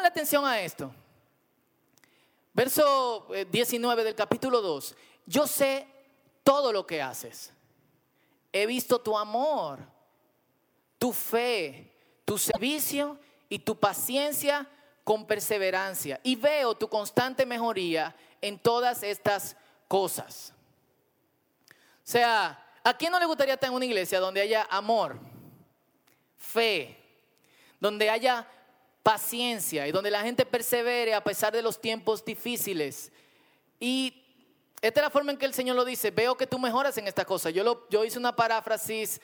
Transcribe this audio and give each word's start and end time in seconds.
Pónganle 0.00 0.18
atención 0.18 0.46
a 0.46 0.58
esto. 0.58 0.90
Verso 2.54 3.26
19 3.50 4.00
eh, 4.00 4.04
del 4.06 4.14
capítulo 4.14 4.62
2. 4.62 4.94
Yo 5.26 5.46
sé 5.46 5.86
todo 6.42 6.72
lo 6.72 6.86
que 6.86 7.02
haces. 7.02 7.52
He 8.50 8.64
visto 8.64 8.98
tu 8.98 9.18
amor, 9.18 9.80
tu 10.98 11.12
fe, 11.12 11.92
tu 12.24 12.38
servicio 12.38 13.18
y 13.50 13.58
tu 13.58 13.78
paciencia 13.78 14.66
con 15.04 15.26
perseverancia. 15.26 16.18
Y 16.22 16.34
veo 16.34 16.74
tu 16.74 16.88
constante 16.88 17.44
mejoría 17.44 18.16
en 18.40 18.58
todas 18.58 19.02
estas 19.02 19.54
cosas. 19.86 20.54
O 21.68 21.74
sea, 22.04 22.58
¿a 22.82 22.96
quién 22.96 23.12
no 23.12 23.20
le 23.20 23.26
gustaría 23.26 23.52
estar 23.52 23.68
en 23.68 23.76
una 23.76 23.84
iglesia 23.84 24.18
donde 24.18 24.40
haya 24.40 24.66
amor, 24.70 25.20
fe, 26.38 26.96
donde 27.78 28.08
haya 28.08 28.48
paciencia 29.02 29.86
y 29.86 29.92
donde 29.92 30.10
la 30.10 30.22
gente 30.22 30.44
persevere 30.44 31.14
a 31.14 31.24
pesar 31.24 31.52
de 31.52 31.62
los 31.62 31.80
tiempos 31.80 32.24
difíciles? 32.24 33.10
Y 33.78 34.22
esta 34.80 35.00
es 35.00 35.04
la 35.04 35.10
forma 35.10 35.32
en 35.32 35.38
que 35.38 35.46
el 35.46 35.54
Señor 35.54 35.76
lo 35.76 35.84
dice, 35.84 36.10
veo 36.10 36.36
que 36.36 36.46
tú 36.46 36.58
mejoras 36.58 36.96
en 36.98 37.06
esta 37.06 37.24
cosa. 37.24 37.50
Yo, 37.50 37.62
lo, 37.62 37.88
yo 37.90 38.04
hice 38.04 38.18
una 38.18 38.34
paráfrasis 38.34 39.20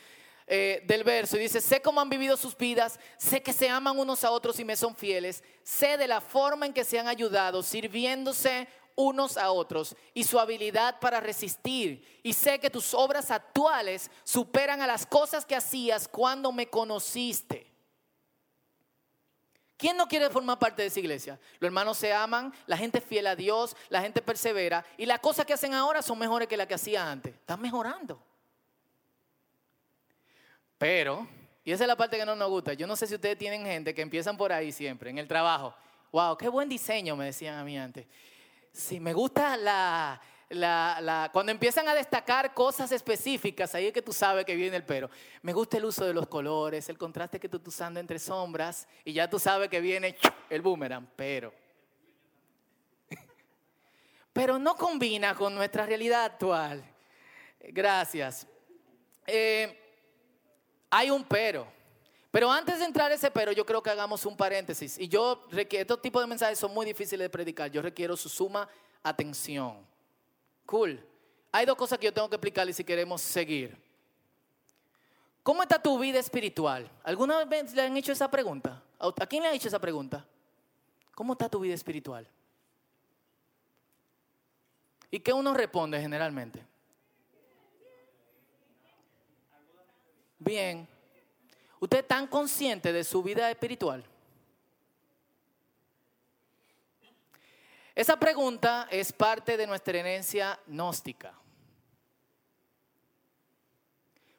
eh, 0.46 0.82
del 0.86 1.02
verso 1.02 1.36
y 1.36 1.40
dice, 1.40 1.60
sé 1.60 1.82
cómo 1.82 2.00
han 2.00 2.08
vivido 2.08 2.36
sus 2.36 2.56
vidas, 2.56 3.00
sé 3.18 3.42
que 3.42 3.52
se 3.52 3.68
aman 3.68 3.98
unos 3.98 4.22
a 4.22 4.30
otros 4.30 4.60
y 4.60 4.64
me 4.64 4.76
son 4.76 4.94
fieles, 4.94 5.42
sé 5.64 5.96
de 5.96 6.06
la 6.06 6.20
forma 6.20 6.66
en 6.66 6.72
que 6.72 6.84
se 6.84 6.98
han 6.98 7.08
ayudado, 7.08 7.62
sirviéndose 7.62 8.68
unos 8.94 9.36
a 9.36 9.50
otros 9.50 9.96
y 10.14 10.24
su 10.24 10.38
habilidad 10.38 11.00
para 11.00 11.20
resistir. 11.20 12.20
Y 12.22 12.32
sé 12.32 12.58
que 12.58 12.70
tus 12.70 12.94
obras 12.94 13.30
actuales 13.30 14.10
superan 14.24 14.82
a 14.82 14.86
las 14.86 15.06
cosas 15.06 15.44
que 15.44 15.56
hacías 15.56 16.06
cuando 16.06 16.52
me 16.52 16.68
conociste. 16.68 17.65
¿Quién 19.76 19.96
no 19.96 20.08
quiere 20.08 20.30
formar 20.30 20.58
parte 20.58 20.82
de 20.82 20.88
esa 20.88 21.00
iglesia? 21.00 21.38
Los 21.60 21.68
hermanos 21.68 21.98
se 21.98 22.12
aman, 22.12 22.52
la 22.66 22.78
gente 22.78 22.98
es 22.98 23.04
fiel 23.04 23.26
a 23.26 23.36
Dios, 23.36 23.76
la 23.90 24.00
gente 24.00 24.22
persevera 24.22 24.84
y 24.96 25.04
las 25.04 25.18
cosas 25.18 25.44
que 25.44 25.52
hacen 25.52 25.74
ahora 25.74 26.00
son 26.00 26.18
mejores 26.18 26.48
que 26.48 26.56
las 26.56 26.66
que 26.66 26.74
hacía 26.74 27.10
antes. 27.10 27.34
Están 27.34 27.60
mejorando. 27.60 28.22
Pero, 30.78 31.28
y 31.64 31.72
esa 31.72 31.84
es 31.84 31.88
la 31.88 31.96
parte 31.96 32.16
que 32.16 32.24
no 32.24 32.34
nos 32.34 32.48
gusta, 32.48 32.72
yo 32.72 32.86
no 32.86 32.96
sé 32.96 33.06
si 33.06 33.14
ustedes 33.14 33.36
tienen 33.36 33.64
gente 33.64 33.94
que 33.94 34.02
empiezan 34.02 34.36
por 34.36 34.52
ahí 34.52 34.72
siempre, 34.72 35.10
en 35.10 35.18
el 35.18 35.28
trabajo. 35.28 35.74
Wow, 36.12 36.36
qué 36.36 36.48
buen 36.48 36.68
diseño, 36.68 37.16
me 37.16 37.26
decían 37.26 37.58
a 37.58 37.64
mí 37.64 37.78
antes. 37.78 38.06
Sí, 38.72 39.00
me 39.00 39.12
gusta 39.12 39.56
la, 39.56 40.20
la, 40.48 41.30
cuando 41.32 41.50
empiezan 41.52 41.88
a 41.88 41.94
destacar 41.94 42.54
cosas 42.54 42.92
específicas, 42.92 43.74
ahí 43.74 43.86
es 43.86 43.92
que 43.92 44.02
tú 44.02 44.12
sabes 44.12 44.44
que 44.44 44.54
viene 44.54 44.76
el 44.76 44.84
pero. 44.84 45.10
Me 45.42 45.52
gusta 45.52 45.76
el 45.76 45.84
uso 45.84 46.04
de 46.04 46.14
los 46.14 46.28
colores, 46.28 46.88
el 46.88 46.98
contraste 46.98 47.40
que 47.40 47.48
tú 47.48 47.56
estás 47.56 47.74
usando 47.74 48.00
entre 48.00 48.18
sombras, 48.18 48.86
y 49.04 49.12
ya 49.12 49.28
tú 49.28 49.38
sabes 49.38 49.68
que 49.68 49.80
viene 49.80 50.16
el 50.48 50.62
boomerang, 50.62 51.08
pero. 51.16 51.52
Pero 54.32 54.58
no 54.58 54.76
combina 54.76 55.34
con 55.34 55.54
nuestra 55.54 55.86
realidad 55.86 56.24
actual. 56.24 56.84
Gracias. 57.60 58.46
Eh, 59.26 59.82
hay 60.90 61.10
un 61.10 61.24
pero. 61.24 61.66
Pero 62.30 62.52
antes 62.52 62.78
de 62.78 62.84
entrar 62.84 63.10
ese 63.12 63.30
pero, 63.30 63.50
yo 63.50 63.64
creo 63.64 63.82
que 63.82 63.88
hagamos 63.88 64.26
un 64.26 64.36
paréntesis. 64.36 64.98
Y 64.98 65.08
yo, 65.08 65.48
estos 65.70 66.02
tipos 66.02 66.22
de 66.22 66.26
mensajes 66.26 66.58
son 66.58 66.74
muy 66.74 66.84
difíciles 66.84 67.24
de 67.24 67.30
predicar. 67.30 67.70
Yo 67.70 67.80
requiero 67.80 68.14
su 68.14 68.28
suma 68.28 68.68
atención. 69.02 69.95
Cool. 70.66 71.00
Hay 71.52 71.64
dos 71.64 71.76
cosas 71.76 71.98
que 71.98 72.06
yo 72.06 72.12
tengo 72.12 72.28
que 72.28 72.36
explicarles 72.36 72.76
si 72.76 72.84
queremos 72.84 73.22
seguir. 73.22 73.76
¿Cómo 75.42 75.62
está 75.62 75.80
tu 75.80 75.96
vida 75.98 76.18
espiritual? 76.18 76.90
¿Alguna 77.04 77.44
vez 77.44 77.72
le 77.72 77.82
han 77.82 77.96
hecho 77.96 78.12
esa 78.12 78.28
pregunta? 78.28 78.82
¿A 78.98 79.26
quién 79.26 79.42
le 79.42 79.48
han 79.48 79.54
hecho 79.54 79.68
esa 79.68 79.78
pregunta? 79.78 80.26
¿Cómo 81.14 81.34
está 81.34 81.48
tu 81.48 81.60
vida 81.60 81.72
espiritual? 81.72 82.28
¿Y 85.10 85.20
qué 85.20 85.32
uno 85.32 85.54
responde 85.54 86.00
generalmente? 86.00 86.62
Bien. 90.38 90.86
¿Usted 91.78 91.98
es 91.98 92.08
tan 92.08 92.26
consciente 92.26 92.92
de 92.92 93.04
su 93.04 93.22
vida 93.22 93.50
espiritual? 93.50 94.04
Esa 97.96 98.18
pregunta 98.18 98.86
es 98.90 99.10
parte 99.10 99.56
de 99.56 99.66
nuestra 99.66 99.98
herencia 99.98 100.60
gnóstica. 100.66 101.32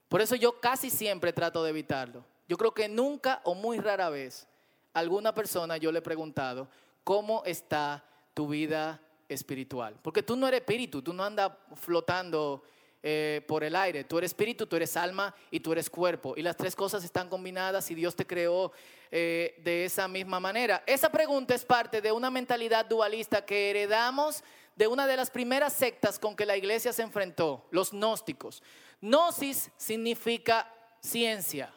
Por 0.07 0.21
eso 0.21 0.35
yo 0.35 0.61
casi 0.61 0.91
siempre 0.91 1.33
trato 1.33 1.63
de 1.63 1.71
evitarlo. 1.71 2.23
Yo 2.47 2.55
creo 2.55 2.71
que 2.71 2.87
nunca 2.87 3.41
o 3.43 3.55
muy 3.55 3.79
rara 3.79 4.11
vez 4.11 4.47
alguna 4.93 5.33
persona 5.33 5.77
yo 5.77 5.91
le 5.91 5.99
he 5.99 6.03
preguntado, 6.03 6.67
¿cómo 7.03 7.43
está 7.45 8.05
tu 8.35 8.47
vida 8.47 9.01
espiritual? 9.27 9.95
Porque 10.03 10.21
tú 10.21 10.35
no 10.35 10.47
eres 10.47 10.59
espíritu, 10.59 11.01
tú 11.01 11.11
no 11.11 11.23
andas 11.23 11.51
flotando 11.73 12.63
eh, 13.09 13.41
por 13.47 13.63
el 13.63 13.73
aire. 13.73 14.03
Tú 14.03 14.17
eres 14.17 14.31
espíritu, 14.31 14.67
tú 14.67 14.75
eres 14.75 14.97
alma 14.97 15.33
y 15.49 15.61
tú 15.61 15.71
eres 15.71 15.89
cuerpo. 15.89 16.33
Y 16.35 16.41
las 16.41 16.57
tres 16.57 16.75
cosas 16.75 17.05
están 17.05 17.29
combinadas 17.29 17.89
y 17.89 17.95
Dios 17.95 18.17
te 18.17 18.27
creó 18.27 18.73
eh, 19.09 19.55
de 19.63 19.85
esa 19.85 20.09
misma 20.09 20.41
manera. 20.41 20.83
Esa 20.85 21.09
pregunta 21.09 21.55
es 21.55 21.63
parte 21.63 22.01
de 22.01 22.11
una 22.11 22.29
mentalidad 22.29 22.85
dualista 22.85 23.45
que 23.45 23.69
heredamos 23.69 24.43
de 24.75 24.87
una 24.87 25.07
de 25.07 25.15
las 25.15 25.31
primeras 25.31 25.71
sectas 25.71 26.19
con 26.19 26.35
que 26.35 26.45
la 26.45 26.57
iglesia 26.57 26.91
se 26.91 27.01
enfrentó, 27.01 27.65
los 27.71 27.91
gnósticos. 27.91 28.61
Gnosis 28.99 29.71
significa 29.77 30.69
ciencia, 30.99 31.71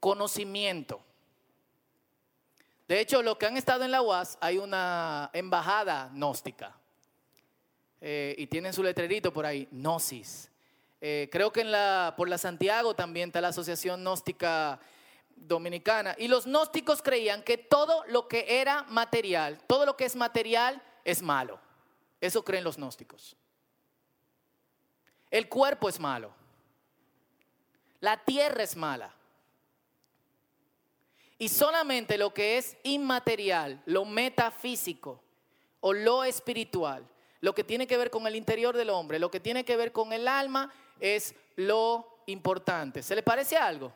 conocimiento. 0.00 1.00
De 2.86 3.00
hecho, 3.00 3.22
los 3.22 3.38
que 3.38 3.46
han 3.46 3.56
estado 3.56 3.84
en 3.84 3.90
la 3.90 4.02
UAS, 4.02 4.36
hay 4.42 4.58
una 4.58 5.30
embajada 5.32 6.10
gnóstica. 6.12 6.76
Eh, 8.00 8.34
y 8.38 8.46
tienen 8.46 8.72
su 8.72 8.82
letrerito 8.82 9.32
por 9.32 9.46
ahí, 9.46 9.68
Gnosis. 9.70 10.50
Eh, 11.00 11.28
creo 11.30 11.52
que 11.52 11.60
en 11.60 11.70
la, 11.70 12.14
por 12.16 12.28
la 12.28 12.38
Santiago 12.38 12.94
también 12.94 13.28
está 13.28 13.40
la 13.40 13.48
Asociación 13.48 14.00
Gnóstica 14.00 14.80
Dominicana. 15.34 16.14
Y 16.18 16.28
los 16.28 16.46
gnósticos 16.46 17.02
creían 17.02 17.42
que 17.42 17.58
todo 17.58 18.04
lo 18.08 18.28
que 18.28 18.60
era 18.60 18.84
material, 18.84 19.58
todo 19.66 19.86
lo 19.86 19.96
que 19.96 20.04
es 20.04 20.16
material 20.16 20.82
es 21.04 21.22
malo. 21.22 21.60
Eso 22.20 22.44
creen 22.44 22.64
los 22.64 22.76
gnósticos. 22.76 23.36
El 25.30 25.48
cuerpo 25.48 25.88
es 25.88 26.00
malo. 26.00 26.32
La 28.00 28.24
tierra 28.24 28.62
es 28.62 28.76
mala. 28.76 29.12
Y 31.38 31.48
solamente 31.48 32.16
lo 32.16 32.32
que 32.32 32.56
es 32.56 32.76
inmaterial, 32.82 33.82
lo 33.84 34.06
metafísico 34.06 35.22
o 35.80 35.92
lo 35.92 36.24
espiritual, 36.24 37.06
lo 37.40 37.54
que 37.54 37.64
tiene 37.64 37.86
que 37.86 37.96
ver 37.96 38.10
con 38.10 38.26
el 38.26 38.36
interior 38.36 38.76
del 38.76 38.90
hombre, 38.90 39.18
lo 39.18 39.30
que 39.30 39.40
tiene 39.40 39.64
que 39.64 39.76
ver 39.76 39.92
con 39.92 40.12
el 40.12 40.28
alma, 40.28 40.72
es 41.00 41.34
lo 41.56 42.20
importante. 42.26 43.02
¿Se 43.02 43.14
le 43.14 43.22
parece 43.22 43.56
algo? 43.56 43.92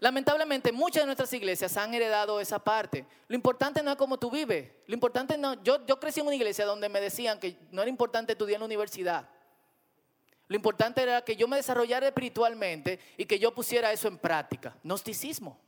Lamentablemente 0.00 0.70
muchas 0.70 1.02
de 1.02 1.06
nuestras 1.06 1.32
iglesias 1.32 1.76
han 1.76 1.92
heredado 1.92 2.40
esa 2.40 2.58
parte. 2.60 3.04
Lo 3.26 3.34
importante 3.34 3.82
no 3.82 3.90
es 3.90 3.96
cómo 3.96 4.18
tú 4.18 4.30
vives. 4.30 4.70
Lo 4.86 4.94
importante 4.94 5.36
no, 5.36 5.60
yo, 5.64 5.84
yo 5.86 5.98
crecí 5.98 6.20
en 6.20 6.26
una 6.26 6.36
iglesia 6.36 6.64
donde 6.64 6.88
me 6.88 7.00
decían 7.00 7.40
que 7.40 7.56
no 7.72 7.82
era 7.82 7.90
importante 7.90 8.32
estudiar 8.32 8.56
en 8.56 8.60
la 8.60 8.66
universidad. 8.66 9.28
Lo 10.46 10.56
importante 10.56 11.02
era 11.02 11.22
que 11.22 11.36
yo 11.36 11.48
me 11.48 11.56
desarrollara 11.56 12.06
espiritualmente 12.06 13.00
y 13.16 13.26
que 13.26 13.38
yo 13.38 13.52
pusiera 13.52 13.92
eso 13.92 14.08
en 14.08 14.18
práctica. 14.18 14.76
Gnosticismo. 14.82 15.58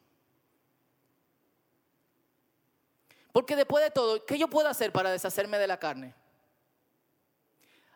Porque 3.33 3.57
después 3.57 3.85
de 3.85 3.91
todo, 3.91 4.25
¿qué 4.25 4.39
yo 4.39 4.49
puedo 4.49 4.69
hacer 4.69 4.93
para 4.93 5.11
deshacerme 5.11 5.59
de 5.59 5.67
la 5.67 5.79
carne? 5.79 6.15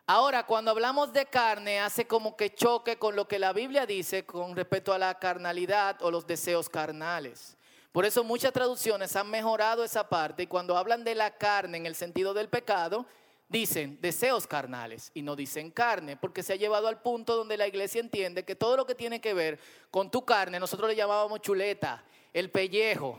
Ahora, 0.07 0.45
cuando 0.45 0.69
hablamos 0.69 1.11
de 1.13 1.25
carne, 1.25 1.79
hace 1.79 2.05
como 2.05 2.37
que 2.37 2.53
choque 2.53 2.97
con 2.97 3.15
lo 3.15 3.27
que 3.27 3.39
la 3.39 3.53
Biblia 3.53 3.87
dice 3.87 4.23
con 4.23 4.55
respecto 4.55 4.93
a 4.93 4.99
la 4.99 5.17
carnalidad 5.17 6.01
o 6.03 6.11
los 6.11 6.27
deseos 6.27 6.69
carnales. 6.69 7.57
Por 7.91 8.05
eso 8.05 8.23
muchas 8.23 8.53
traducciones 8.53 9.15
han 9.15 9.29
mejorado 9.29 9.83
esa 9.83 10.07
parte 10.07 10.43
y 10.43 10.47
cuando 10.47 10.77
hablan 10.77 11.03
de 11.03 11.15
la 11.15 11.31
carne 11.31 11.77
en 11.77 11.85
el 11.85 11.95
sentido 11.95 12.33
del 12.33 12.49
pecado, 12.49 13.07
dicen 13.47 13.97
deseos 14.01 14.45
carnales 14.45 15.11
y 15.13 15.21
no 15.21 15.35
dicen 15.35 15.71
carne, 15.71 16.17
porque 16.17 16.43
se 16.43 16.53
ha 16.53 16.57
llevado 16.57 16.87
al 16.87 17.01
punto 17.01 17.35
donde 17.35 17.57
la 17.57 17.67
iglesia 17.67 18.01
entiende 18.01 18.43
que 18.43 18.55
todo 18.55 18.77
lo 18.77 18.85
que 18.85 18.95
tiene 18.95 19.21
que 19.21 19.33
ver 19.33 19.59
con 19.91 20.11
tu 20.11 20.25
carne, 20.25 20.59
nosotros 20.59 20.89
le 20.89 20.95
llamábamos 20.95 21.41
chuleta, 21.41 22.03
el 22.33 22.51
pellejo, 22.51 23.17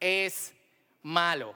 es 0.00 0.52
malo. 1.06 1.54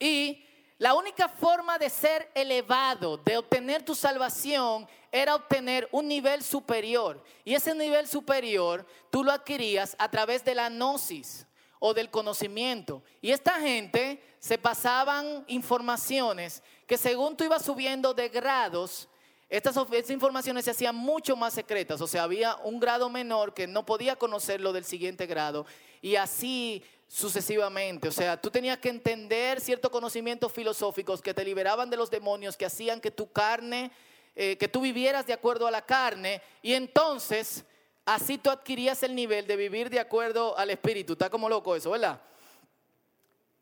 Y 0.00 0.44
la 0.78 0.94
única 0.94 1.28
forma 1.28 1.78
de 1.78 1.88
ser 1.88 2.30
elevado, 2.34 3.16
de 3.16 3.38
obtener 3.38 3.84
tu 3.84 3.94
salvación, 3.94 4.88
era 5.12 5.36
obtener 5.36 5.88
un 5.92 6.08
nivel 6.08 6.42
superior. 6.42 7.22
Y 7.44 7.54
ese 7.54 7.74
nivel 7.74 8.08
superior 8.08 8.84
tú 9.10 9.22
lo 9.22 9.30
adquirías 9.30 9.94
a 9.98 10.10
través 10.10 10.44
de 10.44 10.56
la 10.56 10.68
gnosis 10.68 11.46
o 11.78 11.94
del 11.94 12.10
conocimiento. 12.10 13.02
Y 13.20 13.30
esta 13.30 13.60
gente 13.60 14.20
se 14.40 14.58
pasaban 14.58 15.44
informaciones 15.46 16.62
que 16.86 16.98
según 16.98 17.36
tú 17.36 17.44
ibas 17.44 17.64
subiendo 17.64 18.12
de 18.12 18.28
grados, 18.28 19.08
estas, 19.48 19.76
estas, 19.76 20.10
informaciones 20.10 20.64
se 20.64 20.72
hacían 20.72 20.96
mucho 20.96 21.36
más 21.36 21.54
secretas, 21.54 22.00
o 22.02 22.06
sea, 22.06 22.24
había 22.24 22.56
un 22.56 22.78
grado 22.78 23.08
menor 23.08 23.54
que 23.54 23.66
no 23.66 23.86
podía 23.86 24.16
conocer 24.16 24.60
lo 24.60 24.74
del 24.74 24.84
siguiente 24.84 25.26
grado 25.26 25.64
y 26.02 26.16
así 26.16 26.84
sucesivamente. 27.08 28.06
O 28.08 28.12
sea, 28.12 28.40
tú 28.40 28.50
tenías 28.50 28.78
que 28.78 28.90
entender 28.90 29.60
ciertos 29.60 29.90
conocimientos 29.90 30.52
filosóficos 30.52 31.22
que 31.22 31.34
te 31.34 31.44
liberaban 31.44 31.88
de 31.90 31.96
los 31.96 32.10
demonios, 32.10 32.56
que 32.56 32.66
hacían 32.66 33.00
que 33.00 33.10
tu 33.10 33.32
carne, 33.32 33.90
eh, 34.36 34.56
que 34.58 34.68
tú 34.68 34.82
vivieras 34.82 35.26
de 35.26 35.32
acuerdo 35.32 35.66
a 35.66 35.70
la 35.70 35.84
carne, 35.84 36.42
y 36.62 36.74
entonces 36.74 37.64
así 38.04 38.38
tú 38.38 38.50
adquirías 38.50 39.02
el 39.02 39.14
nivel 39.14 39.46
de 39.46 39.56
vivir 39.56 39.90
de 39.90 39.98
acuerdo 39.98 40.56
al 40.56 40.70
espíritu. 40.70 41.14
Está 41.14 41.30
como 41.30 41.48
loco 41.48 41.74
eso, 41.74 41.90
¿verdad? 41.90 42.20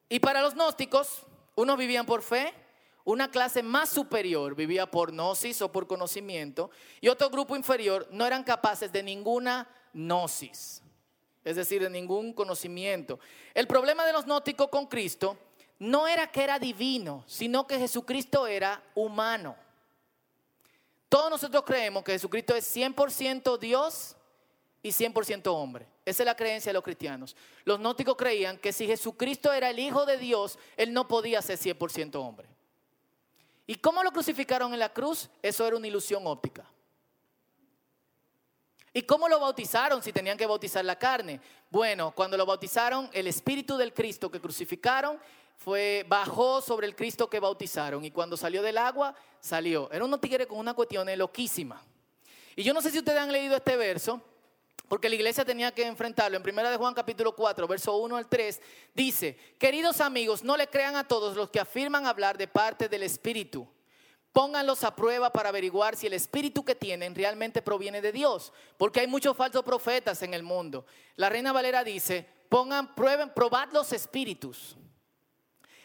Y 0.09 0.19
para 0.19 0.43
los 0.43 0.55
gnósticos, 0.55 1.23
unos 1.55 1.79
vivían 1.79 2.05
por 2.05 2.23
fe, 2.23 2.53
una 3.05 3.31
clase 3.31 3.63
más 3.63 3.89
superior 3.89 4.57
vivía 4.57 4.91
por 4.91 5.13
gnosis 5.13 5.63
o 5.63 5.71
por 5.71 5.87
conocimiento, 5.87 6.71
y 7.01 7.09
otro 7.09 7.31
grupo 7.31 7.55
inferior 7.55 8.09
no 8.11 8.27
eran 8.27 8.43
capaces 8.43 8.91
de 8.93 9.05
ninguna 9.05 9.69
gnosis 9.93 10.83
es 11.47 11.55
decir, 11.55 11.81
de 11.81 11.89
ningún 11.89 12.33
conocimiento. 12.33 13.21
El 13.55 13.69
problema 13.69 14.05
de 14.05 14.13
los 14.13 14.25
gnósticos 14.25 14.69
con 14.69 14.87
Cristo 14.87 15.39
no 15.79 16.09
era 16.09 16.27
que 16.27 16.43
era 16.43 16.59
divino, 16.59 17.23
sino 17.29 17.69
que 17.69 17.79
Jesucristo 17.79 18.49
era 18.49 18.83
humano. 18.97 19.55
Todos 21.09 21.31
nosotros 21.31 21.63
creemos 21.65 22.03
que 22.03 22.11
Jesucristo 22.11 22.57
es 22.57 22.77
100% 22.77 23.59
Dios 23.59 24.17
y 24.83 24.89
100% 24.89 25.47
hombre. 25.47 25.87
Esa 26.05 26.25
es 26.25 26.27
la 26.27 26.35
creencia 26.35 26.71
de 26.71 26.75
los 26.75 26.83
cristianos. 26.83 27.37
Los 27.65 27.79
gnósticos 27.79 28.17
creían 28.17 28.59
que 28.59 28.73
si 28.73 28.85
Jesucristo 28.89 29.53
era 29.53 29.71
el 29.71 29.79
Hijo 29.79 30.05
de 30.05 30.19
Dios, 30.19 30.59
Él 30.77 30.93
no 30.93 31.07
podía 31.07 31.41
ser 31.43 31.61
100% 31.61 32.17
hombre. 32.17 32.49
¿Y 33.69 33.77
cómo 33.77 34.03
lo 34.03 34.11
crucificaron 34.11 34.73
en 34.73 34.81
la 34.81 34.93
cruz? 34.93 35.31
Eso 35.43 35.65
era 35.65 35.77
una 35.77 35.87
ilusión 35.87 36.27
óptica. 36.27 36.69
¿Y 38.97 39.03
cómo 39.03 39.29
lo 39.29 39.39
bautizaron 39.39 40.03
si 40.03 40.11
tenían 40.11 40.39
que 40.39 40.47
bautizar 40.47 40.83
la 40.83 40.99
carne? 40.99 41.39
Bueno, 41.69 42.13
cuando 42.13 42.35
lo 42.35 42.47
bautizaron, 42.47 43.11
el 43.13 43.27
espíritu 43.27 43.77
del 43.77 43.93
Cristo 43.93 44.31
que 44.31 44.41
crucificaron 44.41 45.19
fue 45.59 46.07
bajó 46.09 46.63
sobre 46.63 46.87
el 46.87 46.97
Cristo 46.97 47.29
que 47.29 47.39
bautizaron 47.39 48.07
y 48.07 48.11
cuando 48.11 48.39
salió 48.39 48.63
del 48.63 48.79
agua 48.79 49.15
salió. 49.39 49.91
Era 49.93 50.03
un 50.03 50.19
tigre 50.19 50.47
con 50.47 50.59
una 50.59 50.73
cuestión 50.73 51.07
loquísima. 51.19 51.85
Y 52.57 52.63
yo 52.63 52.73
no 52.73 52.81
sé 52.81 52.91
si 52.91 52.97
ustedes 53.01 53.21
han 53.21 53.31
leído 53.31 53.55
este 53.55 53.77
verso, 53.77 54.23
porque 54.89 55.11
la 55.11 55.17
iglesia 55.17 55.45
tenía 55.45 55.73
que 55.73 55.87
enfrentarlo. 55.87 56.39
En 56.39 56.43
1 56.43 56.71
de 56.71 56.77
Juan 56.79 56.95
capítulo 56.95 57.37
4, 57.37 57.69
verso 57.69 57.99
1 57.99 58.17
al 58.17 58.27
3, 58.27 58.63
dice, 58.95 59.37
queridos 59.59 60.01
amigos, 60.01 60.43
no 60.43 60.57
le 60.57 60.69
crean 60.69 60.97
a 60.97 61.07
todos 61.07 61.37
los 61.37 61.51
que 61.51 61.61
afirman 61.61 62.07
hablar 62.07 62.39
de 62.39 62.49
parte 62.49 62.89
del 62.89 63.03
Espíritu 63.03 63.69
Pónganlos 64.37 64.85
a 64.85 64.95
prueba 64.95 65.31
para 65.31 65.49
averiguar 65.49 65.97
si 65.97 66.07
el 66.07 66.13
espíritu 66.13 66.63
que 66.63 66.75
tienen 66.75 67.15
realmente 67.15 67.63
proviene 67.63 68.03
de 68.03 68.13
Dios, 68.13 68.53
porque 68.77 69.01
hay 69.01 69.07
muchos 69.07 69.35
falsos 69.35 69.63
profetas 69.63 70.21
en 70.21 70.35
el 70.35 70.43
mundo. 70.43 70.85
La 71.15 71.31
Reina 71.31 71.55
Valera 71.55 71.83
dice, 71.83 72.29
pongan, 72.51 72.95
prueben, 72.95 73.33
probad 73.33 73.71
los 73.73 73.95
espíritus. 73.95 74.77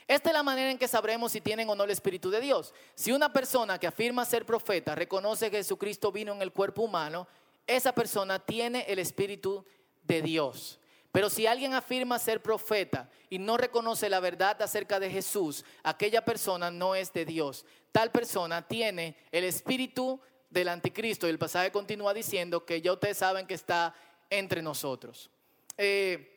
Esta 0.06 0.32
es 0.32 0.34
la 0.34 0.44
manera 0.44 0.70
en 0.70 0.78
que 0.78 0.90
sabremos 0.90 1.32
si 1.32 1.40
tienen 1.40 1.70
o 1.70 1.76
no 1.76 1.86
el 1.86 1.92
Espíritu 1.92 2.30
de 2.30 2.42
Dios. 2.42 2.74
Si 2.94 3.14
una 3.14 3.32
persona 3.32 3.80
que 3.80 3.88
afirma 3.88 4.26
ser 4.26 4.46
profeta 4.46 4.96
reconoce 4.96 5.50
que 5.50 5.56
Jesucristo 5.56 6.12
vino 6.12 6.34
en 6.34 6.42
el 6.42 6.52
cuerpo 6.52 6.82
humano, 6.82 7.30
esa 7.66 7.94
persona 7.94 8.38
tiene 8.38 8.82
el 8.90 9.00
Espíritu 9.00 9.66
de 10.04 10.22
Dios. 10.22 10.81
Pero 11.12 11.30
si 11.30 11.46
alguien 11.46 11.74
afirma 11.74 12.20
ser 12.20 12.42
profeta 12.42 13.10
y 13.30 13.38
no 13.38 13.58
reconoce 13.58 14.10
la 14.10 14.20
verdad 14.20 14.62
acerca 14.62 15.00
de 15.00 15.10
Jesús, 15.10 15.66
aquella 15.84 16.24
persona 16.24 16.72
no 16.72 16.96
es 16.96 17.12
de 17.12 17.26
Dios. 17.26 17.66
Tal 17.92 18.12
persona 18.12 18.66
tiene 18.66 19.18
el 19.32 19.44
espíritu 19.44 20.22
del 20.50 20.70
anticristo. 20.70 21.28
Y 21.28 21.32
el 21.32 21.40
pasaje 21.40 21.72
continúa 21.72 22.14
diciendo 22.14 22.66
que 22.66 22.82
ya 22.82 22.94
ustedes 22.94 23.18
saben 23.18 23.46
que 23.46 23.56
está 23.56 23.94
entre 24.30 24.62
nosotros. 24.62 25.30
Eh, 25.78 26.28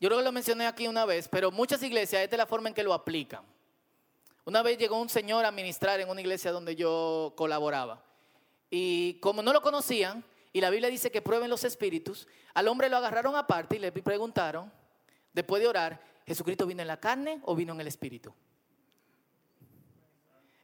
yo 0.00 0.08
creo 0.08 0.18
que 0.18 0.24
lo 0.24 0.32
mencioné 0.32 0.66
aquí 0.66 0.86
una 0.86 1.04
vez, 1.04 1.28
pero 1.28 1.50
muchas 1.50 1.82
iglesias, 1.82 2.22
esta 2.22 2.36
es 2.36 2.38
la 2.38 2.46
forma 2.46 2.68
en 2.68 2.74
que 2.74 2.82
lo 2.82 2.94
aplican. 2.94 3.42
Una 4.44 4.62
vez 4.62 4.78
llegó 4.78 5.00
un 5.00 5.08
señor 5.08 5.44
a 5.44 5.50
ministrar 5.50 6.00
en 6.00 6.08
una 6.08 6.20
iglesia 6.20 6.52
donde 6.52 6.76
yo 6.76 7.32
colaboraba. 7.36 8.02
Y 8.70 9.14
como 9.14 9.42
no 9.42 9.52
lo 9.52 9.60
conocían, 9.60 10.24
y 10.56 10.60
la 10.62 10.70
Biblia 10.70 10.88
dice 10.88 11.10
que 11.10 11.20
prueben 11.20 11.50
los 11.50 11.64
espíritus. 11.64 12.26
Al 12.54 12.66
hombre 12.68 12.88
lo 12.88 12.96
agarraron 12.96 13.36
aparte 13.36 13.76
y 13.76 13.78
le 13.78 13.92
preguntaron, 13.92 14.72
después 15.34 15.60
de 15.60 15.68
orar, 15.68 16.00
¿Jesucristo 16.26 16.66
vino 16.66 16.80
en 16.80 16.88
la 16.88 16.98
carne 16.98 17.40
o 17.42 17.54
vino 17.54 17.74
en 17.74 17.80
el 17.82 17.86
espíritu? 17.86 18.32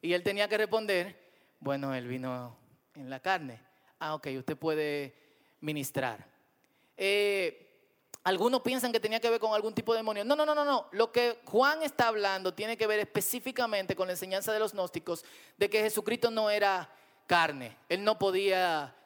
Y 0.00 0.14
él 0.14 0.22
tenía 0.22 0.48
que 0.48 0.56
responder, 0.56 1.14
bueno, 1.60 1.94
él 1.94 2.08
vino 2.08 2.56
en 2.94 3.10
la 3.10 3.20
carne. 3.20 3.60
Ah, 3.98 4.14
ok, 4.14 4.28
usted 4.38 4.56
puede 4.56 5.14
ministrar. 5.60 6.26
Eh, 6.96 7.92
algunos 8.24 8.62
piensan 8.62 8.92
que 8.92 9.00
tenía 9.00 9.20
que 9.20 9.28
ver 9.28 9.40
con 9.40 9.52
algún 9.52 9.74
tipo 9.74 9.92
de 9.92 9.98
demonio. 9.98 10.24
No, 10.24 10.34
no, 10.34 10.46
no, 10.46 10.54
no, 10.54 10.64
no. 10.64 10.88
Lo 10.92 11.12
que 11.12 11.40
Juan 11.44 11.82
está 11.82 12.08
hablando 12.08 12.54
tiene 12.54 12.78
que 12.78 12.86
ver 12.86 13.00
específicamente 13.00 13.94
con 13.94 14.06
la 14.06 14.14
enseñanza 14.14 14.54
de 14.54 14.58
los 14.58 14.72
gnósticos 14.72 15.22
de 15.58 15.68
que 15.68 15.82
Jesucristo 15.82 16.30
no 16.30 16.48
era 16.48 16.90
carne. 17.26 17.76
Él 17.90 18.02
no 18.02 18.18
podía 18.18 18.96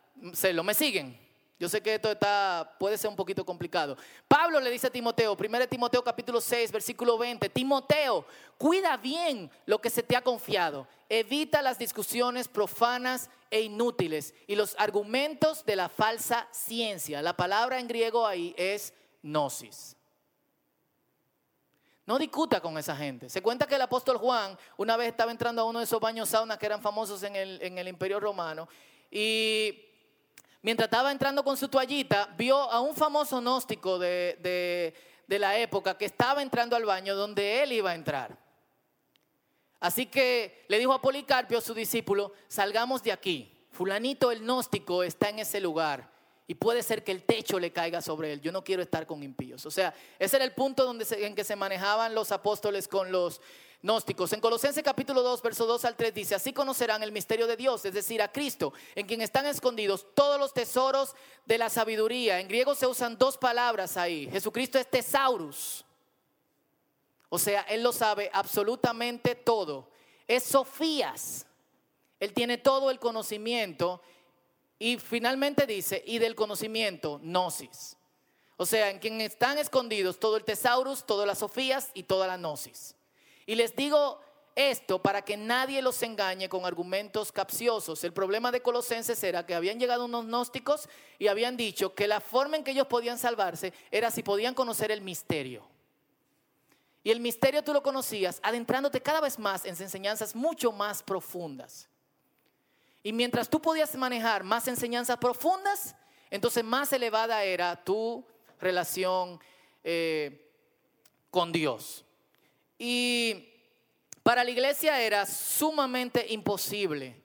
lo 0.53 0.65
¿Me 0.65 0.75
siguen? 0.75 1.27
Yo 1.59 1.71
sé 1.71 1.81
que 1.81 1.95
esto 1.95 2.11
está, 2.11 2.77
puede 2.79 2.99
ser 2.99 3.09
un 3.09 3.17
poquito 3.17 3.45
complicado. 3.45 3.97
Pablo 4.29 4.61
le 4.61 4.71
dice 4.71 4.89
a 4.89 4.91
Timoteo, 4.91 5.35
1 5.35 5.69
Timoteo 5.69 6.05
capítulo 6.05 6.39
6, 6.39 6.71
versículo 6.71 7.17
20, 7.17 7.49
Timoteo, 7.49 8.27
cuida 8.59 8.99
bien 8.99 9.51
lo 9.65 9.81
que 9.81 9.89
se 9.89 10.03
te 10.03 10.15
ha 10.15 10.21
confiado. 10.21 10.87
Evita 11.09 11.63
las 11.63 11.79
discusiones 11.79 12.47
profanas 12.47 13.31
e 13.51 13.63
inútiles 13.63 14.35
y 14.47 14.55
los 14.55 14.75
argumentos 14.79 15.65
de 15.65 15.77
la 15.77 15.89
falsa 15.89 16.47
ciencia. 16.51 17.23
La 17.23 17.35
palabra 17.35 17.79
en 17.79 17.89
griego 17.89 18.27
ahí 18.27 18.55
es 18.59 18.93
gnosis. 19.23 19.97
No 22.05 22.19
discuta 22.19 22.61
con 22.61 22.77
esa 22.77 22.95
gente. 22.95 23.31
Se 23.31 23.41
cuenta 23.41 23.67
que 23.67 23.77
el 23.77 23.83
apóstol 23.83 24.19
Juan 24.19 24.59
una 24.77 24.99
vez 24.99 25.09
estaba 25.09 25.31
entrando 25.31 25.63
a 25.63 25.65
uno 25.65 25.79
de 25.79 25.87
esos 25.87 26.01
baños 26.01 26.29
sauna 26.29 26.59
que 26.59 26.67
eran 26.67 26.83
famosos 26.83 27.23
en 27.23 27.35
el, 27.35 27.59
en 27.63 27.79
el 27.79 27.89
imperio 27.89 28.21
romano 28.21 28.69
y 29.11 29.86
mientras 30.67 30.89
estaba 30.89 31.13
entrando 31.13 31.45
con 31.45 31.57
su 31.57 31.69
toallita, 31.69 32.35
vio 32.37 32.59
a 32.59 32.81
un 32.81 32.97
famoso 32.97 33.41
gnóstico 33.41 34.01
de, 34.01 34.93
la 35.29 35.57
época 35.59 35.97
que 35.97 36.07
estaba 36.07 36.43
entrando 36.43 36.75
al 36.75 36.85
baño 36.85 37.15
donde 37.15 37.63
él 37.63 37.71
iba 37.71 37.93
a 37.93 37.95
entrar. 37.95 38.37
Así 39.79 40.07
que 40.07 40.65
le 40.67 40.81
dijo 40.81 40.93
a 40.93 41.01
Policarpio, 41.01 41.61
su 41.61 41.73
discípulo, 41.73 42.33
salgamos 42.49 43.01
de 43.05 43.13
aquí. 43.13 43.57
Fulanito 43.71 44.33
el 44.33 44.41
gnóstico 44.41 45.05
está 45.05 45.29
en 45.29 45.39
ese 45.39 45.61
lugar 45.61 46.11
y 46.49 46.57
puede 46.57 46.83
ser 46.83 47.05
que 47.05 47.13
el 47.13 47.23
techo 47.23 47.61
le 47.61 47.73
caiga 47.73 48.03
sobre 48.03 48.33
él. 48.33 48.41
Yo 48.41 48.51
no 48.51 48.65
quiero 48.65 48.83
estar 48.83 49.07
con 49.07 49.23
impíos. 49.23 49.65
O 49.67 49.71
sea, 49.71 49.95
ese 50.19 50.35
era 50.35 50.45
el 50.45 50.53
punto 50.53 50.85
donde 50.85 51.07
en 51.25 51.37
que 51.37 51.45
se 51.45 51.55
manejaban 51.55 52.13
los 52.13 52.33
apóstoles 52.33 52.89
con 52.89 53.13
los 53.13 53.41
gnósticos. 53.83 54.33
En 54.33 54.41
Colosenses 54.41 54.83
capítulo 54.83 55.23
2, 55.23 55.43
verso 55.43 55.67
2 55.67 55.85
al 55.85 55.97
3 55.97 56.15
dice, 56.15 56.35
así 56.35 56.53
conocerán 56.53 57.03
el 57.03 57.13
misterio 57.13 57.47
de 57.47 57.57
Dios, 57.57 57.85
es 57.85 57.95
decir, 57.95 58.23
a 58.23 58.33
Cristo, 58.33 58.73
en 58.95 59.07
quien 59.07 59.23
están 59.23 59.47
escondidos 59.47 60.07
todos 60.15 60.41
los 60.41 60.53
tesoros 60.53 61.15
de 61.45 61.59
la 61.59 61.71
sabiduría. 61.71 62.41
En 62.41 62.49
griego 62.49 62.75
se 62.75 62.87
usan 62.87 63.17
dos 63.17 63.39
palabras 63.39 63.97
ahí. 63.97 64.29
Jesucristo 64.31 64.79
es 64.79 64.91
tesaurus. 64.91 65.85
O 67.29 67.39
sea, 67.39 67.63
Él 67.63 67.83
lo 67.83 67.93
sabe 67.93 68.31
absolutamente 68.33 69.35
todo. 69.35 69.89
Es 70.27 70.45
Sofías. 70.45 71.47
Él 72.19 72.33
tiene 72.33 72.59
todo 72.59 72.91
el 72.91 72.99
conocimiento. 72.99 74.01
Y 74.79 74.99
finalmente 74.99 75.67
dice, 75.67 76.03
y 76.07 76.19
del 76.19 76.35
conocimiento, 76.35 77.19
gnosis. 77.23 77.97
O 78.57 78.67
sea, 78.67 78.91
en 78.91 78.99
quien 78.99 79.21
están 79.21 79.59
escondidos 79.59 80.19
todo 80.19 80.37
el 80.37 80.45
tesaurus, 80.45 81.05
todas 81.05 81.27
las 81.27 81.39
Sofías 81.39 81.91
y 81.95 82.05
toda 82.05 82.27
la 82.27 82.37
gnosis. 82.37 82.96
Y 83.47 83.55
les 83.55 83.75
digo 83.75 84.21
esto 84.57 85.01
para 85.01 85.23
que 85.23 85.37
nadie 85.37 85.83
los 85.83 86.03
engañe 86.03 86.49
con 86.49 86.65
argumentos 86.65 87.31
capciosos. 87.31 88.03
El 88.05 88.13
problema 88.13 88.51
de 88.51 88.63
Colosenses 88.63 89.23
era 89.23 89.45
que 89.45 89.55
habían 89.55 89.79
llegado 89.79 90.07
unos 90.07 90.25
gnósticos 90.25 90.89
y 91.19 91.29
habían 91.29 91.57
dicho 91.57 91.95
que 91.95 92.09
la 92.09 92.21
forma 92.21 92.57
en 92.57 92.65
que 92.65 92.71
ellos 92.71 92.87
podían 92.87 93.19
salvarse 93.19 93.73
era 93.91 94.11
si 94.11 94.23
podían 94.23 94.55
conocer 94.55 94.91
el 94.91 95.03
misterio. 95.03 95.63
Y 97.05 97.11
el 97.11 97.21
misterio 97.21 97.63
tú 97.63 97.75
lo 97.75 97.83
conocías 97.83 98.41
adentrándote 98.43 99.03
cada 99.03 99.21
vez 99.21 99.39
más 99.39 99.65
en 99.67 99.81
enseñanzas 99.81 100.35
mucho 100.35 100.73
más 100.73 101.03
profundas. 101.03 101.89
Y 103.03 103.13
mientras 103.13 103.49
tú 103.49 103.61
podías 103.61 103.95
manejar 103.95 104.43
más 104.43 104.67
enseñanzas 104.67 105.19
profundas, 105.19 105.95
entonces 106.31 106.65
más 106.65 106.93
elevada 106.93 107.45
era 107.45 107.77
tu 107.85 108.27
relación 108.59 109.39
eh, 109.85 110.51
con 111.31 111.53
Dios. 111.53 112.06
Y 112.79 113.49
para 114.23 114.45
la 114.45 114.51
iglesia 114.51 115.01
era 115.01 115.25
sumamente 115.25 116.27
imposible, 116.31 117.23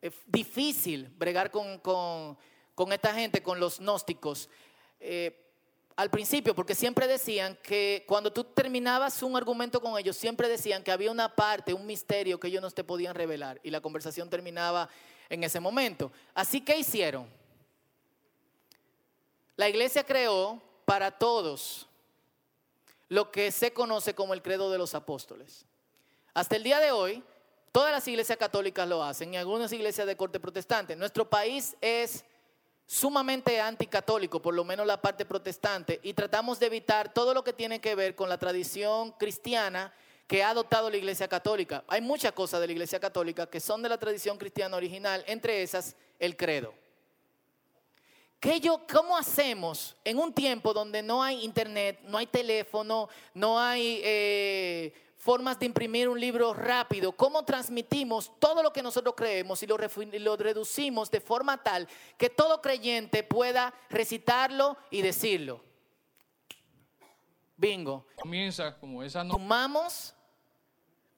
eh, 0.00 0.10
difícil 0.26 1.08
bregar 1.16 1.50
con, 1.50 2.38
esta 2.92 3.14
gente, 3.14 3.42
con 3.42 3.60
los 3.60 3.78
gnósticos. 3.78 4.48
Eh, 5.00 5.44
al 5.96 6.10
principio, 6.10 6.54
porque 6.54 6.76
siempre 6.76 7.08
decían 7.08 7.58
que 7.60 8.04
cuando 8.06 8.32
tú 8.32 8.44
terminabas 8.44 9.20
un 9.24 9.36
argumento 9.36 9.80
con 9.80 9.98
ellos, 9.98 10.16
siempre 10.16 10.48
decían 10.48 10.84
que 10.84 10.92
había 10.92 11.10
una 11.10 11.34
parte, 11.34 11.74
un 11.74 11.84
misterio 11.86 12.38
que 12.38 12.46
ellos 12.46 12.62
no 12.62 12.70
te 12.70 12.84
podían 12.84 13.16
revelar 13.16 13.60
y 13.64 13.70
la 13.70 13.80
conversación 13.80 14.30
terminaba 14.30 14.88
en 15.28 15.42
ese 15.42 15.58
momento. 15.58 16.12
Así 16.34 16.60
que 16.60 16.78
hicieron. 16.78 17.26
La 19.56 19.68
iglesia 19.68 20.04
creó 20.04 20.62
para 20.84 21.10
todos 21.10 21.87
lo 23.08 23.30
que 23.30 23.50
se 23.50 23.72
conoce 23.72 24.14
como 24.14 24.34
el 24.34 24.42
credo 24.42 24.70
de 24.70 24.78
los 24.78 24.94
apóstoles. 24.94 25.64
Hasta 26.34 26.56
el 26.56 26.62
día 26.62 26.78
de 26.80 26.92
hoy, 26.92 27.22
todas 27.72 27.92
las 27.92 28.06
iglesias 28.06 28.38
católicas 28.38 28.88
lo 28.88 29.02
hacen 29.02 29.34
y 29.34 29.36
algunas 29.36 29.72
iglesias 29.72 30.06
de 30.06 30.16
corte 30.16 30.40
protestante. 30.40 30.94
Nuestro 30.96 31.28
país 31.28 31.76
es 31.80 32.24
sumamente 32.86 33.60
anticatólico, 33.60 34.40
por 34.40 34.54
lo 34.54 34.64
menos 34.64 34.86
la 34.86 35.00
parte 35.00 35.26
protestante, 35.26 36.00
y 36.02 36.14
tratamos 36.14 36.58
de 36.58 36.66
evitar 36.66 37.12
todo 37.12 37.34
lo 37.34 37.44
que 37.44 37.52
tiene 37.52 37.80
que 37.80 37.94
ver 37.94 38.14
con 38.14 38.28
la 38.28 38.38
tradición 38.38 39.12
cristiana 39.12 39.92
que 40.26 40.42
ha 40.42 40.50
adoptado 40.50 40.90
la 40.90 40.96
Iglesia 40.96 41.28
Católica. 41.28 41.84
Hay 41.88 42.00
muchas 42.00 42.32
cosas 42.32 42.60
de 42.60 42.66
la 42.66 42.72
Iglesia 42.72 43.00
Católica 43.00 43.46
que 43.46 43.60
son 43.60 43.82
de 43.82 43.88
la 43.88 43.98
tradición 43.98 44.36
cristiana 44.38 44.76
original, 44.76 45.24
entre 45.26 45.62
esas 45.62 45.96
el 46.18 46.36
credo. 46.36 46.74
¿Qué 48.40 48.60
yo, 48.60 48.86
¿Cómo 48.92 49.16
hacemos 49.16 49.96
en 50.04 50.18
un 50.18 50.32
tiempo 50.32 50.72
donde 50.72 51.02
no 51.02 51.22
hay 51.22 51.44
internet, 51.44 52.00
no 52.04 52.18
hay 52.18 52.26
teléfono, 52.26 53.08
no 53.34 53.58
hay 53.58 54.00
eh, 54.04 54.92
formas 55.16 55.58
de 55.58 55.66
imprimir 55.66 56.08
un 56.08 56.20
libro 56.20 56.54
rápido, 56.54 57.10
cómo 57.12 57.44
transmitimos 57.44 58.30
todo 58.38 58.62
lo 58.62 58.72
que 58.72 58.82
nosotros 58.82 59.14
creemos 59.16 59.60
y 59.64 59.66
lo, 59.66 60.36
reducimos 60.36 61.10
de 61.10 61.20
forma 61.20 61.62
tal 61.62 61.88
que 62.16 62.30
todo 62.30 62.62
creyente 62.62 63.24
pueda 63.24 63.74
recitarlo 63.90 64.76
y 64.90 65.02
decirlo. 65.02 65.60
Bingo. 67.56 68.06
Comienza 68.14 68.78
como 68.78 69.02
esa 69.02 69.24
no 69.24 69.34
Sumamos 69.34 70.14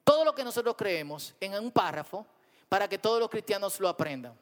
todo 0.03 0.25
lo 0.25 0.33
que 0.33 0.43
nosotros 0.43 0.75
creemos 0.75 1.35
en 1.39 1.53
un 1.53 1.69
párrafo 1.69 2.25
para 2.67 2.87
que 2.87 2.97
todos 2.97 3.19
los 3.19 3.29
cristianos 3.29 3.79
lo 3.79 3.87
aprendan. 3.87 4.35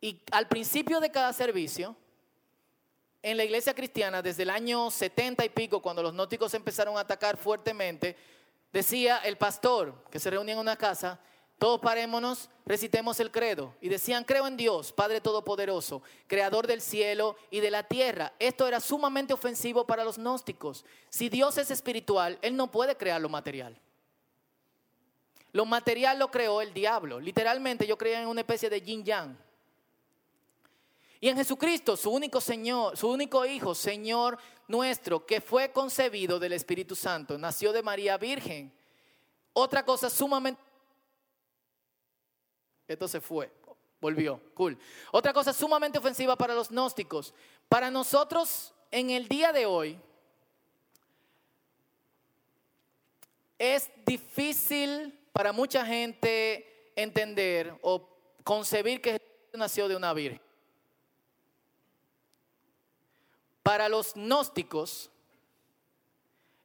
Y 0.00 0.20
al 0.30 0.48
principio 0.48 1.00
de 1.00 1.10
cada 1.10 1.32
servicio, 1.32 1.96
en 3.22 3.36
la 3.36 3.44
iglesia 3.44 3.74
cristiana, 3.74 4.22
desde 4.22 4.44
el 4.44 4.50
año 4.50 4.90
70 4.90 5.44
y 5.44 5.48
pico, 5.48 5.82
cuando 5.82 6.02
los 6.02 6.14
nóticos 6.14 6.54
empezaron 6.54 6.96
a 6.96 7.00
atacar 7.00 7.36
fuertemente, 7.36 8.16
decía 8.72 9.18
el 9.18 9.36
pastor 9.36 10.04
que 10.10 10.20
se 10.20 10.30
reunía 10.30 10.54
en 10.54 10.60
una 10.60 10.76
casa, 10.76 11.18
todos 11.58 11.80
parémonos, 11.80 12.48
recitemos 12.64 13.18
el 13.18 13.32
credo. 13.32 13.74
Y 13.80 13.88
decían, 13.88 14.22
creo 14.22 14.46
en 14.46 14.56
Dios, 14.56 14.92
Padre 14.92 15.20
Todopoderoso, 15.20 16.02
Creador 16.28 16.68
del 16.68 16.80
cielo 16.80 17.36
y 17.50 17.58
de 17.58 17.72
la 17.72 17.82
tierra. 17.82 18.32
Esto 18.38 18.68
era 18.68 18.78
sumamente 18.78 19.34
ofensivo 19.34 19.84
para 19.84 20.04
los 20.04 20.18
gnósticos. 20.18 20.84
Si 21.08 21.28
Dios 21.28 21.58
es 21.58 21.72
espiritual, 21.72 22.38
Él 22.42 22.54
no 22.54 22.70
puede 22.70 22.96
crear 22.96 23.20
lo 23.20 23.28
material. 23.28 23.76
Lo 25.50 25.66
material 25.66 26.20
lo 26.20 26.30
creó 26.30 26.62
el 26.62 26.72
diablo. 26.72 27.18
Literalmente 27.18 27.86
yo 27.88 27.98
creía 27.98 28.22
en 28.22 28.28
una 28.28 28.42
especie 28.42 28.70
de 28.70 28.80
yin 28.80 29.02
yang. 29.02 29.47
Y 31.20 31.28
en 31.28 31.36
Jesucristo, 31.36 31.96
su 31.96 32.10
único 32.10 32.40
Señor, 32.40 32.96
su 32.96 33.08
único 33.08 33.44
Hijo, 33.44 33.74
Señor 33.74 34.38
nuestro, 34.68 35.26
que 35.26 35.40
fue 35.40 35.72
concebido 35.72 36.38
del 36.38 36.52
Espíritu 36.52 36.94
Santo, 36.94 37.36
nació 37.36 37.72
de 37.72 37.82
María 37.82 38.16
Virgen. 38.16 38.72
Otra 39.52 39.84
cosa 39.84 40.08
sumamente... 40.08 40.60
Esto 42.86 43.08
se 43.08 43.20
fue, 43.20 43.52
volvió, 44.00 44.40
cool. 44.54 44.78
Otra 45.10 45.32
cosa 45.32 45.52
sumamente 45.52 45.98
ofensiva 45.98 46.36
para 46.36 46.54
los 46.54 46.70
gnósticos. 46.70 47.34
Para 47.68 47.90
nosotros, 47.90 48.72
en 48.90 49.10
el 49.10 49.28
día 49.28 49.52
de 49.52 49.66
hoy, 49.66 50.00
es 53.58 53.90
difícil 54.06 55.18
para 55.32 55.52
mucha 55.52 55.84
gente 55.84 56.92
entender 56.94 57.76
o 57.82 58.08
concebir 58.44 59.02
que 59.02 59.12
Jesús 59.12 59.58
nació 59.58 59.88
de 59.88 59.96
una 59.96 60.14
virgen. 60.14 60.47
Para 63.68 63.90
los 63.90 64.14
gnósticos, 64.14 65.10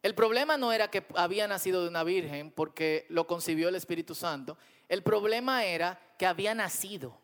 el 0.04 0.16
problema 0.16 0.56
no 0.56 0.72
era 0.72 0.90
que 0.90 1.06
había 1.16 1.50
nacido 1.50 1.82
de 1.82 1.90
una 1.90 2.06
virgen 2.06 2.50
porque 2.50 3.06
lo 3.10 3.28
concibió 3.28 3.68
el 3.68 3.76
Espíritu 3.76 4.16
Santo. 4.16 4.58
El 4.88 5.04
problema 5.04 5.66
era 5.66 6.00
que 6.18 6.26
había 6.26 6.56
nacido. 6.56 7.20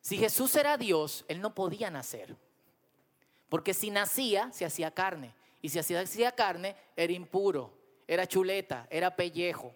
Si 0.00 0.16
Jesús 0.16 0.56
era 0.56 0.78
Dios, 0.78 1.26
Él 1.28 1.42
no 1.42 1.54
podía 1.54 1.90
nacer. 1.90 2.34
Porque 3.50 3.74
si 3.74 3.90
nacía, 3.90 4.50
se 4.52 4.64
hacía 4.64 4.90
carne. 4.90 5.34
Y 5.60 5.68
si 5.68 5.78
hacía 5.78 6.32
carne, 6.32 6.76
era 6.96 7.12
impuro, 7.12 7.74
era 8.08 8.26
chuleta, 8.26 8.86
era 8.88 9.14
pellejo. 9.14 9.74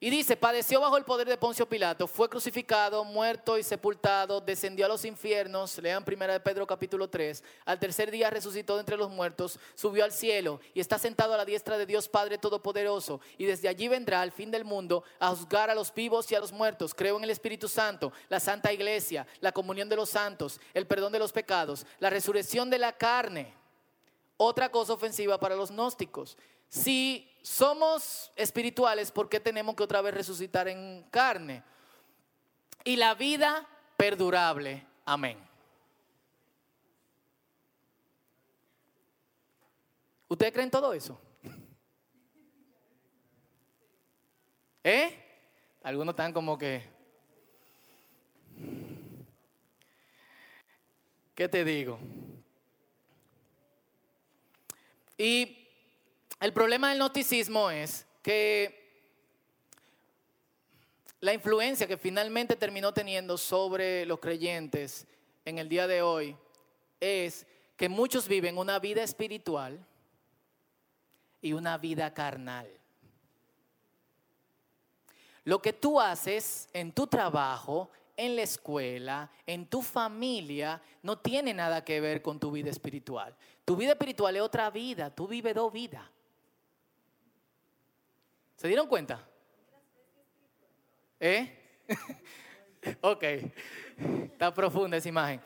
Y 0.00 0.10
dice, 0.10 0.36
padeció 0.36 0.80
bajo 0.80 0.96
el 0.96 1.04
poder 1.04 1.28
de 1.28 1.36
Poncio 1.36 1.68
Pilato, 1.68 2.06
fue 2.06 2.28
crucificado, 2.28 3.02
muerto 3.02 3.58
y 3.58 3.64
sepultado, 3.64 4.40
descendió 4.40 4.86
a 4.86 4.88
los 4.88 5.04
infiernos, 5.04 5.76
lean 5.78 6.04
primera 6.04 6.32
de 6.32 6.38
Pedro 6.38 6.68
capítulo 6.68 7.10
3, 7.10 7.42
al 7.64 7.80
tercer 7.80 8.08
día 8.12 8.30
resucitó 8.30 8.74
de 8.74 8.80
entre 8.80 8.96
los 8.96 9.10
muertos, 9.10 9.58
subió 9.74 10.04
al 10.04 10.12
cielo 10.12 10.60
y 10.72 10.78
está 10.78 11.00
sentado 11.00 11.34
a 11.34 11.36
la 11.36 11.44
diestra 11.44 11.76
de 11.76 11.84
Dios 11.84 12.08
Padre 12.08 12.38
Todopoderoso, 12.38 13.20
y 13.38 13.46
desde 13.46 13.66
allí 13.66 13.88
vendrá 13.88 14.22
al 14.22 14.30
fin 14.30 14.52
del 14.52 14.64
mundo 14.64 15.02
a 15.18 15.30
juzgar 15.30 15.68
a 15.68 15.74
los 15.74 15.92
vivos 15.92 16.30
y 16.30 16.36
a 16.36 16.40
los 16.40 16.52
muertos. 16.52 16.94
Creo 16.94 17.16
en 17.16 17.24
el 17.24 17.30
Espíritu 17.30 17.66
Santo, 17.66 18.12
la 18.28 18.38
Santa 18.38 18.72
Iglesia, 18.72 19.26
la 19.40 19.50
comunión 19.50 19.88
de 19.88 19.96
los 19.96 20.10
santos, 20.10 20.60
el 20.74 20.86
perdón 20.86 21.12
de 21.12 21.18
los 21.18 21.32
pecados, 21.32 21.84
la 21.98 22.08
resurrección 22.08 22.70
de 22.70 22.78
la 22.78 22.92
carne. 22.92 23.52
Otra 24.36 24.70
cosa 24.70 24.92
ofensiva 24.92 25.40
para 25.40 25.56
los 25.56 25.72
gnósticos. 25.72 26.36
Si 26.68 27.30
somos 27.42 28.30
espirituales, 28.36 29.10
¿por 29.10 29.28
qué 29.28 29.40
tenemos 29.40 29.74
que 29.74 29.82
otra 29.82 30.02
vez 30.02 30.14
resucitar 30.14 30.68
en 30.68 31.04
carne? 31.10 31.62
Y 32.84 32.96
la 32.96 33.14
vida 33.14 33.66
perdurable. 33.96 34.84
Amén. 35.04 35.38
¿Ustedes 40.28 40.52
creen 40.52 40.70
todo 40.70 40.92
eso? 40.92 41.18
¿Eh? 44.84 45.24
Algunos 45.82 46.12
están 46.12 46.32
como 46.32 46.58
que... 46.58 46.82
¿Qué 51.34 51.48
te 51.48 51.64
digo? 51.64 51.98
Y 55.16 55.57
el 56.40 56.52
problema 56.52 56.90
del 56.90 56.98
noticismo 56.98 57.70
es 57.70 58.06
que 58.22 58.78
la 61.20 61.32
influencia 61.32 61.88
que 61.88 61.96
finalmente 61.96 62.54
terminó 62.54 62.92
teniendo 62.92 63.36
sobre 63.36 64.06
los 64.06 64.20
creyentes 64.20 65.06
en 65.44 65.58
el 65.58 65.68
día 65.68 65.88
de 65.88 66.02
hoy 66.02 66.36
es 67.00 67.46
que 67.76 67.88
muchos 67.88 68.28
viven 68.28 68.56
una 68.56 68.78
vida 68.78 69.02
espiritual 69.02 69.84
y 71.42 71.52
una 71.54 71.76
vida 71.78 72.14
carnal. 72.14 72.68
Lo 75.44 75.60
que 75.60 75.72
tú 75.72 76.00
haces 76.00 76.68
en 76.72 76.92
tu 76.92 77.06
trabajo, 77.06 77.90
en 78.16 78.36
la 78.36 78.42
escuela, 78.42 79.30
en 79.46 79.66
tu 79.66 79.82
familia, 79.82 80.80
no 81.02 81.18
tiene 81.18 81.54
nada 81.54 81.84
que 81.84 82.00
ver 82.00 82.22
con 82.22 82.38
tu 82.38 82.50
vida 82.52 82.70
espiritual. 82.70 83.34
Tu 83.64 83.74
vida 83.74 83.92
espiritual 83.92 84.36
es 84.36 84.42
otra 84.42 84.70
vida, 84.70 85.12
tú 85.14 85.26
vives 85.26 85.54
dos 85.54 85.72
vidas. 85.72 86.04
¿Se 88.58 88.66
dieron 88.66 88.88
cuenta? 88.88 89.24
¿Eh? 91.20 91.84
ok, 93.00 93.24
está 94.32 94.52
profunda 94.52 94.96
esa 94.96 95.08
imagen. 95.08 95.40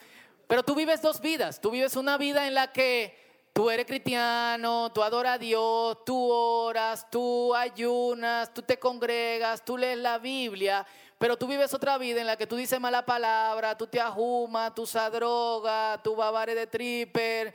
Pero 0.46 0.62
tú 0.62 0.74
vives 0.74 1.02
dos 1.02 1.20
vidas. 1.20 1.60
Tú 1.60 1.70
vives 1.70 1.94
una 1.96 2.16
vida 2.16 2.46
en 2.46 2.54
la 2.54 2.72
que 2.72 3.14
tú 3.52 3.68
eres 3.68 3.84
cristiano, 3.84 4.90
tú 4.94 5.02
adoras 5.02 5.34
a 5.34 5.38
Dios, 5.38 6.02
tú 6.06 6.30
oras, 6.30 7.06
tú 7.10 7.54
ayunas, 7.54 8.54
tú 8.54 8.62
te 8.62 8.78
congregas, 8.78 9.62
tú 9.62 9.76
lees 9.76 9.98
la 9.98 10.16
Biblia, 10.16 10.86
pero 11.18 11.36
tú 11.36 11.46
vives 11.46 11.74
otra 11.74 11.98
vida 11.98 12.22
en 12.22 12.26
la 12.26 12.38
que 12.38 12.46
tú 12.46 12.56
dices 12.56 12.80
mala 12.80 13.04
palabra, 13.04 13.76
tú 13.76 13.86
te 13.86 14.00
ajumas, 14.00 14.74
tú 14.74 14.82
usas 14.82 15.12
droga, 15.12 16.00
tú 16.02 16.16
babares 16.16 16.54
de 16.54 16.66
tripper, 16.66 17.54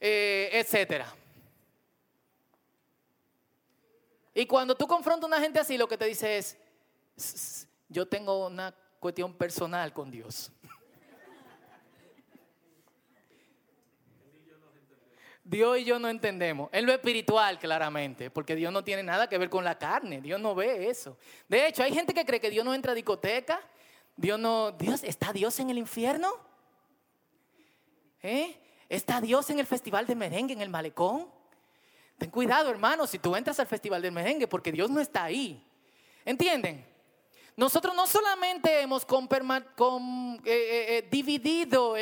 eh, 0.00 0.50
etcétera. 0.52 1.14
Y 4.34 4.46
cuando 4.46 4.74
tú 4.74 4.86
confrontas 4.86 5.24
a 5.24 5.26
una 5.26 5.40
gente 5.40 5.58
así, 5.58 5.76
lo 5.76 5.88
que 5.88 5.98
te 5.98 6.04
dice 6.04 6.38
es, 6.38 7.66
yo 7.88 8.06
tengo 8.06 8.46
una 8.46 8.74
cuestión 8.98 9.34
personal 9.34 9.92
con 9.92 10.10
Dios. 10.10 10.52
Dios 15.42 15.78
y 15.78 15.84
yo 15.84 15.98
no 15.98 16.08
entendemos. 16.08 16.68
En 16.72 16.86
lo 16.86 16.92
espiritual, 16.92 17.58
claramente, 17.58 18.30
porque 18.30 18.54
Dios 18.54 18.72
no 18.72 18.84
tiene 18.84 19.02
nada 19.02 19.28
que 19.28 19.36
ver 19.36 19.50
con 19.50 19.64
la 19.64 19.76
carne. 19.76 20.20
Dios 20.20 20.40
no 20.40 20.54
ve 20.54 20.88
eso. 20.88 21.16
De 21.48 21.66
hecho, 21.66 21.82
hay 21.82 21.92
gente 21.92 22.14
que 22.14 22.24
cree 22.24 22.40
que 22.40 22.50
Dios 22.50 22.64
no 22.64 22.72
entra 22.72 22.92
a 22.92 22.94
discoteca. 22.94 23.60
Dios 24.16 24.38
no. 24.38 24.70
Dios, 24.70 25.02
¿está 25.02 25.32
Dios 25.32 25.58
en 25.58 25.70
el 25.70 25.78
infierno? 25.78 26.30
¿Eh? 28.22 28.56
¿Está 28.88 29.20
Dios 29.20 29.50
en 29.50 29.58
el 29.58 29.66
festival 29.66 30.06
de 30.06 30.14
merengue, 30.14 30.52
en 30.52 30.60
el 30.60 30.68
malecón? 30.68 31.28
Ten 32.20 32.30
cuidado, 32.30 32.68
hermano, 32.68 33.06
si 33.06 33.18
tú 33.18 33.34
entras 33.34 33.58
al 33.60 33.66
festival 33.66 34.02
del 34.02 34.12
merengue, 34.12 34.46
porque 34.46 34.70
Dios 34.70 34.90
no 34.90 35.00
está 35.00 35.24
ahí. 35.24 35.64
¿Entienden? 36.22 36.84
nosotros 37.56 37.94
no 37.94 38.06
solamente 38.06 38.80
hemos 38.80 39.02
eh, 39.02 39.06
eh, 40.44 40.44
eh, 40.46 41.08
dividido 41.10 41.94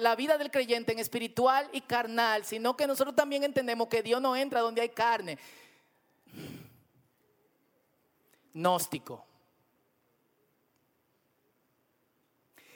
la 0.00 0.14
vida 0.14 0.38
del 0.38 0.50
creyente 0.50 0.92
en 0.92 1.00
espiritual 1.00 1.68
y 1.72 1.80
carnal, 1.80 2.44
sino 2.44 2.76
que 2.76 2.86
nosotros 2.86 3.16
también 3.16 3.42
entendemos 3.42 3.88
que 3.88 4.02
Dios 4.02 4.20
no 4.20 4.36
entra 4.36 4.60
donde 4.60 4.80
hay 4.80 4.90
carne. 4.90 5.38
Gnóstico. 8.52 9.24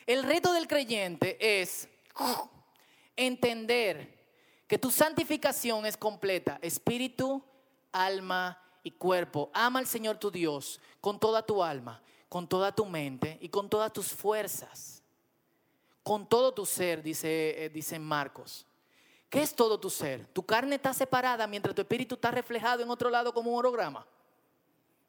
El 0.04 0.24
reto 0.24 0.52
del 0.52 0.66
creyente 0.66 1.60
es 1.60 1.88
entender 3.14 4.15
que 4.66 4.78
tu 4.78 4.90
santificación 4.90 5.86
es 5.86 5.96
completa, 5.96 6.58
espíritu, 6.62 7.42
alma 7.92 8.60
y 8.82 8.90
cuerpo. 8.90 9.50
Ama 9.54 9.78
al 9.78 9.86
Señor 9.86 10.18
tu 10.18 10.30
Dios 10.30 10.80
con 11.00 11.18
toda 11.18 11.44
tu 11.44 11.62
alma, 11.62 12.02
con 12.28 12.48
toda 12.48 12.72
tu 12.72 12.84
mente 12.84 13.38
y 13.40 13.48
con 13.48 13.68
todas 13.68 13.92
tus 13.92 14.08
fuerzas. 14.08 15.02
Con 16.02 16.28
todo 16.28 16.52
tu 16.52 16.64
ser, 16.64 17.02
dice, 17.02 17.64
eh, 17.64 17.68
dice 17.68 17.98
Marcos. 17.98 18.66
¿Qué 19.28 19.42
es 19.42 19.54
todo 19.54 19.78
tu 19.78 19.90
ser? 19.90 20.26
Tu 20.28 20.44
carne 20.44 20.76
está 20.76 20.94
separada 20.94 21.46
mientras 21.46 21.74
tu 21.74 21.82
espíritu 21.82 22.14
está 22.14 22.30
reflejado 22.30 22.82
en 22.82 22.90
otro 22.90 23.10
lado 23.10 23.34
como 23.34 23.50
un 23.50 23.58
holograma. 23.58 24.06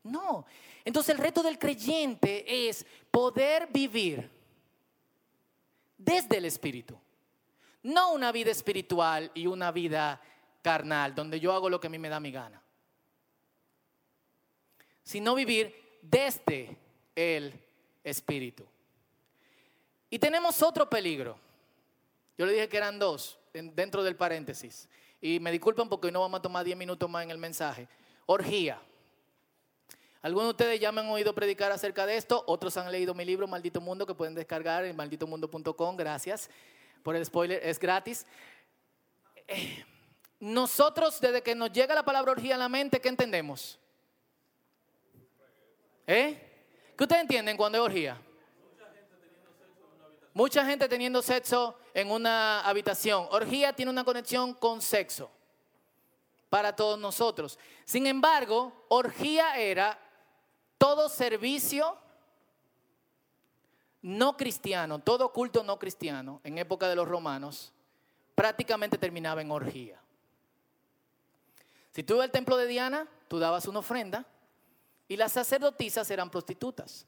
No. 0.03 0.45
Entonces 0.83 1.13
el 1.13 1.21
reto 1.21 1.43
del 1.43 1.59
creyente 1.59 2.67
es 2.67 2.85
poder 3.11 3.67
vivir 3.67 4.29
desde 5.97 6.37
el 6.37 6.45
espíritu. 6.45 6.97
No 7.87 8.11
una 8.11 8.33
vida 8.33 8.51
espiritual 8.51 9.31
y 9.33 9.47
una 9.47 9.71
vida 9.71 10.21
carnal, 10.61 11.15
donde 11.15 11.39
yo 11.39 11.53
hago 11.53 11.69
lo 11.69 11.79
que 11.79 11.87
a 11.87 11.89
mí 11.89 11.97
me 11.97 12.09
da 12.09 12.19
mi 12.19 12.33
gana. 12.33 12.61
Sino 15.03 15.33
vivir 15.35 15.99
desde 16.01 16.77
el 17.15 17.53
espíritu. 18.03 18.65
Y 20.09 20.19
tenemos 20.19 20.61
otro 20.61 20.89
peligro. 20.89 21.39
Yo 22.37 22.45
le 22.45 22.51
dije 22.51 22.67
que 22.67 22.75
eran 22.75 22.99
dos 22.99 23.39
en- 23.53 23.73
dentro 23.73 24.03
del 24.03 24.17
paréntesis. 24.17 24.89
Y 25.21 25.39
me 25.39 25.49
disculpan 25.51 25.87
porque 25.87 26.07
hoy 26.07 26.13
no 26.13 26.19
vamos 26.19 26.39
a 26.39 26.41
tomar 26.41 26.65
10 26.65 26.77
minutos 26.77 27.09
más 27.09 27.23
en 27.23 27.31
el 27.31 27.37
mensaje. 27.37 27.87
Orgía. 28.25 28.81
Algunos 30.21 30.47
de 30.47 30.51
ustedes 30.51 30.79
ya 30.81 30.91
me 30.91 30.99
han 30.99 31.07
oído 31.07 31.33
predicar 31.33 31.71
acerca 31.71 32.05
de 32.05 32.17
esto, 32.17 32.43
otros 32.47 32.75
han 32.75 32.91
leído 32.91 33.13
mi 33.13 33.23
libro 33.23 33.47
Maldito 33.47 33.79
Mundo 33.79 34.05
que 34.05 34.13
pueden 34.13 34.35
descargar 34.35 34.83
en 34.83 34.93
malditomundo.com, 34.95 35.95
gracias 35.95 36.49
por 37.07 37.15
el 37.15 37.25
spoiler, 37.25 37.61
es 37.63 37.79
gratis. 37.79 38.25
Eh, 39.47 39.81
Nosotros 40.41 41.21
desde 41.21 41.41
que 41.41 41.55
nos 41.55 41.71
llega 41.71 41.95
la 41.95 42.03
palabra 42.03 42.33
orgía 42.33 42.55
a 42.55 42.57
la 42.57 42.67
mente, 42.67 42.99
¿qué 42.99 43.07
entendemos? 43.07 43.79
¿Eh? 46.05 46.37
¿Qué 46.97 47.03
ustedes 47.05 47.21
entienden 47.21 47.55
cuando 47.55 47.77
es 47.77 47.85
orgía? 47.85 48.21
Mucha 50.33 50.65
gente 50.65 50.89
teniendo 50.89 51.21
sexo 51.21 51.79
en 51.93 52.11
una 52.11 52.59
habitación. 52.67 53.25
Orgía 53.31 53.71
tiene 53.71 53.89
una 53.89 54.03
conexión 54.03 54.53
con 54.53 54.81
sexo 54.81 55.31
para 56.49 56.75
todos 56.75 56.99
nosotros. 56.99 57.57
Sin 57.85 58.05
embargo, 58.05 58.85
orgía 58.89 59.57
era 59.57 59.97
todo 60.77 61.07
servicio 61.07 61.97
no 64.07 64.37
cristiano, 64.37 64.99
todo 64.99 65.33
culto 65.33 65.65
no 65.65 65.77
cristiano 65.77 66.39
en 66.45 66.57
época 66.57 66.87
de 66.87 66.95
los 66.95 67.05
romanos, 67.05 67.73
prácticamente 68.35 68.97
terminaba 68.97 69.41
en 69.41 69.51
orgía. 69.51 69.99
Si 71.91 72.03
tú 72.03 72.13
ibas 72.13 72.25
al 72.25 72.31
templo 72.31 72.55
de 72.55 72.67
Diana, 72.67 73.05
tú 73.27 73.37
dabas 73.37 73.67
una 73.67 73.79
ofrenda 73.79 74.25
y 75.09 75.17
las 75.17 75.33
sacerdotisas 75.33 76.09
eran 76.09 76.29
prostitutas. 76.29 77.05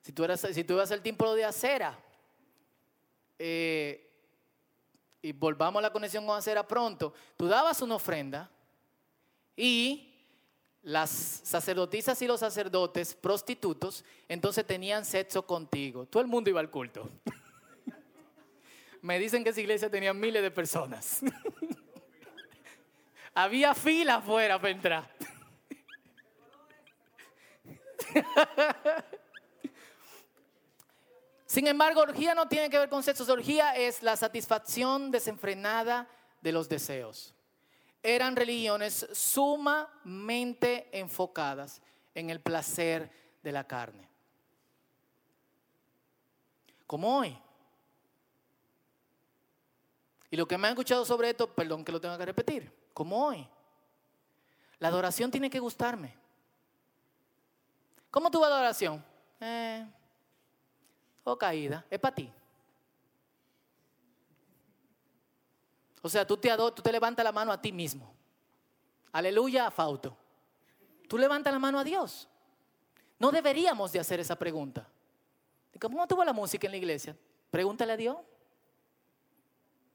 Si 0.00 0.10
tú, 0.10 0.24
eras, 0.24 0.40
si 0.40 0.64
tú 0.64 0.72
ibas 0.72 0.90
al 0.90 1.02
templo 1.02 1.34
de 1.36 1.44
Acera, 1.44 1.96
eh, 3.38 4.10
y 5.22 5.30
volvamos 5.30 5.78
a 5.78 5.82
la 5.82 5.92
conexión 5.92 6.26
con 6.26 6.36
Acera 6.36 6.66
pronto, 6.66 7.14
tú 7.36 7.46
dabas 7.46 7.80
una 7.80 7.94
ofrenda 7.94 8.50
y 9.54 10.11
las 10.82 11.10
sacerdotisas 11.10 12.20
y 12.22 12.26
los 12.26 12.40
sacerdotes 12.40 13.14
prostitutos 13.14 14.04
entonces 14.28 14.66
tenían 14.66 15.04
sexo 15.04 15.46
contigo. 15.46 16.06
Todo 16.06 16.22
el 16.22 16.28
mundo 16.28 16.50
iba 16.50 16.60
al 16.60 16.70
culto. 16.70 17.08
Me 19.00 19.18
dicen 19.18 19.42
que 19.44 19.50
esa 19.50 19.60
iglesia 19.60 19.90
tenía 19.90 20.12
miles 20.12 20.42
de 20.42 20.50
personas. 20.50 21.20
Había 23.34 23.74
fila 23.74 24.16
afuera 24.16 24.60
para 24.60 24.70
entrar. 24.70 25.10
Sin 31.46 31.66
embargo, 31.66 32.00
orgía 32.00 32.34
no 32.34 32.48
tiene 32.48 32.70
que 32.70 32.78
ver 32.78 32.88
con 32.88 33.02
sexo. 33.02 33.30
Orgía 33.32 33.76
es 33.76 34.02
la 34.02 34.16
satisfacción 34.16 35.10
desenfrenada 35.10 36.08
de 36.40 36.52
los 36.52 36.68
deseos. 36.68 37.34
Eran 38.02 38.34
religiones 38.34 39.06
sumamente 39.12 40.88
enfocadas 40.98 41.80
en 42.14 42.30
el 42.30 42.40
placer 42.40 43.10
de 43.42 43.52
la 43.52 43.64
carne. 43.66 44.08
Como 46.86 47.18
hoy. 47.18 47.38
Y 50.30 50.36
lo 50.36 50.48
que 50.48 50.58
me 50.58 50.66
han 50.66 50.72
escuchado 50.72 51.04
sobre 51.04 51.30
esto, 51.30 51.52
perdón 51.54 51.84
que 51.84 51.92
lo 51.92 52.00
tenga 52.00 52.18
que 52.18 52.24
repetir, 52.24 52.72
como 52.92 53.26
hoy. 53.26 53.46
La 54.78 54.88
adoración 54.88 55.30
tiene 55.30 55.48
que 55.48 55.60
gustarme. 55.60 56.16
¿Cómo 58.10 58.30
tuvo 58.30 58.48
la 58.48 58.56
adoración? 58.56 59.04
Eh, 59.40 59.86
o 61.24 61.38
caída, 61.38 61.84
es 61.88 62.00
para 62.00 62.14
ti. 62.14 62.32
O 66.02 66.08
sea, 66.08 66.26
tú 66.26 66.36
te, 66.36 66.50
tú 66.56 66.90
levantas 66.90 67.24
la 67.24 67.32
mano 67.32 67.52
a 67.52 67.62
ti 67.62 67.72
mismo. 67.72 68.12
Aleluya 69.12 69.70
Fauto. 69.70 70.16
Tú 71.08 71.16
levantas 71.16 71.52
la 71.52 71.58
mano 71.58 71.78
a 71.78 71.84
Dios. 71.84 72.28
No 73.18 73.30
deberíamos 73.30 73.92
de 73.92 74.00
hacer 74.00 74.18
esa 74.18 74.36
pregunta. 74.36 74.86
¿Y 75.72 75.78
¿Cómo 75.78 76.06
tuvo 76.08 76.24
la 76.24 76.32
música 76.32 76.66
en 76.66 76.72
la 76.72 76.76
iglesia? 76.76 77.16
Pregúntale 77.50 77.92
a 77.92 77.96
Dios. 77.96 78.16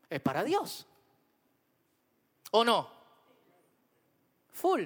Es 0.10 0.22
para 0.22 0.44
Dios. 0.44 0.88
¿O 2.52 2.64
no? 2.64 2.90
Full. 4.52 4.86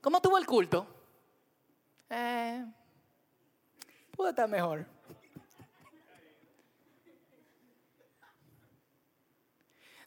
¿Cómo 0.00 0.20
tuvo 0.20 0.36
el 0.38 0.46
culto? 0.46 0.86
Eh, 2.10 2.64
pudo 4.10 4.30
estar 4.30 4.48
mejor. 4.48 4.95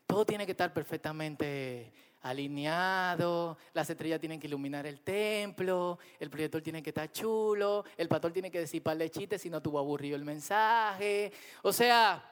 Todo 0.09 0.25
tiene 0.25 0.47
que 0.47 0.53
estar 0.53 0.73
perfectamente 0.73 1.93
alineado, 2.21 3.59
las 3.73 3.87
estrellas 3.91 4.19
tienen 4.19 4.39
que 4.39 4.47
iluminar 4.47 4.87
el 4.87 5.01
templo, 5.01 5.99
el 6.19 6.31
proyector 6.31 6.63
tiene 6.63 6.81
que 6.81 6.89
estar 6.89 7.11
chulo, 7.11 7.85
el 7.95 8.07
pastor 8.07 8.33
tiene 8.33 8.49
que 8.49 8.61
decir 8.61 8.81
par 8.81 8.97
de 8.97 9.11
chistes 9.11 9.39
si 9.39 9.51
no 9.51 9.61
tuvo 9.61 9.77
aburrido 9.77 10.15
el 10.15 10.25
mensaje. 10.25 11.31
O 11.61 11.71
sea, 11.71 12.27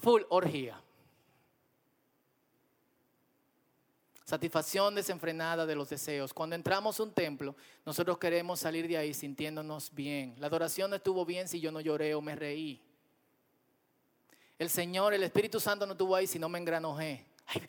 full 0.00 0.22
orgía. 0.28 0.82
Satisfacción 4.24 4.96
desenfrenada 4.96 5.66
de 5.66 5.76
los 5.76 5.88
deseos. 5.88 6.34
Cuando 6.34 6.56
entramos 6.56 6.98
a 6.98 7.04
un 7.04 7.12
templo, 7.12 7.54
nosotros 7.86 8.18
queremos 8.18 8.58
salir 8.58 8.88
de 8.88 8.96
ahí 8.96 9.14
sintiéndonos 9.14 9.94
bien. 9.94 10.34
La 10.40 10.48
adoración 10.48 10.90
no 10.90 10.96
estuvo 10.96 11.24
bien 11.24 11.46
si 11.46 11.60
yo 11.60 11.70
no 11.70 11.80
lloré 11.80 12.12
o 12.16 12.20
me 12.20 12.34
reí. 12.34 12.82
El 14.60 14.68
Señor, 14.68 15.14
el 15.14 15.22
Espíritu 15.22 15.58
Santo 15.58 15.86
no 15.86 15.92
estuvo 15.92 16.14
ahí 16.14 16.26
si 16.26 16.38
no 16.38 16.46
me 16.46 16.58
engranojé. 16.58 17.24
Ay, 17.46 17.62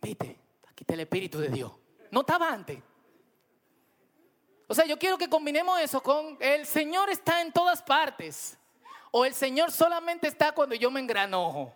viste, 0.00 0.40
aquí 0.66 0.82
está 0.82 0.94
el 0.94 1.00
Espíritu 1.00 1.38
de 1.38 1.48
Dios. 1.50 1.70
No 2.10 2.20
estaba 2.20 2.50
antes. 2.50 2.78
O 4.66 4.74
sea, 4.74 4.86
yo 4.86 4.98
quiero 4.98 5.18
que 5.18 5.28
combinemos 5.28 5.78
eso 5.78 6.02
con 6.02 6.38
el 6.40 6.64
Señor 6.64 7.10
está 7.10 7.42
en 7.42 7.52
todas 7.52 7.82
partes. 7.82 8.56
O 9.10 9.26
el 9.26 9.34
Señor 9.34 9.70
solamente 9.70 10.28
está 10.28 10.52
cuando 10.52 10.74
yo 10.74 10.90
me 10.90 10.98
engranojo. 10.98 11.74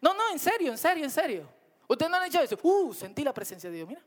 No, 0.00 0.14
no, 0.14 0.30
en 0.30 0.38
serio, 0.38 0.70
en 0.70 0.78
serio, 0.78 1.02
en 1.02 1.10
serio. 1.10 1.48
Usted 1.88 2.08
no 2.08 2.14
han 2.14 2.26
hecho 2.26 2.40
eso. 2.42 2.56
Uh, 2.62 2.94
sentí 2.94 3.24
la 3.24 3.34
presencia 3.34 3.68
de 3.68 3.74
Dios, 3.74 3.88
mira. 3.88 4.04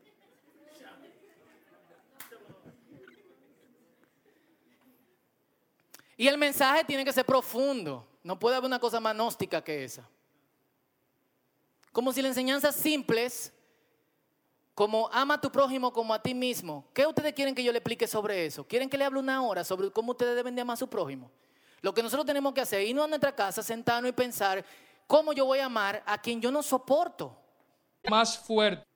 Y 6.18 6.26
el 6.26 6.36
mensaje 6.36 6.84
tiene 6.84 7.04
que 7.04 7.12
ser 7.12 7.24
profundo. 7.24 8.04
No 8.24 8.36
puede 8.36 8.56
haber 8.56 8.66
una 8.66 8.80
cosa 8.80 8.98
más 8.98 9.14
gnóstica 9.14 9.62
que 9.62 9.84
esa. 9.84 10.06
Como 11.92 12.12
si 12.12 12.20
la 12.20 12.28
enseñanza 12.28 12.72
simples, 12.72 13.52
como 14.74 15.08
ama 15.12 15.34
a 15.34 15.40
tu 15.40 15.50
prójimo 15.50 15.92
como 15.92 16.12
a 16.12 16.20
ti 16.20 16.34
mismo. 16.34 16.84
¿Qué 16.92 17.06
ustedes 17.06 17.32
quieren 17.34 17.54
que 17.54 17.62
yo 17.62 17.70
le 17.70 17.78
explique 17.78 18.08
sobre 18.08 18.44
eso? 18.44 18.66
¿Quieren 18.66 18.90
que 18.90 18.98
le 18.98 19.04
hable 19.04 19.20
una 19.20 19.42
hora 19.42 19.62
sobre 19.62 19.92
cómo 19.92 20.10
ustedes 20.10 20.34
deben 20.34 20.56
de 20.56 20.62
amar 20.62 20.74
a 20.74 20.78
su 20.78 20.88
prójimo? 20.88 21.30
Lo 21.82 21.94
que 21.94 22.02
nosotros 22.02 22.26
tenemos 22.26 22.52
que 22.52 22.62
hacer 22.62 22.80
es 22.80 22.88
irnos 22.88 23.04
a 23.04 23.08
nuestra 23.08 23.34
casa, 23.34 23.62
sentarnos 23.62 24.08
y 24.08 24.12
pensar 24.12 24.64
cómo 25.06 25.32
yo 25.32 25.44
voy 25.44 25.60
a 25.60 25.66
amar 25.66 26.02
a 26.04 26.20
quien 26.20 26.40
yo 26.40 26.50
no 26.50 26.64
soporto. 26.64 27.36
más 28.10 28.36
fuerte. 28.36 28.87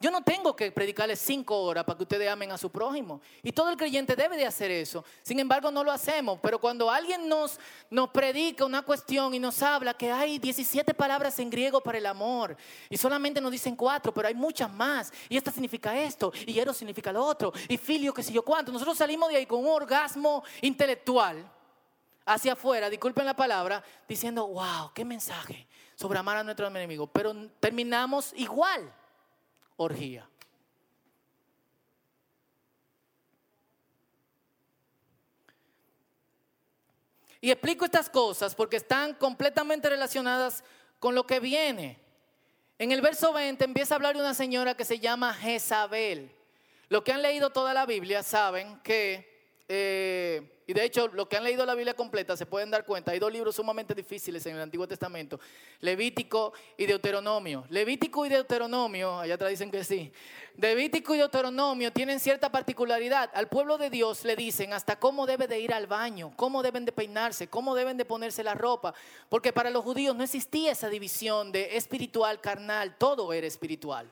Yo 0.00 0.10
no 0.10 0.22
tengo 0.22 0.54
que 0.54 0.70
predicarles 0.70 1.20
cinco 1.20 1.62
horas 1.62 1.84
para 1.84 1.96
que 1.96 2.02
ustedes 2.02 2.28
amen 2.28 2.52
a 2.52 2.58
su 2.58 2.70
prójimo. 2.70 3.20
Y 3.42 3.52
todo 3.52 3.70
el 3.70 3.76
creyente 3.76 4.14
debe 4.16 4.36
de 4.36 4.44
hacer 4.44 4.70
eso. 4.70 5.04
Sin 5.22 5.38
embargo, 5.38 5.70
no 5.70 5.82
lo 5.82 5.92
hacemos. 5.92 6.38
Pero 6.42 6.58
cuando 6.58 6.90
alguien 6.90 7.28
nos, 7.28 7.58
nos 7.90 8.10
predica 8.10 8.64
una 8.64 8.82
cuestión 8.82 9.32
y 9.34 9.38
nos 9.38 9.62
habla 9.62 9.94
que 9.94 10.10
hay 10.10 10.38
17 10.38 10.92
palabras 10.94 11.38
en 11.38 11.48
griego 11.48 11.80
para 11.80 11.98
el 11.98 12.06
amor 12.06 12.56
y 12.90 12.96
solamente 12.96 13.40
nos 13.40 13.52
dicen 13.52 13.76
cuatro, 13.76 14.12
pero 14.12 14.28
hay 14.28 14.34
muchas 14.34 14.70
más. 14.70 15.12
Y 15.28 15.36
esta 15.36 15.50
significa 15.50 15.98
esto 15.98 16.32
y 16.44 16.58
eros 16.58 16.76
significa 16.76 17.12
lo 17.12 17.24
otro 17.24 17.52
y 17.68 17.78
filio 17.78 18.12
que 18.12 18.22
sé 18.22 18.32
yo 18.32 18.42
cuánto. 18.42 18.72
Nosotros 18.72 18.98
salimos 18.98 19.30
de 19.30 19.36
ahí 19.36 19.46
con 19.46 19.60
un 19.60 19.68
orgasmo 19.68 20.44
intelectual 20.60 21.50
hacia 22.26 22.54
afuera, 22.54 22.90
disculpen 22.90 23.24
la 23.24 23.36
palabra, 23.36 23.82
diciendo, 24.08 24.46
wow, 24.48 24.90
qué 24.94 25.04
mensaje 25.04 25.66
sobre 25.94 26.18
amar 26.18 26.38
a 26.38 26.44
nuestro 26.44 26.66
enemigo. 26.66 27.06
Pero 27.06 27.34
terminamos 27.60 28.32
igual 28.36 28.92
orgía. 29.76 30.28
Y 37.40 37.50
explico 37.50 37.84
estas 37.84 38.08
cosas 38.08 38.54
porque 38.54 38.76
están 38.76 39.12
completamente 39.14 39.90
relacionadas 39.90 40.64
con 40.98 41.14
lo 41.14 41.26
que 41.26 41.40
viene. 41.40 42.00
En 42.78 42.90
el 42.90 43.02
verso 43.02 43.34
20 43.34 43.62
empieza 43.62 43.94
a 43.94 43.96
hablar 43.96 44.14
de 44.14 44.22
una 44.22 44.32
señora 44.32 44.74
que 44.74 44.86
se 44.86 44.98
llama 44.98 45.34
Jezabel. 45.34 46.34
Los 46.88 47.02
que 47.02 47.12
han 47.12 47.20
leído 47.20 47.50
toda 47.50 47.74
la 47.74 47.84
Biblia 47.84 48.22
saben 48.22 48.80
que 48.80 49.30
eh, 49.68 50.53
y 50.66 50.72
de 50.72 50.84
hecho, 50.84 51.08
los 51.08 51.28
que 51.28 51.36
han 51.36 51.44
leído 51.44 51.66
la 51.66 51.74
Biblia 51.74 51.94
completa 51.94 52.36
se 52.36 52.46
pueden 52.46 52.70
dar 52.70 52.86
cuenta, 52.86 53.12
hay 53.12 53.18
dos 53.18 53.30
libros 53.30 53.54
sumamente 53.54 53.94
difíciles 53.94 54.46
en 54.46 54.56
el 54.56 54.62
Antiguo 54.62 54.88
Testamento, 54.88 55.38
Levítico 55.80 56.54
y 56.78 56.86
Deuteronomio. 56.86 57.66
Levítico 57.68 58.24
y 58.24 58.30
Deuteronomio, 58.30 59.18
allá 59.18 59.34
atrás 59.34 59.50
dicen 59.50 59.70
que 59.70 59.84
sí, 59.84 60.10
Levítico 60.56 61.14
y 61.14 61.18
Deuteronomio 61.18 61.92
tienen 61.92 62.18
cierta 62.18 62.50
particularidad. 62.50 63.30
Al 63.34 63.48
pueblo 63.48 63.76
de 63.76 63.90
Dios 63.90 64.24
le 64.24 64.36
dicen 64.36 64.72
hasta 64.72 64.98
cómo 64.98 65.26
debe 65.26 65.48
de 65.48 65.60
ir 65.60 65.74
al 65.74 65.86
baño, 65.86 66.32
cómo 66.36 66.62
deben 66.62 66.86
de 66.86 66.92
peinarse, 66.92 67.48
cómo 67.48 67.74
deben 67.74 67.98
de 67.98 68.06
ponerse 68.06 68.42
la 68.42 68.54
ropa, 68.54 68.94
porque 69.28 69.52
para 69.52 69.68
los 69.68 69.84
judíos 69.84 70.16
no 70.16 70.24
existía 70.24 70.72
esa 70.72 70.88
división 70.88 71.52
de 71.52 71.76
espiritual, 71.76 72.40
carnal, 72.40 72.96
todo 72.96 73.34
era 73.34 73.46
espiritual, 73.46 74.10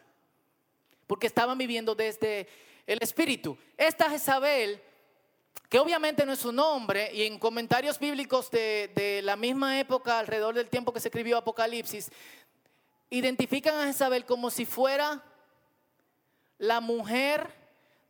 porque 1.07 1.29
estaban 1.29 1.57
viviendo 1.57 1.95
desde 1.95 2.47
el 2.87 2.99
espíritu. 3.01 3.57
Esta 3.79 4.11
Jezabel 4.11 4.83
que 5.73 5.79
obviamente 5.79 6.27
no 6.27 6.35
es 6.35 6.41
su 6.41 6.53
nombre, 6.53 7.11
y 7.15 7.23
en 7.23 7.39
comentarios 7.39 7.99
bíblicos 7.99 8.51
de, 8.51 9.21
la 9.25 9.37
misma 9.37 9.81
época, 9.81 10.19
alrededor 10.19 10.55
del 10.55 10.69
tiempo 10.69 10.93
que 10.93 11.01
se 11.01 11.09
escribió 11.09 11.39
Apocalipsis, 11.39 12.11
identifican 13.09 13.79
a 13.79 13.87
Jezabel 13.87 14.27
como 14.27 14.51
si 14.51 14.67
fuera 14.67 15.23
la 16.59 16.81
mujer 16.81 17.49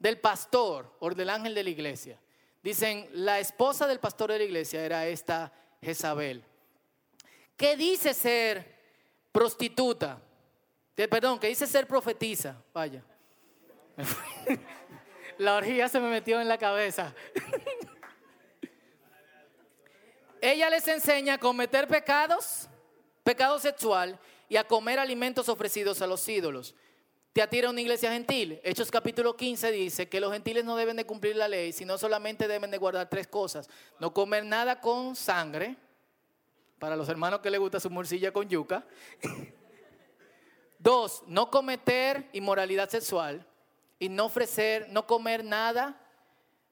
del 0.01 0.19
pastor 0.19 0.93
o 0.99 1.11
del 1.11 1.31
ángel 1.31 1.55
de 1.55 1.63
la 1.63 1.71
iglesia. 1.71 2.19
Dicen, 2.65 3.09
la 3.13 3.39
esposa 3.39 3.87
del 3.87 4.01
pastor 4.01 4.33
de 4.33 4.39
la 4.39 4.45
iglesia 4.45 4.85
era 4.85 5.07
esta 5.07 5.53
Jezabel. 5.81 6.45
¿Qué 7.57 7.77
dice 7.77 8.13
ser 8.13 8.75
prostituta? 9.31 10.21
Perdón, 10.95 11.39
¿qué 11.39 11.47
dice 11.47 11.69
ser 11.69 11.87
profetisa? 11.87 12.61
Vaya. 12.75 13.05
La 15.43 15.57
orgía 15.57 15.89
se 15.89 15.99
me 15.99 16.09
metió 16.09 16.41
en 16.41 16.47
la 16.47 16.57
cabeza. 16.57 17.13
Ella 20.41 20.71
les 20.71 20.87
enseña 20.87 21.35
a 21.35 21.39
cometer 21.39 21.89
pecados, 21.89 22.69
pecado 23.25 23.59
sexual 23.59 24.21
y 24.49 24.57
a 24.57 24.63
comer 24.63 25.01
alimentos 25.01 25.49
ofrecidos 25.49 26.01
a 26.01 26.07
los 26.07 26.29
ídolos. 26.29 26.77
Te 27.33 27.43
atira 27.43 27.71
una 27.71 27.81
iglesia 27.81 28.13
gentil. 28.13 28.61
Hechos 28.63 28.89
capítulo 28.89 29.37
15 29.37 29.73
dice 29.73 30.09
que 30.09 30.21
los 30.21 30.33
gentiles 30.33 30.65
no 30.65 30.77
deben 30.77 30.95
de 30.97 31.07
cumplir 31.07 31.35
la 31.35 31.49
ley, 31.49 31.73
sino 31.73 31.99
solamente 31.99 32.47
deben 32.47 32.71
de 32.71 32.79
guardar 32.79 33.11
tres 33.11 33.27
cosas. 33.27 33.69
No 33.99 34.15
comer 34.15 34.45
nada 34.45 34.81
con 34.81 35.17
sangre, 35.17 35.75
para 36.79 36.95
los 36.95 37.09
hermanos 37.09 37.41
que 37.41 37.51
les 37.51 37.59
gusta 37.59 37.81
su 37.81 37.91
morcilla 37.91 38.33
con 38.33 38.49
yuca. 38.49 38.87
Dos, 40.79 41.25
no 41.27 41.51
cometer 41.51 42.29
inmoralidad 42.33 42.89
sexual 42.89 43.45
y 44.03 44.09
no 44.09 44.25
ofrecer, 44.25 44.89
no 44.89 45.07
comer 45.07 45.45
nada 45.45 45.97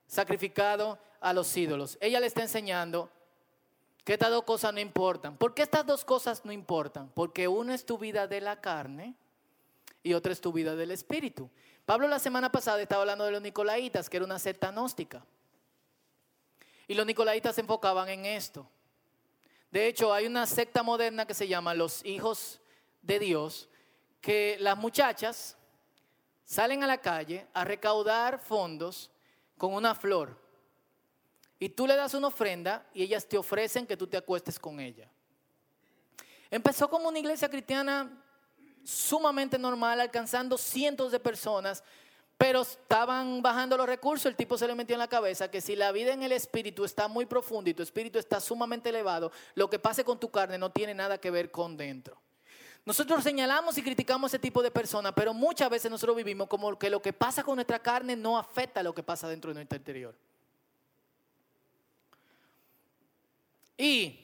sacrificado 0.08 0.98
a 1.20 1.32
los 1.32 1.56
ídolos. 1.56 1.96
Ella 2.00 2.18
le 2.18 2.26
está 2.26 2.42
enseñando 2.42 3.08
que 4.02 4.14
estas 4.14 4.30
dos 4.30 4.42
cosas 4.42 4.74
no 4.74 4.80
importan. 4.80 5.36
¿Por 5.36 5.54
qué 5.54 5.62
estas 5.62 5.86
dos 5.86 6.04
cosas 6.04 6.44
no 6.44 6.50
importan? 6.50 7.08
Porque 7.14 7.46
una 7.46 7.76
es 7.76 7.86
tu 7.86 7.98
vida 7.98 8.26
de 8.26 8.40
la 8.40 8.60
carne 8.60 9.14
y 10.02 10.14
otra 10.14 10.32
es 10.32 10.40
tu 10.40 10.52
vida 10.52 10.74
del 10.74 10.90
espíritu. 10.90 11.48
Pablo 11.86 12.08
la 12.08 12.18
semana 12.18 12.50
pasada 12.50 12.82
estaba 12.82 13.02
hablando 13.02 13.24
de 13.26 13.30
los 13.30 13.42
nicolaitas, 13.42 14.10
que 14.10 14.16
era 14.16 14.26
una 14.26 14.40
secta 14.40 14.72
gnóstica. 14.72 15.24
Y 16.88 16.94
los 16.94 17.06
nicolaitas 17.06 17.54
se 17.54 17.60
enfocaban 17.60 18.08
en 18.08 18.26
esto. 18.26 18.68
De 19.70 19.86
hecho, 19.86 20.12
hay 20.12 20.26
una 20.26 20.46
secta 20.46 20.82
moderna 20.82 21.26
que 21.26 21.34
se 21.34 21.46
llama 21.46 21.74
los 21.74 22.04
hijos 22.04 22.60
de 23.02 23.20
Dios, 23.20 23.68
que 24.20 24.56
las 24.58 24.76
muchachas 24.76 25.56
salen 26.50 26.82
a 26.82 26.86
la 26.88 26.98
calle 26.98 27.46
a 27.54 27.62
recaudar 27.62 28.40
fondos 28.40 29.08
con 29.56 29.72
una 29.72 29.94
flor. 29.94 30.36
Y 31.60 31.68
tú 31.68 31.86
le 31.86 31.94
das 31.94 32.12
una 32.14 32.26
ofrenda 32.26 32.84
y 32.92 33.04
ellas 33.04 33.24
te 33.24 33.38
ofrecen 33.38 33.86
que 33.86 33.96
tú 33.96 34.08
te 34.08 34.16
acuestes 34.16 34.58
con 34.58 34.80
ella. 34.80 35.08
Empezó 36.50 36.90
como 36.90 37.08
una 37.08 37.20
iglesia 37.20 37.48
cristiana 37.48 38.10
sumamente 38.82 39.60
normal, 39.60 40.00
alcanzando 40.00 40.58
cientos 40.58 41.12
de 41.12 41.20
personas, 41.20 41.84
pero 42.36 42.62
estaban 42.62 43.42
bajando 43.42 43.76
los 43.76 43.86
recursos, 43.86 44.26
el 44.26 44.34
tipo 44.34 44.58
se 44.58 44.66
le 44.66 44.74
metió 44.74 44.94
en 44.94 45.00
la 45.00 45.08
cabeza 45.08 45.52
que 45.52 45.60
si 45.60 45.76
la 45.76 45.92
vida 45.92 46.12
en 46.12 46.24
el 46.24 46.32
espíritu 46.32 46.84
está 46.84 47.06
muy 47.06 47.26
profunda 47.26 47.70
y 47.70 47.74
tu 47.74 47.84
espíritu 47.84 48.18
está 48.18 48.40
sumamente 48.40 48.88
elevado, 48.88 49.30
lo 49.54 49.70
que 49.70 49.78
pase 49.78 50.02
con 50.02 50.18
tu 50.18 50.32
carne 50.32 50.58
no 50.58 50.72
tiene 50.72 50.94
nada 50.94 51.18
que 51.18 51.30
ver 51.30 51.52
con 51.52 51.76
dentro. 51.76 52.20
Nosotros 52.84 53.22
señalamos 53.22 53.76
y 53.76 53.82
criticamos 53.82 54.30
ese 54.30 54.38
tipo 54.38 54.62
de 54.62 54.70
personas, 54.70 55.12
pero 55.14 55.34
muchas 55.34 55.68
veces 55.68 55.90
nosotros 55.90 56.16
vivimos 56.16 56.48
como 56.48 56.78
que 56.78 56.88
lo 56.88 57.02
que 57.02 57.12
pasa 57.12 57.42
con 57.42 57.56
nuestra 57.56 57.78
carne 57.80 58.16
no 58.16 58.38
afecta 58.38 58.80
a 58.80 58.82
lo 58.82 58.94
que 58.94 59.02
pasa 59.02 59.28
dentro 59.28 59.50
de 59.50 59.56
nuestro 59.56 59.76
interior. 59.76 60.14
Y 63.76 64.18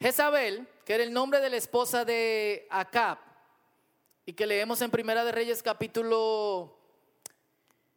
Jezabel, 0.00 0.68
que 0.84 0.94
era 0.94 1.04
el 1.04 1.12
nombre 1.12 1.40
de 1.40 1.50
la 1.50 1.56
esposa 1.56 2.04
de 2.04 2.66
Acab, 2.70 3.18
y 4.26 4.32
que 4.32 4.46
leemos 4.46 4.80
en 4.82 4.90
Primera 4.90 5.24
de 5.24 5.32
Reyes 5.32 5.62
capítulo 5.62 6.76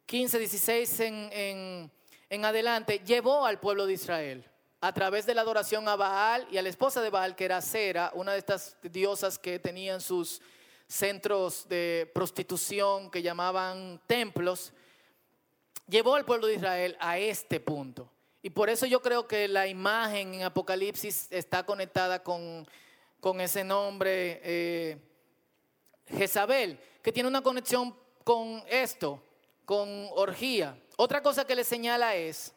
15, 0.06 0.38
16 0.38 1.00
en, 1.00 1.90
en 2.30 2.44
adelante, 2.44 3.00
llevó 3.04 3.44
al 3.44 3.60
pueblo 3.60 3.86
de 3.86 3.94
Israel 3.94 4.50
a 4.80 4.92
través 4.92 5.26
de 5.26 5.34
la 5.34 5.42
adoración 5.42 5.88
a 5.88 5.96
Baal 5.96 6.46
y 6.50 6.56
a 6.56 6.62
la 6.62 6.70
esposa 6.70 7.02
de 7.02 7.10
Baal, 7.10 7.36
que 7.36 7.44
era 7.44 7.60
Sera, 7.60 8.10
una 8.14 8.32
de 8.32 8.38
estas 8.38 8.76
diosas 8.82 9.38
que 9.38 9.58
tenían 9.58 10.00
sus 10.00 10.40
centros 10.88 11.68
de 11.68 12.10
prostitución 12.14 13.10
que 13.10 13.22
llamaban 13.22 14.00
templos, 14.06 14.72
llevó 15.86 16.14
al 16.14 16.24
pueblo 16.24 16.46
de 16.46 16.54
Israel 16.54 16.96
a 16.98 17.18
este 17.18 17.60
punto. 17.60 18.10
Y 18.42 18.50
por 18.50 18.70
eso 18.70 18.86
yo 18.86 19.02
creo 19.02 19.28
que 19.28 19.48
la 19.48 19.66
imagen 19.66 20.34
en 20.34 20.42
Apocalipsis 20.44 21.26
está 21.30 21.64
conectada 21.64 22.22
con, 22.22 22.66
ese 23.38 23.62
nombre 23.62 24.40
eh, 24.42 24.98
Jezabel, 26.06 26.80
que 27.02 27.12
tiene 27.12 27.28
una 27.28 27.42
conexión 27.42 27.94
con 28.24 28.62
esto, 28.66 29.22
con 29.66 30.08
orgía. 30.12 30.74
Otra 30.96 31.22
cosa 31.22 31.44
que 31.44 31.54
le 31.54 31.64
señala 31.64 32.16
es 32.16 32.54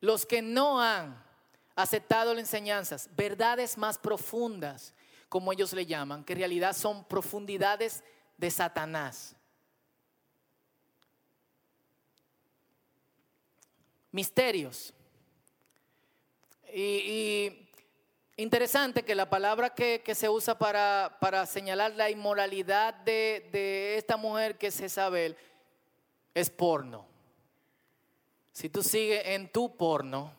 Los 0.00 0.24
que 0.24 0.40
no 0.42 0.80
han 0.80 1.22
aceptado 1.74 2.34
las 2.34 2.40
enseñanzas, 2.40 3.08
verdades 3.14 3.76
más 3.76 3.98
profundas, 3.98 4.94
como 5.28 5.52
ellos 5.52 5.72
le 5.72 5.86
llaman, 5.86 6.24
que 6.24 6.32
en 6.32 6.38
realidad 6.40 6.74
son 6.74 7.04
profundidades 7.04 8.02
de 8.36 8.50
Satanás. 8.50 9.36
Misterios. 14.10 14.92
Y, 16.74 17.68
interesante 18.36 19.04
que 19.04 19.14
la 19.14 19.28
palabra 19.28 19.74
que, 19.74 20.02
se 20.14 20.28
usa 20.28 20.58
para, 20.58 21.46
señalar 21.46 21.92
la 21.92 22.10
inmoralidad 22.10 22.94
de, 22.94 23.48
de 23.52 23.96
esta 23.96 24.16
mujer 24.16 24.58
que 24.58 24.68
es 24.68 24.78
Jezabel 24.78 25.36
es 26.34 26.50
porno. 26.50 27.09
Si 28.52 28.68
tú 28.68 28.82
sigues 28.82 29.22
en 29.26 29.50
tu 29.50 29.76
porno, 29.76 30.32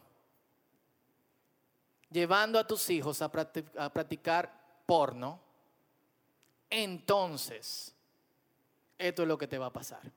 llevando 2.12 2.60
a 2.60 2.67
tus 2.67 2.89
hijos 2.89 3.21
a, 3.21 3.32
practicar 3.32 4.52
porno, 4.86 5.39
entonces 6.69 7.95
esto 8.97 9.21
es 9.21 9.28
lo 9.28 9.38
que 9.38 9.47
te 9.47 9.58
va 9.58 9.67
a 9.67 9.74
pasar. 9.74 10.12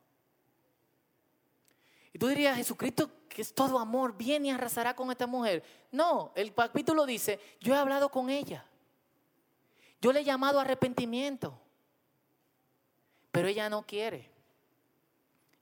Y 2.12 2.18
tú 2.18 2.28
dirías, 2.28 2.57
Jesucristo, 2.57 3.11
que 3.28 3.42
es 3.42 3.54
todo 3.54 3.78
amor, 3.78 4.16
viene 4.16 4.48
y 4.48 4.50
arrasará 4.50 4.94
con 4.94 5.11
esta 5.11 5.26
mujer. 5.26 5.64
No, 5.90 6.33
el 6.37 6.54
capítulo 6.54 7.07
dice, 7.07 7.40
yo 7.61 7.74
he 7.74 7.78
hablado 7.78 8.09
con 8.09 8.30
ella. 8.30 8.64
Yo 10.00 10.12
le 10.12 10.20
he 10.20 10.24
llamado 10.24 10.61
arrepentimiento, 10.61 11.59
pero 13.33 13.48
ella 13.48 13.68
no 13.68 13.87
quiere. 13.87 14.30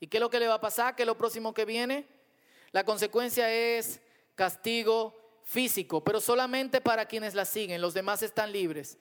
¿Y 0.01 0.09
qué 0.09 0.16
es 0.16 0.21
lo 0.21 0.29
que 0.29 0.40
le 0.40 0.49
va 0.49 0.55
a 0.55 0.61
pasar? 0.61 0.97
¿Qué 0.97 1.05
es 1.05 1.07
lo 1.07 1.16
próximo 1.16 1.55
que 1.55 1.64
viene? 1.64 2.07
La 2.72 2.85
consecuencia 2.85 3.52
es 3.52 4.00
castigo 4.35 5.14
físico, 5.44 6.02
pero 6.02 6.20
solamente 6.20 6.80
para 6.80 7.06
quienes 7.06 7.35
la 7.35 7.44
siguen. 7.44 7.80
Los 7.80 7.94
demás 7.94 8.22
están 8.22 8.50
libres. 8.50 8.98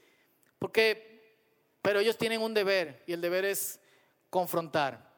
Porque, 0.60 1.38
pero 1.82 2.00
ellos 2.00 2.18
tienen 2.18 2.42
un 2.42 2.54
deber 2.54 3.04
y 3.08 3.14
el 3.14 3.22
deber 3.22 3.46
es 3.46 3.80
confrontar. 4.30 5.10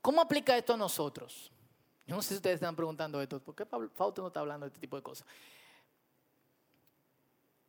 ¿Cómo 0.00 0.20
aplica 0.20 0.56
esto 0.56 0.74
a 0.74 0.76
nosotros? 0.76 1.50
Yo 2.06 2.16
no 2.16 2.22
sé 2.22 2.30
si 2.30 2.34
ustedes 2.36 2.54
están 2.54 2.76
preguntando 2.76 3.20
esto, 3.20 3.40
¿por 3.40 3.54
qué 3.54 3.64
Fausto 3.66 4.22
no 4.22 4.28
está 4.28 4.40
hablando 4.40 4.64
de 4.64 4.68
este 4.68 4.80
tipo 4.80 4.96
de 4.96 5.02
cosas? 5.02 5.26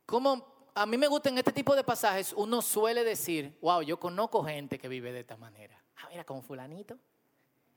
¿Cómo 0.06 0.52
a 0.74 0.86
mí 0.86 0.96
me 0.96 1.06
gusta 1.06 1.28
en 1.28 1.38
este 1.38 1.52
tipo 1.52 1.76
de 1.76 1.84
pasajes, 1.84 2.32
uno 2.32 2.62
suele 2.62 3.04
decir, 3.04 3.56
wow, 3.60 3.82
yo 3.82 3.98
conozco 3.98 4.42
gente 4.44 4.78
que 4.78 4.88
vive 4.88 5.12
de 5.12 5.20
esta 5.20 5.36
manera. 5.36 5.82
Ah, 5.96 6.08
mira, 6.10 6.24
como 6.24 6.42
fulanito. 6.42 6.98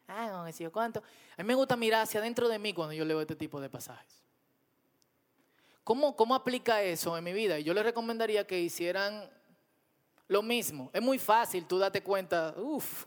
Ah, 0.07 0.45
no 0.45 0.71
cuánto. 0.71 1.01
A 1.37 1.41
mí 1.41 1.47
me 1.47 1.55
gusta 1.55 1.75
mirar 1.75 2.03
hacia 2.03 2.19
adentro 2.19 2.47
de 2.47 2.59
mí 2.59 2.73
cuando 2.73 2.93
yo 2.93 3.05
leo 3.05 3.21
este 3.21 3.35
tipo 3.35 3.59
de 3.59 3.69
pasajes. 3.69 4.23
¿Cómo, 5.83 6.15
¿Cómo 6.15 6.35
aplica 6.35 6.81
eso 6.81 7.17
en 7.17 7.23
mi 7.23 7.33
vida? 7.33 7.59
Yo 7.59 7.73
les 7.73 7.83
recomendaría 7.83 8.45
que 8.45 8.59
hicieran 8.59 9.29
lo 10.27 10.41
mismo. 10.41 10.89
Es 10.93 11.01
muy 11.01 11.19
fácil, 11.19 11.65
tú 11.65 11.77
date 11.77 12.01
cuenta, 12.01 12.53
uff, 12.57 13.05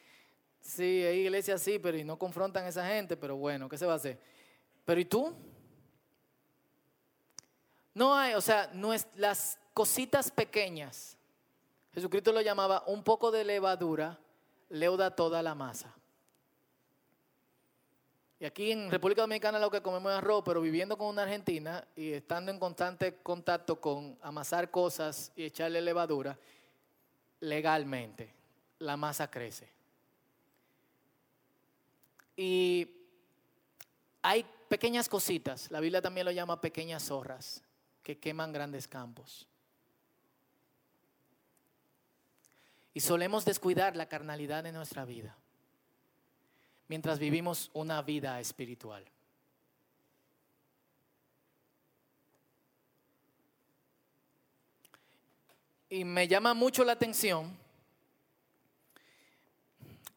sí, 0.60 1.02
hay 1.04 1.20
iglesias 1.20 1.60
así, 1.60 1.78
pero 1.78 1.98
y 1.98 2.04
no 2.04 2.18
confrontan 2.18 2.64
a 2.64 2.68
esa 2.68 2.86
gente, 2.86 3.16
pero 3.16 3.36
bueno, 3.36 3.68
¿qué 3.68 3.76
se 3.76 3.86
va 3.86 3.92
a 3.92 3.96
hacer? 3.96 4.18
Pero 4.84 5.00
¿y 5.00 5.04
tú? 5.04 5.34
No 7.92 8.14
hay, 8.14 8.34
o 8.34 8.40
sea, 8.40 8.70
no 8.72 8.92
es, 8.92 9.06
las 9.16 9.58
cositas 9.72 10.30
pequeñas. 10.30 11.16
Jesucristo 11.92 12.32
lo 12.32 12.40
llamaba 12.40 12.82
un 12.86 13.04
poco 13.04 13.30
de 13.30 13.44
levadura, 13.44 14.18
leuda 14.68 15.14
toda 15.14 15.42
la 15.42 15.54
masa. 15.54 15.94
Y 18.44 18.46
aquí 18.46 18.72
en 18.72 18.90
República 18.90 19.22
Dominicana 19.22 19.58
lo 19.58 19.70
que 19.70 19.80
comemos 19.80 20.12
es 20.12 20.18
arroz, 20.18 20.42
pero 20.44 20.60
viviendo 20.60 20.98
con 20.98 21.06
una 21.06 21.22
argentina 21.22 21.82
y 21.96 22.12
estando 22.12 22.52
en 22.52 22.58
constante 22.58 23.14
contacto 23.22 23.80
con 23.80 24.18
amasar 24.20 24.70
cosas 24.70 25.32
y 25.34 25.44
echarle 25.44 25.80
levadura, 25.80 26.38
legalmente 27.40 28.34
la 28.80 28.98
masa 28.98 29.30
crece. 29.30 29.66
Y 32.36 32.86
hay 34.20 34.44
pequeñas 34.68 35.08
cositas, 35.08 35.70
la 35.70 35.80
Biblia 35.80 36.02
también 36.02 36.26
lo 36.26 36.30
llama 36.30 36.60
pequeñas 36.60 37.04
zorras, 37.04 37.62
que 38.02 38.18
queman 38.18 38.52
grandes 38.52 38.86
campos. 38.86 39.48
Y 42.92 43.00
solemos 43.00 43.46
descuidar 43.46 43.96
la 43.96 44.06
carnalidad 44.06 44.64
de 44.64 44.72
nuestra 44.72 45.06
vida 45.06 45.34
mientras 46.88 47.18
vivimos 47.18 47.70
una 47.72 48.02
vida 48.02 48.40
espiritual. 48.40 49.04
Y 55.88 56.04
me 56.04 56.26
llama 56.26 56.54
mucho 56.54 56.84
la 56.84 56.92
atención 56.92 57.56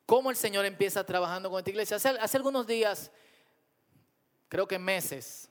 cómo 0.06 0.30
el 0.32 0.36
Señor 0.36 0.65
empieza 0.65 1.06
trabajando 1.06 1.49
con 1.49 1.60
esta 1.60 1.69
iglesia. 1.69 1.97
Hace, 1.97 2.10
hace 2.10 2.38
algunos 2.38 2.65
días, 2.65 3.12
creo 4.49 4.67
que 4.67 4.80
meses, 4.80 5.49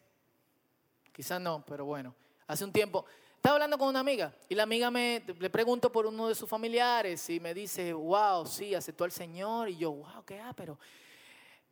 quizás 1.13 1.41
no, 1.41 1.65
pero 1.67 1.85
bueno, 1.85 2.15
hace 2.47 2.65
un 2.65 2.73
tiempo, 2.73 3.05
estaba 3.37 3.55
hablando 3.55 3.79
con 3.79 3.87
una 3.87 4.01
amiga 4.01 4.35
y 4.49 4.57
la 4.57 4.65
amiga 4.65 4.91
me 4.91 5.23
le 5.39 5.51
pregunto 5.51 5.93
por 5.93 6.07
uno 6.07 6.27
de 6.27 6.35
sus 6.35 6.49
familiares 6.49 7.31
y 7.31 7.39
me 7.39 7.55
dice, 7.55 7.93
wow, 7.93 8.45
sí, 8.45 8.75
aceptó 8.75 9.05
al 9.05 9.13
Señor. 9.13 9.69
Y 9.69 9.77
yo, 9.77 9.93
wow, 9.93 10.25
qué 10.25 10.41
ah, 10.41 10.53
pero. 10.57 10.77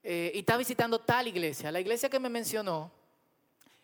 Eh, 0.05 0.33
y 0.35 0.39
está 0.41 0.57
visitando 0.57 1.01
tal 1.01 1.27
iglesia. 1.27 1.73
La 1.73 1.81
iglesia 1.81 2.09
que 2.09 2.21
me 2.21 2.29
mencionó 2.29 2.93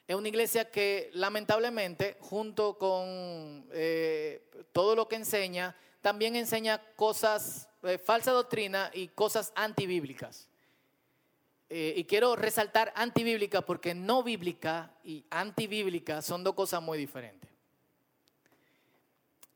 es 0.06 0.16
una 0.16 0.28
iglesia 0.28 0.70
que 0.70 1.08
lamentablemente, 1.14 2.16
junto 2.20 2.76
con 2.76 3.64
eh, 3.72 4.42
todo 4.72 4.94
lo 4.94 5.08
que 5.08 5.16
enseña, 5.16 5.74
también 6.00 6.36
enseña 6.36 6.82
cosas, 6.96 7.68
eh, 7.82 7.96
falsa 7.96 8.32
doctrina 8.32 8.90
y 8.92 9.08
cosas 9.08 9.52
antibíblicas. 9.54 10.48
Eh, 11.68 11.94
y 11.96 12.04
quiero 12.04 12.34
resaltar 12.34 12.92
antibíblica 12.96 13.60
porque 13.62 13.94
no 13.94 14.24
bíblica 14.24 14.90
y 15.04 15.24
antibíblica 15.30 16.20
son 16.20 16.42
dos 16.42 16.54
cosas 16.54 16.82
muy 16.82 16.98
diferentes. 16.98 17.48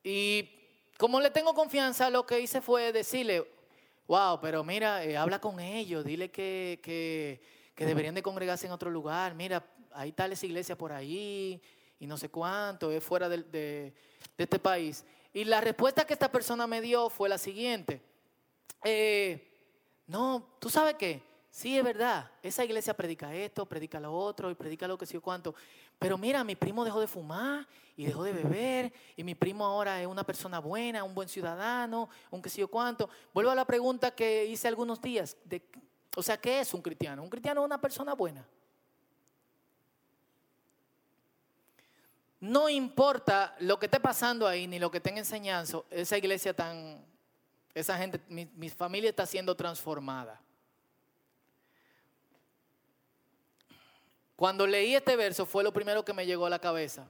Y 0.05 0.49
como 0.97 1.21
le 1.21 1.31
tengo 1.31 1.55
confianza, 1.55 2.11
lo 2.11 2.25
que 2.25 2.39
hice 2.39 2.61
fue 2.61 2.93
decirle, 2.93 3.45
wow, 4.07 4.39
pero 4.41 4.63
mira, 4.65 5.05
eh, 5.05 5.17
habla 5.17 5.41
con 5.41 5.61
ellos, 5.61 6.05
dile 6.05 6.31
que, 6.31 6.81
que, 6.83 7.87
deberían 7.87 8.15
de 8.15 8.23
congregarse 8.23 8.67
en 8.67 8.73
otro 8.73 8.91
lugar, 8.91 9.35
mira, 9.35 9.65
hay 9.93 10.13
tales 10.13 10.43
iglesias 10.45 10.77
por 10.77 10.93
ahí 10.93 11.61
y 11.99 12.07
no 12.07 12.17
sé 12.17 12.29
cuánto, 12.29 12.91
es 12.93 13.03
fuera 13.03 13.29
de, 13.29 13.43
de, 13.43 13.95
este 14.37 14.59
país. 14.59 15.05
Y 15.33 15.45
la 15.45 15.61
respuesta 15.61 16.05
que 16.05 16.13
esta 16.13 16.31
persona 16.31 16.67
me 16.67 16.81
dio 16.81 17.11
fue 17.11 17.29
la 17.29 17.39
siguiente, 17.39 18.01
eh, 18.85 19.51
no, 20.07 20.57
tú 20.61 20.69
sabes 20.69 20.95
qué, 20.95 21.23
Sí, 21.55 21.79
es 21.79 21.85
verdad, 21.85 22.29
esa 22.43 22.65
iglesia 22.65 22.95
predica 22.95 23.33
esto, 23.33 23.65
predica 23.65 24.01
lo 24.01 24.13
otro 24.13 24.51
y 24.51 24.57
predica 24.57 24.89
lo 24.89 24.99
que 24.99 25.07
sé 25.07 25.15
yo 25.15 25.23
cuánto. 25.23 25.55
Pero 25.99 26.19
mira, 26.19 26.45
mi 26.45 26.57
primo 26.57 26.85
dejó 26.85 27.01
de 27.01 27.07
fumar 27.07 27.67
y 27.97 28.07
dejó 28.07 28.25
de 28.25 28.33
beber 28.33 28.93
y 29.17 29.25
mi 29.25 29.35
primo 29.35 29.65
ahora 29.65 30.01
es 30.01 30.07
una 30.07 30.25
persona 30.25 30.59
buena, 30.59 31.05
un 31.05 31.15
buen 31.15 31.29
ciudadano, 31.29 32.09
un 32.31 32.43
que 32.43 32.51
sé 32.51 32.61
yo 32.61 32.69
cuánto. 32.69 33.09
Vuelvo 33.33 33.51
a 33.51 33.55
la 33.55 33.65
pregunta 33.65 34.11
que 34.11 34.45
hice 34.45 34.69
algunos 34.69 35.01
días. 35.01 35.37
O 36.17 36.23
sea, 36.23 36.37
¿qué 36.37 36.61
es 36.61 36.75
un 36.75 36.83
cristiano? 36.83 37.23
Un 37.23 37.31
cristiano 37.31 37.63
es 37.63 37.67
una 37.67 37.81
persona 37.81 38.15
buena. 38.15 38.47
No 42.41 42.69
importa 42.69 43.57
lo 43.61 43.79
que 43.79 43.87
esté 43.87 44.01
pasando 44.01 44.47
ahí 44.47 44.67
ni 44.67 44.79
lo 44.79 44.91
que 44.91 45.01
tenga 45.01 45.19
enseñando, 45.19 45.87
esa 45.91 46.19
iglesia 46.19 46.55
tan, 46.55 47.03
esa 47.73 47.97
gente, 47.97 48.21
mi 48.29 48.69
familia 48.69 49.09
está 49.09 49.25
siendo 49.25 49.55
transformada. 49.55 50.39
Cuando 54.37 54.67
leí 54.67 54.95
este 54.95 55.17
verso 55.17 55.47
fue 55.47 55.63
lo 55.63 55.73
primero 55.73 56.05
que 56.05 56.13
me 56.13 56.27
llegó 56.27 56.47
a 56.47 56.51
la 56.51 56.59
cabeza. 56.59 57.09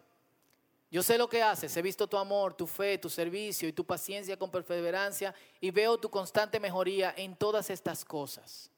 Yo 0.91 1.03
sé 1.03 1.19
lo 1.19 1.29
que 1.29 1.43
haces, 1.43 1.77
he 1.77 1.83
visto 1.83 2.07
tu 2.07 2.17
amor, 2.17 2.55
tu 2.55 2.67
fe, 2.67 2.99
tu 2.99 3.11
servicio 3.11 3.69
y 3.69 3.73
tu 3.73 3.85
paciencia 3.85 4.39
con 4.39 4.51
perseverancia 4.51 5.35
y 5.61 5.71
veo 5.71 5.99
tu 5.99 6.09
constante 6.09 6.61
mejoría 6.61 7.13
en 7.17 7.35
todas 7.35 7.69
estas 7.71 8.05
cosas. 8.05 8.71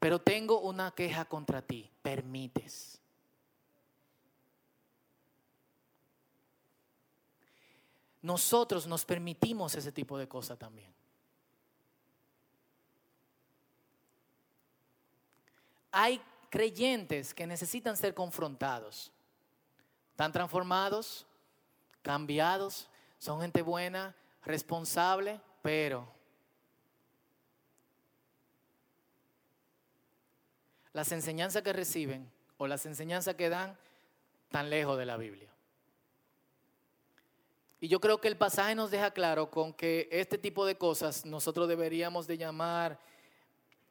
Pero 0.00 0.18
tengo 0.18 0.60
una 0.60 0.90
queja 0.90 1.24
contra 1.24 1.62
ti, 1.62 1.88
permites. 2.02 3.00
Nosotros 8.22 8.86
nos 8.86 9.04
permitimos 9.04 9.74
ese 9.74 9.92
tipo 9.92 10.18
de 10.18 10.26
cosas 10.26 10.58
también. 10.58 10.92
Hay 15.92 16.20
creyentes 16.54 17.34
que 17.34 17.48
necesitan 17.48 17.96
ser 17.96 18.14
confrontados. 18.14 19.10
Están 20.12 20.30
transformados, 20.30 21.26
cambiados, 22.00 22.88
son 23.18 23.40
gente 23.40 23.60
buena, 23.60 24.14
responsable, 24.44 25.40
pero 25.62 26.06
las 30.92 31.10
enseñanzas 31.10 31.64
que 31.64 31.72
reciben 31.72 32.30
o 32.56 32.68
las 32.68 32.86
enseñanzas 32.86 33.34
que 33.34 33.48
dan 33.48 33.76
están 34.44 34.70
lejos 34.70 34.96
de 34.96 35.06
la 35.06 35.16
Biblia. 35.16 35.48
Y 37.80 37.88
yo 37.88 37.98
creo 37.98 38.20
que 38.20 38.28
el 38.28 38.36
pasaje 38.36 38.76
nos 38.76 38.92
deja 38.92 39.10
claro 39.10 39.50
con 39.50 39.74
que 39.74 40.08
este 40.12 40.38
tipo 40.38 40.64
de 40.64 40.78
cosas 40.78 41.26
nosotros 41.26 41.66
deberíamos 41.66 42.28
de 42.28 42.38
llamar 42.38 43.00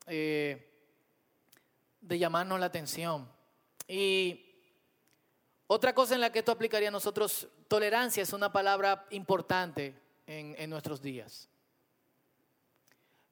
eh, 0.07 0.72
de 2.03 2.19
llamarnos 2.19 2.59
la 2.59 2.67
atención. 2.67 3.27
Y 3.87 4.45
otra 5.67 5.95
cosa 5.95 6.15
en 6.15 6.21
la 6.21 6.31
que 6.31 6.39
esto 6.39 6.51
aplicaría 6.51 6.89
a 6.89 6.91
nosotros, 6.91 7.47
tolerancia 7.67 8.21
es 8.21 8.33
una 8.33 8.51
palabra 8.51 9.07
importante 9.11 9.95
en, 10.27 10.55
en 10.57 10.69
nuestros 10.69 11.01
días. 11.01 11.49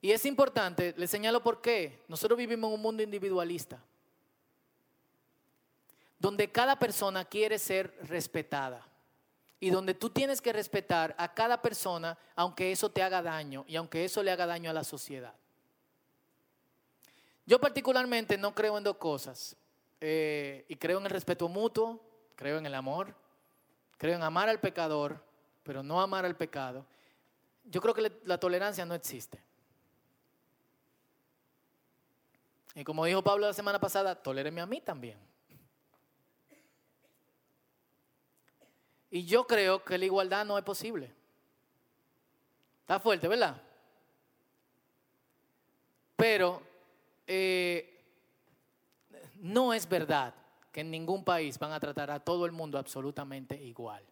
Y 0.01 0.11
es 0.11 0.25
importante, 0.25 0.95
le 0.97 1.07
señalo 1.07 1.43
por 1.43 1.61
qué. 1.61 2.03
Nosotros 2.07 2.37
vivimos 2.37 2.69
en 2.69 2.75
un 2.75 2.81
mundo 2.81 3.03
individualista, 3.03 3.79
donde 6.17 6.51
cada 6.51 6.79
persona 6.79 7.25
quiere 7.25 7.59
ser 7.59 7.95
respetada 8.03 8.87
y 9.59 9.69
donde 9.69 9.93
tú 9.93 10.09
tienes 10.09 10.41
que 10.41 10.51
respetar 10.51 11.13
a 11.19 11.33
cada 11.33 11.61
persona 11.61 12.17
aunque 12.35 12.71
eso 12.71 12.89
te 12.89 13.03
haga 13.03 13.21
daño 13.21 13.63
y 13.67 13.75
aunque 13.75 14.03
eso 14.03 14.23
le 14.23 14.31
haga 14.31 14.47
daño 14.47 14.71
a 14.71 14.73
la 14.73 14.83
sociedad. 14.83 15.35
Yo 17.51 17.59
particularmente 17.59 18.37
no 18.37 18.55
creo 18.55 18.77
en 18.77 18.83
dos 18.85 18.95
cosas. 18.95 19.57
Eh, 19.99 20.63
y 20.69 20.77
creo 20.77 20.99
en 20.99 21.03
el 21.03 21.11
respeto 21.11 21.49
mutuo 21.49 21.99
creo 22.33 22.57
en 22.57 22.65
el 22.65 22.73
amor, 22.73 23.13
creo 23.97 24.15
en 24.15 24.23
amar 24.23 24.47
al 24.47 24.61
pecador, 24.61 25.21
pero 25.61 25.83
no 25.83 25.99
amar 25.99 26.23
al 26.23 26.37
pecado. 26.37 26.85
Yo 27.65 27.81
creo 27.81 27.93
que 27.93 28.09
la 28.23 28.37
tolerancia 28.37 28.85
no 28.85 28.95
existe. 28.95 29.43
Y 32.73 32.85
como 32.85 33.03
dijo 33.03 33.21
Pablo 33.21 33.47
la 33.47 33.53
semana 33.53 33.79
pasada, 33.79 34.15
toléreme 34.15 34.61
a 34.61 34.65
mí 34.65 34.79
también. 34.79 35.19
Y 39.09 39.25
yo 39.25 39.45
creo 39.45 39.83
que 39.83 39.97
la 39.97 40.05
igualdad 40.05 40.45
no 40.45 40.57
es 40.57 40.63
posible. 40.63 41.13
Está 42.79 42.97
fuerte, 42.97 43.27
¿verdad? 43.27 43.61
Pero 46.15 46.70
eh, 47.33 48.03
no 49.35 49.73
es 49.73 49.87
verdad 49.87 50.35
que 50.69 50.81
en 50.81 50.91
ningún 50.91 51.23
país 51.23 51.57
van 51.57 51.71
a 51.71 51.79
tratar 51.79 52.11
a 52.11 52.19
todo 52.19 52.45
el 52.45 52.51
mundo 52.51 52.77
absolutamente 52.77 53.55
igual. 53.55 54.03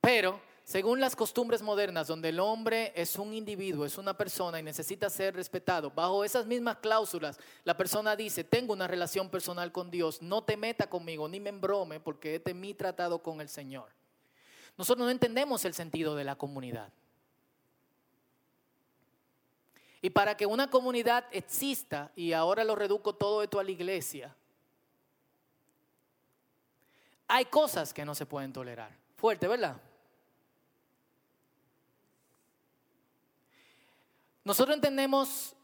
Pero 0.00 0.40
según 0.64 1.00
las 1.00 1.14
costumbres 1.14 1.62
modernas, 1.62 2.08
donde 2.08 2.30
el 2.30 2.40
hombre 2.40 2.92
es 2.96 3.16
un 3.16 3.34
individuo, 3.34 3.86
es 3.86 3.98
una 3.98 4.18
persona 4.18 4.58
y 4.58 4.64
necesita 4.64 5.08
ser 5.08 5.36
respetado, 5.36 5.92
bajo 5.92 6.24
esas 6.24 6.44
mismas 6.44 6.78
cláusulas, 6.78 7.38
la 7.62 7.76
persona 7.76 8.16
dice, 8.16 8.42
tengo 8.42 8.72
una 8.72 8.88
relación 8.88 9.30
personal 9.30 9.70
con 9.70 9.92
Dios, 9.92 10.20
no 10.22 10.42
te 10.42 10.56
meta 10.56 10.90
conmigo, 10.90 11.28
ni 11.28 11.38
me 11.38 11.50
embrome, 11.50 12.00
porque 12.00 12.34
este 12.34 12.50
es 12.50 12.56
mi 12.56 12.74
tratado 12.74 13.22
con 13.22 13.40
el 13.40 13.48
Señor. 13.48 13.90
Nosotros 14.76 15.04
no 15.04 15.10
entendemos 15.10 15.64
el 15.64 15.74
sentido 15.74 16.16
de 16.16 16.24
la 16.24 16.34
comunidad. 16.34 16.92
Y 20.00 20.10
para 20.10 20.36
que 20.36 20.46
una 20.46 20.70
comunidad 20.70 21.24
exista, 21.32 22.12
y 22.14 22.32
ahora 22.32 22.62
lo 22.64 22.76
reduzco 22.76 23.14
todo 23.14 23.42
esto 23.42 23.58
a 23.58 23.64
la 23.64 23.70
iglesia, 23.70 24.34
hay 27.26 27.44
cosas 27.46 27.92
que 27.92 28.04
no 28.04 28.14
se 28.14 28.26
pueden 28.26 28.52
tolerar. 28.52 28.90
Fuerte, 29.16 29.46
¿verdad? 29.48 29.76
Nosotros 34.44 34.74
entendemos 34.74 35.54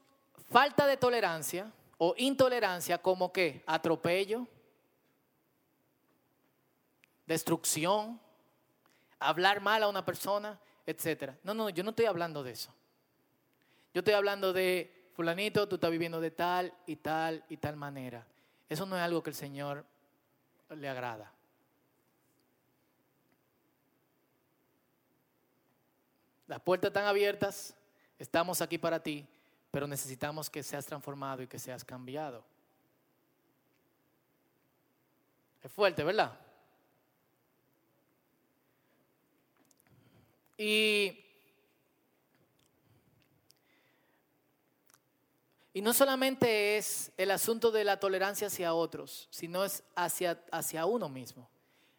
falta 0.51 0.87
de 0.87 0.97
tolerancia 0.97 1.73
o 1.97 2.14
intolerancia 2.18 2.99
como 2.99 3.33
que 3.33 3.62
atropello, 3.66 4.47
destrucción, 7.25 8.20
hablar 9.18 9.61
mal 9.61 9.83
a 9.85 9.88
una 9.88 10.05
persona, 10.05 10.61
etc. 10.87 11.33
No, 11.42 11.55
no, 11.55 11.70
yo 11.70 11.83
no 11.83 11.90
estoy 11.90 12.05
hablando 12.05 12.42
de 12.42 12.53
eso. 12.53 12.75
Yo 13.94 14.00
estoy 14.00 14.14
hablando 14.14 14.52
de, 14.52 15.09
fulanito, 15.14 15.66
tú 15.66 15.76
estás 15.76 15.90
viviendo 15.90 16.20
de 16.20 16.30
tal 16.30 16.74
y 16.87 16.96
tal 16.96 17.42
y 17.48 17.57
tal 17.57 17.76
manera. 17.76 18.26
Eso 18.68 18.85
no 18.85 18.96
es 18.96 19.02
algo 19.02 19.22
que 19.22 19.30
el 19.30 19.37
Señor 19.37 19.87
le 20.68 20.88
agrada. 20.88 21.33
Las 26.46 26.61
puertas 26.61 26.88
están 26.88 27.07
abiertas 27.07 27.74
Estamos 28.18 28.62
aquí 28.62 28.78
para 28.78 29.02
ti, 29.02 29.26
pero 29.70 29.87
necesitamos 29.87 30.48
que 30.48 30.62
seas 30.62 30.87
transformado 30.87 31.42
y 31.42 31.46
que 31.46 31.59
seas 31.59 31.85
cambiado. 31.85 32.44
Es 35.62 35.72
fuerte, 35.72 36.04
¿verdad? 36.04 36.38
Y, 40.57 41.23
y 45.76 45.82
no 45.82 45.92
solamente 45.92 46.76
es 46.76 47.10
el 47.16 47.32
asunto 47.32 47.72
de 47.72 47.82
la 47.82 47.98
tolerancia 47.98 48.46
hacia 48.46 48.74
otros, 48.74 49.26
sino 49.30 49.64
es 49.64 49.82
hacia, 49.96 50.40
hacia 50.52 50.87
uno 50.87 51.08
mismo. 51.08 51.50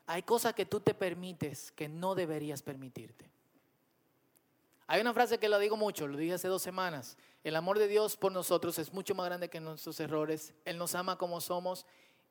Hay 0.07 0.23
cosas 0.23 0.53
que 0.53 0.65
tú 0.65 0.79
te 0.79 0.93
permites 0.93 1.73
que 1.73 1.89
no 1.89 2.15
deberías 2.15 2.61
permitirte. 2.61 3.29
Hay 4.87 5.01
una 5.01 5.13
frase 5.13 5.39
que 5.39 5.49
lo 5.49 5.59
digo 5.59 5.75
mucho, 5.75 6.07
lo 6.07 6.17
dije 6.17 6.35
hace 6.35 6.47
dos 6.47 6.61
semanas. 6.61 7.17
El 7.43 7.57
amor 7.57 7.77
de 7.77 7.89
Dios 7.89 8.15
por 8.15 8.31
nosotros 8.31 8.79
es 8.79 8.93
mucho 8.93 9.13
más 9.13 9.25
grande 9.25 9.49
que 9.49 9.59
nuestros 9.59 9.99
errores. 9.99 10.53
Él 10.63 10.77
nos 10.77 10.95
ama 10.95 11.17
como 11.17 11.41
somos 11.41 11.85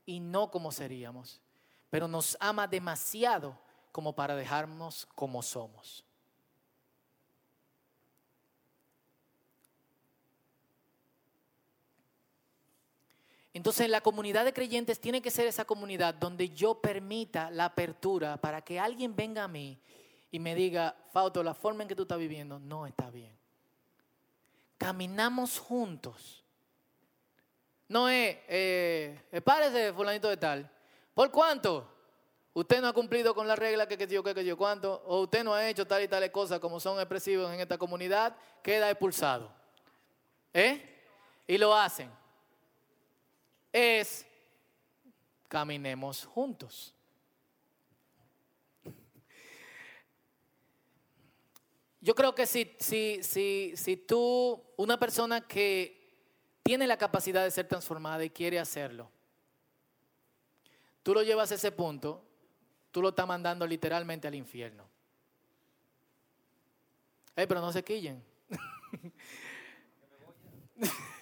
y 0.07 0.21
no 0.21 0.51
como 0.51 0.73
seríamos. 0.73 1.43
Pero 1.91 2.09
nos 2.09 2.39
ama 2.41 2.67
demasiado 2.67 3.59
como 3.93 4.15
para 4.15 4.35
dejarnos 4.35 5.07
como 5.15 5.43
somos. 5.43 6.07
Entonces 13.55 13.89
la 13.89 14.01
comunidad 14.01 14.45
de 14.45 14.53
creyentes 14.53 15.01
tiene 15.01 15.23
que 15.23 15.31
ser 15.31 15.47
esa 15.47 15.65
comunidad 15.65 16.13
donde 16.15 16.51
yo 16.51 16.81
permita 16.81 17.51
la 17.53 17.67
apertura 17.67 18.37
para 18.37 18.61
que 18.63 18.81
alguien 18.81 19.15
venga 19.15 19.45
a 19.45 19.49
mí 19.49 19.79
y 20.33 20.41
me 20.41 20.57
diga, 20.57 20.97
Fausto, 21.13 21.41
la 21.45 21.55
forma 21.55 21.83
en 21.83 21.89
que 21.89 21.95
tú 21.95 22.03
estás 22.03 22.19
viviendo 22.19 22.59
no 22.59 22.85
está 22.85 23.11
bien. 23.11 23.33
Caminamos 24.77 25.61
juntos. 25.61 26.45
No 27.89 28.09
es, 28.09 28.39
eh, 28.49 29.41
párese, 29.45 29.93
fulanito 29.93 30.29
de 30.29 30.37
tal. 30.37 30.69
¿Por 31.15 31.31
cuánto? 31.31 31.89
Usted 32.55 32.81
no 32.81 32.89
ha 32.89 32.93
cumplido 32.93 33.37
con 33.37 33.47
la 33.47 33.55
regla 33.55 33.87
que, 33.87 33.97
que 33.97 34.09
yo, 34.09 34.25
que, 34.25 34.35
que 34.35 34.45
yo, 34.45 34.57
cuánto. 34.57 35.05
O 35.07 35.21
usted 35.21 35.45
no 35.45 35.55
ha 35.55 35.69
hecho 35.69 35.87
tal 35.87 36.03
y 36.03 36.09
tales 36.09 36.31
cosas 36.31 36.59
como 36.59 36.81
son 36.81 36.99
expresivos 36.99 37.53
en 37.53 37.61
esta 37.61 37.79
comunidad, 37.79 38.37
queda 38.65 38.91
expulsado. 38.91 39.53
¿Eh? 40.53 40.83
Y 41.47 41.57
lo 41.57 41.73
hacen. 41.73 42.11
Es, 43.75 44.25
caminemos 45.49 46.25
juntos. 46.27 46.95
Yo 52.01 52.15
creo 52.15 52.37
que 52.37 52.47
si, 52.47 52.77
si, 52.79 53.21
si, 53.25 53.73
si 53.75 53.97
tú, 53.97 54.63
una 54.77 54.97
persona 54.97 55.41
que 55.41 56.09
tiene 56.63 56.87
la 56.87 56.97
capacidad 56.97 57.43
de 57.43 57.51
ser 57.51 57.67
transformada 57.67 58.25
y 58.25 58.31
quiere 58.31 58.61
hacerlo, 58.61 59.11
tú 61.03 61.13
lo 61.13 61.25
llevas 61.25 61.51
a 61.51 61.57
ese 61.57 61.73
punto, 61.73 62.25
tú 62.93 63.03
lo 63.03 63.09
estás 63.09 63.27
mandando 63.27 63.67
literalmente 63.67 64.29
al 64.29 64.37
infierno. 64.37 64.89
Pero 67.35 67.61
no 67.61 67.73
se 67.73 67.83
quillen. 67.83 68.23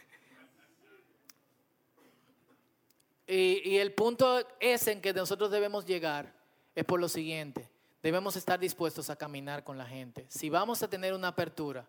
y, 3.35 3.79
el 3.79 3.93
punto 3.93 4.41
es 4.61 4.87
en 4.89 5.01
que 5.01 5.13
nosotros 5.13 5.51
debemos 5.51 5.87
llegar 5.87 6.35
es 6.75 6.85
por 6.85 7.01
lo 7.01 7.09
siguiente 7.09 7.71
debemos 8.03 8.37
estar 8.37 8.59
dispuestos 8.59 9.11
a 9.11 9.17
caminar 9.17 9.65
con 9.65 9.79
la 9.79 9.87
gente. 9.87 10.27
Si 10.29 10.51
vamos 10.51 10.83
a 10.83 10.89
tener 10.89 11.15
una 11.15 11.29
apertura 11.29 11.87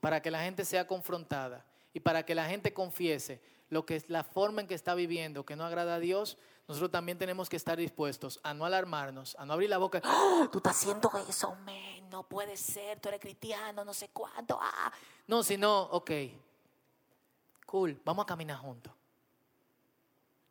para 0.00 0.22
que 0.22 0.30
la 0.30 0.42
gente 0.42 0.64
sea 0.64 0.86
confrontada 0.86 1.64
y 1.92 2.00
para 2.00 2.24
que 2.24 2.34
la 2.34 2.46
gente 2.46 2.72
confiese 2.72 3.42
lo 3.68 3.84
que 3.84 3.96
es 3.96 4.08
la 4.08 4.24
forma 4.24 4.62
en 4.62 4.66
que 4.66 4.74
está 4.74 4.94
viviendo, 4.94 5.44
que 5.44 5.56
no 5.56 5.64
agrada 5.64 5.96
a 5.96 6.00
Dios, 6.00 6.38
nosotros 6.66 6.90
también 6.90 7.18
tenemos 7.18 7.48
que 7.48 7.56
estar 7.56 7.76
dispuestos 7.76 8.40
a 8.42 8.54
no 8.54 8.64
alarmarnos, 8.64 9.36
a 9.38 9.44
no 9.44 9.52
abrir 9.52 9.68
la 9.68 9.78
boca. 9.78 10.00
¡Oh, 10.04 10.48
tú 10.50 10.58
estás 10.58 10.76
haciendo 10.76 11.10
eso, 11.28 11.56
no 12.10 12.26
puede 12.26 12.56
ser, 12.56 12.98
tú 13.00 13.08
eres 13.08 13.20
cristiano, 13.20 13.84
no 13.84 13.94
sé 13.94 14.08
cuánto. 14.12 14.58
Ah. 14.60 14.92
No, 15.26 15.42
sino, 15.42 15.82
ok, 15.82 16.10
cool, 17.66 18.00
vamos 18.04 18.24
a 18.24 18.26
caminar 18.26 18.58
juntos. 18.58 18.92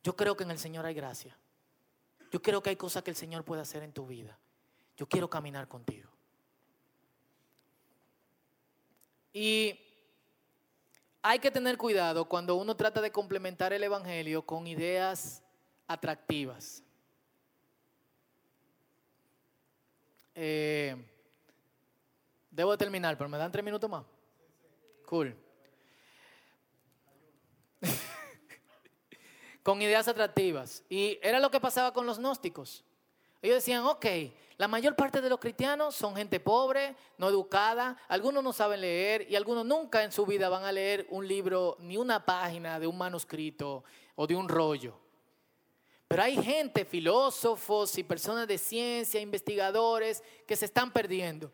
Yo 0.02 0.16
creo 0.16 0.36
que 0.36 0.44
en 0.44 0.50
el 0.50 0.58
Señor 0.58 0.86
hay 0.86 0.94
gracia. 0.94 1.36
Yo 2.30 2.40
creo 2.40 2.62
que 2.62 2.70
hay 2.70 2.76
cosas 2.76 3.02
que 3.02 3.10
el 3.10 3.16
Señor 3.16 3.44
puede 3.44 3.62
hacer 3.62 3.82
en 3.82 3.92
tu 3.92 4.06
vida. 4.06 4.38
Yo 4.96 5.06
quiero 5.06 5.28
caminar 5.28 5.68
contigo. 5.68 6.08
Y 9.32 9.78
hay 11.22 11.38
que 11.38 11.50
tener 11.50 11.76
cuidado 11.76 12.24
cuando 12.24 12.56
uno 12.56 12.76
trata 12.76 13.00
de 13.00 13.12
complementar 13.12 13.72
el 13.72 13.82
Evangelio 13.82 14.42
con 14.42 14.66
ideas 14.66 15.42
atractivas. 15.86 16.82
Eh, 20.34 20.96
debo 22.50 22.76
terminar, 22.78 23.18
pero 23.18 23.28
me 23.28 23.38
dan 23.38 23.52
tres 23.52 23.64
minutos 23.64 23.90
más. 23.90 24.04
Cool. 25.06 25.36
Con 29.70 29.80
ideas 29.80 30.08
atractivas. 30.08 30.82
Y 30.88 31.20
era 31.22 31.38
lo 31.38 31.48
que 31.48 31.60
pasaba 31.60 31.92
con 31.92 32.04
los 32.04 32.18
gnósticos. 32.18 32.82
Ellos 33.40 33.54
decían, 33.54 33.84
ok, 33.84 34.04
la 34.56 34.66
mayor 34.66 34.96
parte 34.96 35.20
de 35.20 35.28
los 35.30 35.38
cristianos 35.38 35.94
son 35.94 36.16
gente 36.16 36.40
pobre, 36.40 36.96
no 37.18 37.28
educada, 37.28 37.96
algunos 38.08 38.42
no 38.42 38.52
saben 38.52 38.80
leer 38.80 39.30
y 39.30 39.36
algunos 39.36 39.64
nunca 39.64 40.02
en 40.02 40.10
su 40.10 40.26
vida 40.26 40.48
van 40.48 40.64
a 40.64 40.72
leer 40.72 41.06
un 41.10 41.28
libro, 41.28 41.76
ni 41.78 41.96
una 41.96 42.26
página 42.26 42.80
de 42.80 42.88
un 42.88 42.98
manuscrito 42.98 43.84
o 44.16 44.26
de 44.26 44.34
un 44.34 44.48
rollo. 44.48 44.98
Pero 46.08 46.24
hay 46.24 46.42
gente, 46.42 46.84
filósofos 46.84 47.96
y 47.96 48.02
personas 48.02 48.48
de 48.48 48.58
ciencia, 48.58 49.20
investigadores, 49.20 50.20
que 50.48 50.56
se 50.56 50.64
están 50.64 50.92
perdiendo. 50.92 51.52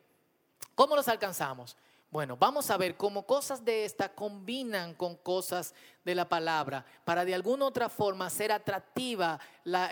¿Cómo 0.75 0.97
los 0.97 1.07
alcanzamos? 1.09 1.77
Bueno, 2.17 2.35
vamos 2.35 2.71
a 2.71 2.79
ver 2.79 2.97
cómo 2.97 3.27
cosas 3.27 3.62
de 3.62 3.85
esta 3.85 4.09
combinan 4.09 4.95
con 4.95 5.17
cosas 5.17 5.75
de 6.03 6.14
la 6.14 6.27
palabra 6.27 6.87
para 7.05 7.27
de 7.27 7.35
alguna 7.35 7.67
otra 7.67 7.91
forma 7.91 8.31
ser 8.31 8.53
atractiva 8.53 9.39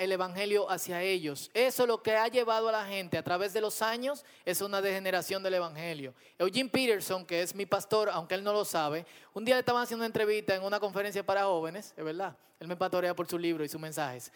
el 0.01 0.11
Evangelio 0.11 0.71
hacia 0.71 1.03
ellos. 1.03 1.51
Eso 1.53 1.83
es 1.83 1.87
lo 1.87 2.03
que 2.03 2.17
ha 2.17 2.27
llevado 2.29 2.71
a 2.71 2.73
la 2.73 2.87
gente 2.87 3.19
a 3.19 3.23
través 3.23 3.53
de 3.53 3.61
los 3.61 3.83
años, 3.83 4.25
es 4.47 4.63
una 4.63 4.81
degeneración 4.81 5.43
del 5.43 5.53
Evangelio. 5.53 6.15
Eugene 6.39 6.71
Peterson, 6.71 7.27
que 7.27 7.43
es 7.43 7.55
mi 7.55 7.67
pastor, 7.67 8.09
aunque 8.09 8.37
él 8.37 8.43
no 8.43 8.55
lo 8.55 8.65
sabe, 8.65 9.05
un 9.35 9.45
día 9.45 9.57
le 9.57 9.61
estaban 9.61 9.83
haciendo 9.83 10.01
una 10.01 10.07
entrevista 10.07 10.55
en 10.55 10.63
una 10.63 10.81
conferencia 10.81 11.27
para 11.27 11.45
jóvenes, 11.45 11.93
es 11.95 12.05
verdad, 12.07 12.35
él 12.59 12.69
me 12.69 12.77
pastorea 12.77 13.15
por 13.15 13.27
su 13.27 13.39
libro 13.39 13.63
y 13.65 13.69
sus 13.69 13.79
mensajes. 13.79 14.33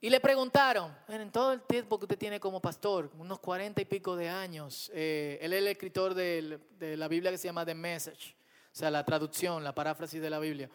Y 0.00 0.10
le 0.10 0.20
preguntaron, 0.20 0.94
en 1.08 1.30
todo 1.32 1.52
el 1.52 1.62
tiempo 1.62 1.98
que 1.98 2.04
usted 2.04 2.18
tiene 2.18 2.38
como 2.38 2.60
pastor, 2.60 3.10
unos 3.18 3.38
cuarenta 3.38 3.80
y 3.80 3.86
pico 3.86 4.14
de 4.14 4.28
años, 4.28 4.90
eh, 4.94 5.38
él 5.40 5.54
es 5.54 5.58
el 5.60 5.68
escritor 5.68 6.12
de, 6.12 6.60
la 6.78 7.08
Biblia 7.08 7.30
que 7.30 7.38
se 7.38 7.48
llama 7.48 7.64
The 7.64 7.74
Message, 7.74 8.36
o 8.72 8.76
sea, 8.76 8.90
la 8.90 9.04
traducción, 9.04 9.64
la 9.64 9.74
paráfrasis 9.74 10.20
de 10.20 10.28
la 10.28 10.38
Biblia. 10.38 10.68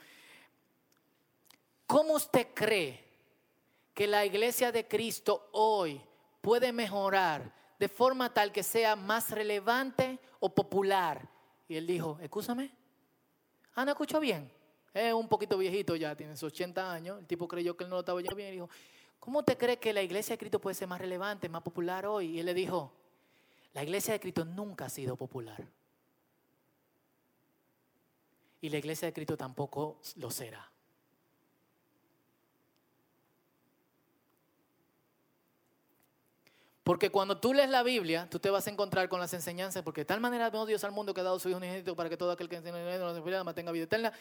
¿Cómo 1.86 2.14
usted 2.14 2.48
cree 2.54 3.04
que 3.94 4.08
la 4.08 4.26
iglesia 4.26 4.72
de 4.72 4.88
Cristo 4.88 5.50
hoy 5.52 6.02
puede 6.42 6.74
mejorar 6.74 7.54
de 7.78 7.88
forma 7.90 8.34
tal 8.34 8.52
que 8.52 8.64
sea 8.64 8.96
más 8.96 9.30
relevante 9.30 10.18
o 10.40 10.50
popular? 10.50 11.30
Y 11.68 11.76
él 11.76 11.86
dijo, 11.86 12.18
escúchame, 12.22 12.72
ah, 13.76 13.86
no 13.86 14.20
bien. 14.20 14.52
Es 14.94 15.14
un 15.14 15.30
poquito 15.30 15.58
viejito 15.58 15.96
ya, 15.96 16.16
tiene 16.16 16.36
sus 16.36 16.52
80 16.52 16.92
años. 16.92 17.20
El 17.20 17.28
tipo 17.28 17.48
creyó 17.48 17.78
que 17.78 17.84
él 17.84 17.90
no 17.90 17.98
lo 17.98 18.00
estaba 18.02 18.18
oyendo 18.18 18.36
bien 18.36 18.50
y 18.50 18.54
dijo, 18.54 18.70
¿cómo 19.22 19.44
te 19.44 19.56
crees 19.56 19.78
que 19.78 19.94
la 19.94 20.02
iglesia 20.02 20.34
de 20.34 20.40
Cristo 20.40 20.60
puede 20.60 20.74
ser 20.74 20.90
más 20.90 21.00
relevante, 21.00 21.48
más 21.48 21.62
popular 21.62 22.06
hoy? 22.06 22.32
Y 22.32 22.40
él 22.40 22.48
le 22.48 22.54
dijo, 22.54 22.92
la 23.72 23.84
iglesia 23.84 24.14
de 24.14 24.20
Cristo 24.20 24.44
nunca 24.44 24.86
ha 24.86 24.90
sido 24.90 25.16
popular. 25.16 25.66
Y 28.60 28.70
la 28.70 28.78
iglesia 28.78 29.06
de 29.06 29.14
Cristo 29.14 29.38
tampoco 29.38 30.02
lo 30.18 30.30
será. 30.30 30.70
Porque 36.84 37.12
cuando 37.12 37.38
tú 37.38 37.54
lees 37.54 37.70
la 37.70 37.84
Biblia, 37.84 38.28
tú 38.30 38.40
te 38.40 38.50
vas 38.50 38.66
a 38.66 38.72
encontrar 38.72 39.08
con 39.08 39.20
las 39.20 39.34
enseñanzas, 39.34 39.84
porque 39.84 40.02
de 40.02 40.06
tal 40.06 40.20
manera 40.20 40.48
amó 40.48 40.66
Dios 40.66 40.84
al 40.84 40.92
mundo 40.92 41.14
que 41.14 41.22
ha 41.22 41.24
dado 41.24 41.40
su 41.40 41.48
Hijo 41.48 41.58
unigénito 41.58 41.96
para 41.96 42.10
que 42.10 42.18
todo 42.18 42.32
aquel 42.32 42.50
que 42.50 42.56
en 42.58 42.68
él 42.68 43.44
mantenga 43.46 43.72
vida 43.72 43.84
eterna. 43.84 44.12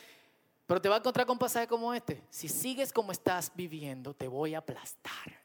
Pero 0.70 0.80
te 0.80 0.88
va 0.88 0.94
a 0.94 0.98
encontrar 0.98 1.26
con 1.26 1.36
pasajes 1.36 1.68
como 1.68 1.92
este. 1.92 2.22
Si 2.30 2.46
sigues 2.46 2.92
como 2.92 3.10
estás 3.10 3.50
viviendo, 3.56 4.14
te 4.14 4.28
voy 4.28 4.54
a 4.54 4.58
aplastar. 4.58 5.36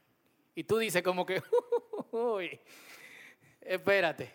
Y 0.54 0.64
tú 0.64 0.78
dices 0.78 1.02
como 1.02 1.26
que, 1.26 1.42
uy, 2.12 2.60
espérate. 3.60 4.32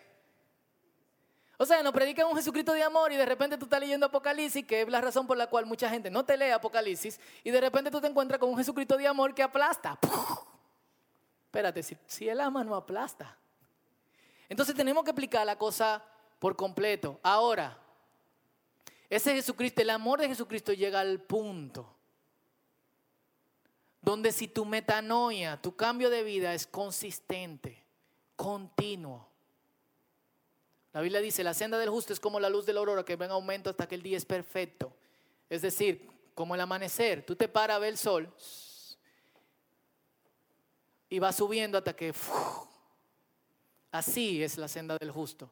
O 1.57 1.65
sea, 1.65 1.81
nos 1.81 1.93
predican 1.93 2.27
un 2.27 2.35
Jesucristo 2.35 2.73
de 2.73 2.83
amor 2.83 3.13
y 3.13 3.15
de 3.15 3.25
repente 3.25 3.57
tú 3.57 3.63
estás 3.63 3.79
leyendo 3.79 4.07
Apocalipsis, 4.07 4.65
que 4.65 4.81
es 4.81 4.89
la 4.89 4.99
razón 4.99 5.25
por 5.25 5.37
la 5.37 5.47
cual 5.47 5.65
mucha 5.65 5.89
gente 5.89 6.11
no 6.11 6.25
te 6.25 6.35
lee 6.35 6.49
Apocalipsis, 6.49 7.21
y 7.41 7.51
de 7.51 7.61
repente 7.61 7.89
tú 7.89 8.01
te 8.01 8.07
encuentras 8.07 8.37
con 8.37 8.49
un 8.49 8.57
Jesucristo 8.57 8.97
de 8.97 9.07
amor 9.07 9.33
que 9.33 9.43
aplasta. 9.43 9.97
Espérate, 11.45 11.83
si, 11.83 11.97
si 12.05 12.27
Él 12.27 12.41
ama, 12.41 12.65
no 12.65 12.75
aplasta. 12.75 13.37
Entonces 14.49 14.75
tenemos 14.75 15.05
que 15.05 15.11
explicar 15.11 15.45
la 15.45 15.57
cosa 15.57 16.03
por 16.37 16.57
completo. 16.57 17.17
Ahora, 17.23 17.77
ese 19.11 19.35
Jesucristo, 19.35 19.81
el 19.81 19.91
amor 19.91 20.19
de 20.19 20.29
Jesucristo 20.29 20.73
llega 20.73 20.99
al 20.99 21.21
punto 21.21 21.95
donde 24.01 24.31
si 24.31 24.47
tu 24.47 24.65
metanoia, 24.65 25.61
tu 25.61 25.75
cambio 25.75 26.09
de 26.09 26.23
vida 26.23 26.53
es 26.53 26.65
consistente, 26.65 27.83
continuo. 28.35 29.27
La 30.91 31.01
Biblia 31.01 31.21
dice, 31.21 31.43
la 31.43 31.53
senda 31.53 31.77
del 31.77 31.89
justo 31.89 32.11
es 32.11 32.19
como 32.19 32.39
la 32.39 32.49
luz 32.49 32.65
de 32.65 32.73
la 32.73 32.79
aurora 32.79 33.05
que 33.05 33.15
va 33.15 33.25
en 33.25 33.31
aumento 33.31 33.69
hasta 33.69 33.87
que 33.87 33.95
el 33.95 34.01
día 34.01 34.17
es 34.17 34.25
perfecto. 34.25 34.91
Es 35.49 35.61
decir, 35.61 36.09
como 36.33 36.55
el 36.55 36.61
amanecer, 36.61 37.25
tú 37.25 37.35
te 37.35 37.47
paras 37.47 37.77
a 37.77 37.79
ver 37.79 37.89
el 37.89 37.97
sol 37.97 38.33
y 41.07 41.19
va 41.19 41.31
subiendo 41.31 41.77
hasta 41.77 41.95
que... 41.95 42.13
así 43.91 44.41
es 44.41 44.57
la 44.57 44.67
senda 44.67 44.97
del 44.97 45.11
justo. 45.11 45.49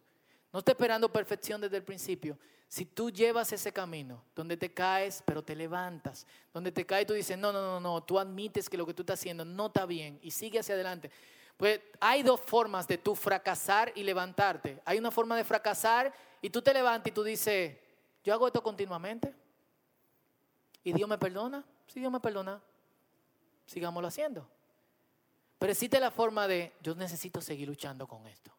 No 0.52 0.60
está 0.60 0.72
esperando 0.72 1.12
perfección 1.12 1.62
desde 1.62 1.78
el 1.78 1.84
principio. 1.84 2.38
Si 2.70 2.86
tú 2.86 3.10
llevas 3.10 3.52
ese 3.52 3.74
camino, 3.74 4.24
donde 4.36 4.56
te 4.56 4.72
caes, 4.72 5.24
pero 5.26 5.44
te 5.44 5.56
levantas, 5.56 6.28
donde 6.54 6.72
te 6.72 6.86
caes, 6.86 7.08
tú 7.08 7.14
dices, 7.14 7.36
no, 7.36 7.52
no, 7.52 7.62
no, 7.62 7.80
no, 7.80 8.04
tú 8.04 8.20
admites 8.20 8.70
que 8.70 8.78
lo 8.78 8.86
que 8.86 8.94
tú 8.94 9.02
estás 9.02 9.20
haciendo 9.20 9.44
no 9.44 9.66
está 9.66 9.88
bien 9.88 10.20
y 10.22 10.30
sigue 10.30 10.60
hacia 10.60 10.76
adelante. 10.76 11.10
Pues 11.58 11.82
hay 12.00 12.22
dos 12.22 12.40
formas 12.40 12.88
de 12.88 13.00
tú 13.00 13.16
fracasar 13.16 13.92
y 13.96 14.04
levantarte. 14.04 14.82
Hay 14.86 15.00
una 15.00 15.10
forma 15.10 15.36
de 15.36 15.44
fracasar 15.44 16.14
y 16.44 16.52
tú 16.52 16.62
te 16.62 16.72
levantas 16.72 17.10
y 17.10 17.14
tú 17.14 17.24
dices, 17.24 17.76
yo 18.24 18.34
hago 18.36 18.46
esto 18.46 18.62
continuamente. 18.62 19.34
¿Y 20.84 20.94
Dios 20.94 21.10
me 21.10 21.18
perdona? 21.18 21.66
Si 21.88 22.00
Dios 22.00 22.12
me 22.12 22.20
perdona, 22.20 22.62
sigámoslo 23.66 24.08
haciendo. 24.08 24.48
Pero 25.58 25.72
existe 25.72 26.00
la 26.00 26.12
forma 26.12 26.48
de, 26.48 26.74
yo 26.82 26.94
necesito 26.94 27.42
seguir 27.42 27.68
luchando 27.68 28.08
con 28.08 28.28
esto. 28.28 28.52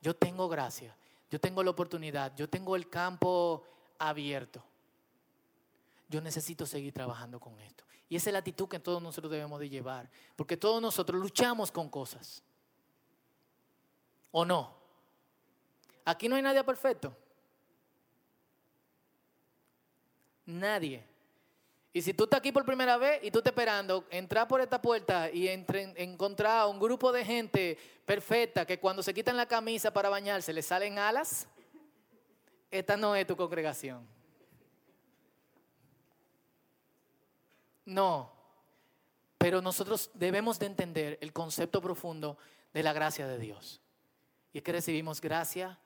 Yo 0.00 0.14
tengo 0.14 0.48
gracia, 0.48 0.96
yo 1.34 1.40
tengo 1.40 1.64
la 1.64 1.70
oportunidad, 1.70 2.32
yo 2.36 2.48
tengo 2.48 2.76
el 2.76 2.88
campo 2.88 3.64
abierto. 3.98 4.62
Yo 6.08 6.20
necesito 6.20 6.64
seguir 6.64 6.92
trabajando 6.92 7.40
con 7.40 7.58
esto. 7.58 7.82
Y 8.08 8.14
esa 8.14 8.30
es 8.30 8.34
la 8.34 8.38
actitud 8.38 8.68
que 8.68 8.78
todos 8.78 9.02
nosotros 9.02 9.32
debemos 9.32 9.58
de 9.58 9.68
llevar, 9.68 10.08
porque 10.36 10.56
todos 10.56 10.80
nosotros 10.80 11.20
luchamos 11.20 11.72
con 11.72 11.88
cosas. 11.88 12.40
¿O 14.30 14.44
no? 14.44 14.76
Aquí 16.04 16.28
no 16.28 16.36
hay 16.36 16.42
nadie 16.42 16.62
perfecto. 16.62 17.16
Nadie. 20.46 21.04
Y 21.96 22.02
si 22.02 22.12
tú 22.12 22.24
estás 22.24 22.38
aquí 22.38 22.50
por 22.50 22.64
primera 22.64 22.96
vez 22.96 23.20
y 23.22 23.30
tú 23.30 23.38
estás 23.38 23.52
esperando 23.52 24.04
entrar 24.10 24.48
por 24.48 24.60
esta 24.60 24.82
puerta 24.82 25.30
y 25.30 25.46
encontrar 25.46 26.62
a 26.62 26.66
un 26.66 26.80
grupo 26.80 27.12
de 27.12 27.24
gente 27.24 27.78
perfecta 28.04 28.66
que 28.66 28.80
cuando 28.80 29.00
se 29.00 29.14
quitan 29.14 29.36
la 29.36 29.46
camisa 29.46 29.92
para 29.92 30.08
bañarse 30.08 30.52
le 30.52 30.60
salen 30.60 30.98
alas, 30.98 31.46
esta 32.68 32.96
no 32.96 33.14
es 33.14 33.24
tu 33.28 33.36
congregación. 33.36 34.04
No, 37.84 38.32
pero 39.38 39.62
nosotros 39.62 40.10
debemos 40.14 40.58
de 40.58 40.66
entender 40.66 41.16
el 41.20 41.32
concepto 41.32 41.80
profundo 41.80 42.36
de 42.72 42.82
la 42.82 42.92
gracia 42.92 43.28
de 43.28 43.38
Dios. 43.38 43.80
Y 44.52 44.58
es 44.58 44.64
que 44.64 44.72
recibimos 44.72 45.20
gracia 45.20 45.78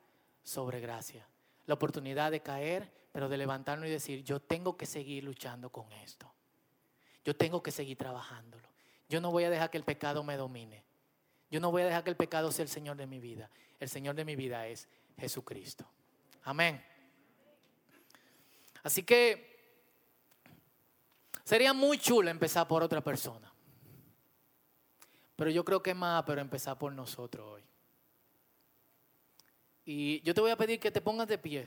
sobre 0.42 0.80
gracia. 0.80 1.28
La 1.66 1.74
oportunidad 1.74 2.30
de 2.30 2.40
caer 2.40 2.97
pero 3.18 3.28
de 3.28 3.36
levantarnos 3.36 3.88
y 3.88 3.90
decir, 3.90 4.22
yo 4.22 4.38
tengo 4.38 4.76
que 4.76 4.86
seguir 4.86 5.24
luchando 5.24 5.70
con 5.70 5.90
esto. 5.90 6.32
Yo 7.24 7.34
tengo 7.34 7.60
que 7.60 7.72
seguir 7.72 7.98
trabajándolo. 7.98 8.68
Yo 9.08 9.20
no 9.20 9.32
voy 9.32 9.42
a 9.42 9.50
dejar 9.50 9.70
que 9.70 9.76
el 9.76 9.82
pecado 9.82 10.22
me 10.22 10.36
domine. 10.36 10.84
Yo 11.50 11.58
no 11.58 11.72
voy 11.72 11.82
a 11.82 11.86
dejar 11.86 12.04
que 12.04 12.10
el 12.10 12.16
pecado 12.16 12.52
sea 12.52 12.62
el 12.62 12.68
Señor 12.68 12.96
de 12.96 13.08
mi 13.08 13.18
vida. 13.18 13.50
El 13.80 13.88
Señor 13.88 14.14
de 14.14 14.24
mi 14.24 14.36
vida 14.36 14.68
es 14.68 14.88
Jesucristo. 15.18 15.84
Amén. 16.44 16.80
Así 18.84 19.02
que 19.02 19.82
sería 21.42 21.72
muy 21.72 21.98
chulo 21.98 22.30
empezar 22.30 22.68
por 22.68 22.84
otra 22.84 23.00
persona. 23.00 23.52
Pero 25.34 25.50
yo 25.50 25.64
creo 25.64 25.82
que 25.82 25.90
es 25.90 25.96
más, 25.96 26.22
pero 26.22 26.40
empezar 26.40 26.78
por 26.78 26.92
nosotros 26.92 27.54
hoy. 27.54 27.64
Y 29.84 30.20
yo 30.20 30.32
te 30.34 30.40
voy 30.40 30.52
a 30.52 30.56
pedir 30.56 30.78
que 30.78 30.92
te 30.92 31.00
pongas 31.00 31.26
de 31.26 31.38
pie. 31.38 31.66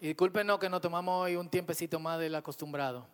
Y 0.00 0.08
discúlpenos 0.08 0.58
que 0.58 0.68
nos 0.68 0.80
tomamos 0.80 1.24
hoy 1.24 1.36
un 1.36 1.48
tiempecito 1.48 1.98
más 1.98 2.18
del 2.18 2.34
acostumbrado. 2.34 3.06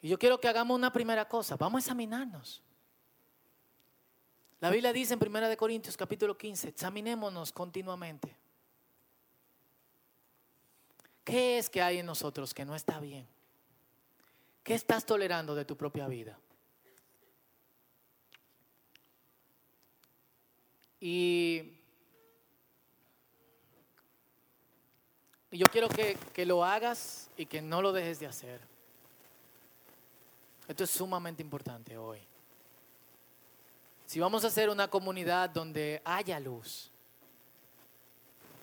Y 0.00 0.08
yo 0.08 0.18
quiero 0.18 0.38
que 0.38 0.48
hagamos 0.48 0.74
una 0.76 0.92
primera 0.92 1.26
cosa. 1.26 1.56
Vamos 1.56 1.78
a 1.78 1.84
examinarnos. 1.84 2.62
La 4.60 4.70
Biblia 4.70 4.92
dice 4.92 5.14
en 5.14 5.20
1 5.24 5.56
Corintios 5.56 5.96
capítulo 5.96 6.36
15, 6.36 6.68
examinémonos 6.68 7.52
continuamente. 7.52 8.36
¿Qué 11.24 11.58
es 11.58 11.70
que 11.70 11.80
hay 11.80 11.98
en 11.98 12.06
nosotros 12.06 12.52
que 12.52 12.64
no 12.64 12.74
está 12.74 13.00
bien? 13.00 13.26
¿Qué 14.62 14.74
estás 14.74 15.04
tolerando 15.04 15.54
de 15.54 15.64
tu 15.64 15.76
propia 15.76 16.08
vida? 16.08 16.38
Y 21.00 21.77
Y 25.50 25.58
yo 25.58 25.66
quiero 25.66 25.88
que, 25.88 26.16
que 26.32 26.44
lo 26.44 26.64
hagas 26.64 27.30
y 27.36 27.46
que 27.46 27.62
no 27.62 27.80
lo 27.80 27.92
dejes 27.92 28.20
de 28.20 28.26
hacer. 28.26 28.60
Esto 30.68 30.84
es 30.84 30.90
sumamente 30.90 31.42
importante 31.42 31.96
hoy. 31.96 32.20
si 34.04 34.20
vamos 34.20 34.44
a 34.44 34.50
ser 34.50 34.68
una 34.68 34.88
comunidad 34.88 35.48
donde 35.48 36.02
haya 36.04 36.38
luz 36.38 36.90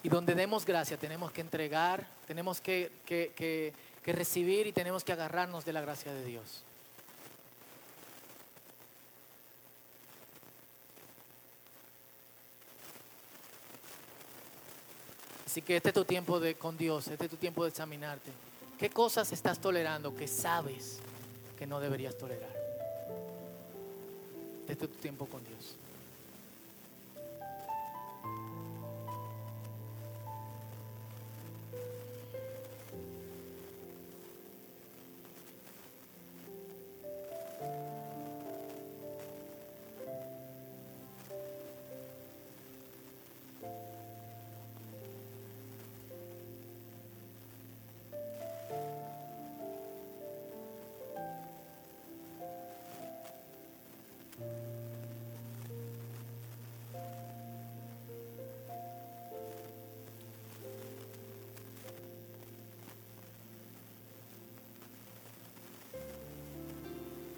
y 0.03 0.09
donde 0.09 0.35
demos 0.35 0.65
gracia, 0.65 0.97
tenemos 0.97 1.31
que 1.31 1.41
entregar, 1.41 2.05
tenemos 2.27 2.61
que, 2.61 2.91
que, 3.05 3.33
que, 3.35 3.73
que 4.03 4.13
recibir 4.13 4.67
y 4.67 4.71
tenemos 4.71 5.03
que 5.03 5.13
agarrarnos 5.13 5.65
de 5.65 5.73
la 5.73 5.81
gracia 5.81 6.13
de 6.13 6.23
Dios. 6.23 6.63
Así 15.55 15.61
que 15.61 15.77
este 15.77 15.87
es 15.87 15.95
tu 15.95 16.03
tiempo 16.03 16.37
de, 16.37 16.55
con 16.55 16.77
Dios, 16.77 17.07
este 17.07 17.23
es 17.23 17.31
tu 17.31 17.37
tiempo 17.37 17.63
de 17.63 17.69
examinarte. 17.69 18.29
¿Qué 18.77 18.89
cosas 18.89 19.31
estás 19.31 19.57
tolerando 19.57 20.13
que 20.13 20.27
sabes 20.27 20.97
que 21.57 21.65
no 21.65 21.79
deberías 21.79 22.17
tolerar? 22.17 22.53
Este 24.67 24.73
es 24.83 24.91
tu 24.91 24.97
tiempo 24.97 25.25
con 25.27 25.41
Dios. 25.45 25.77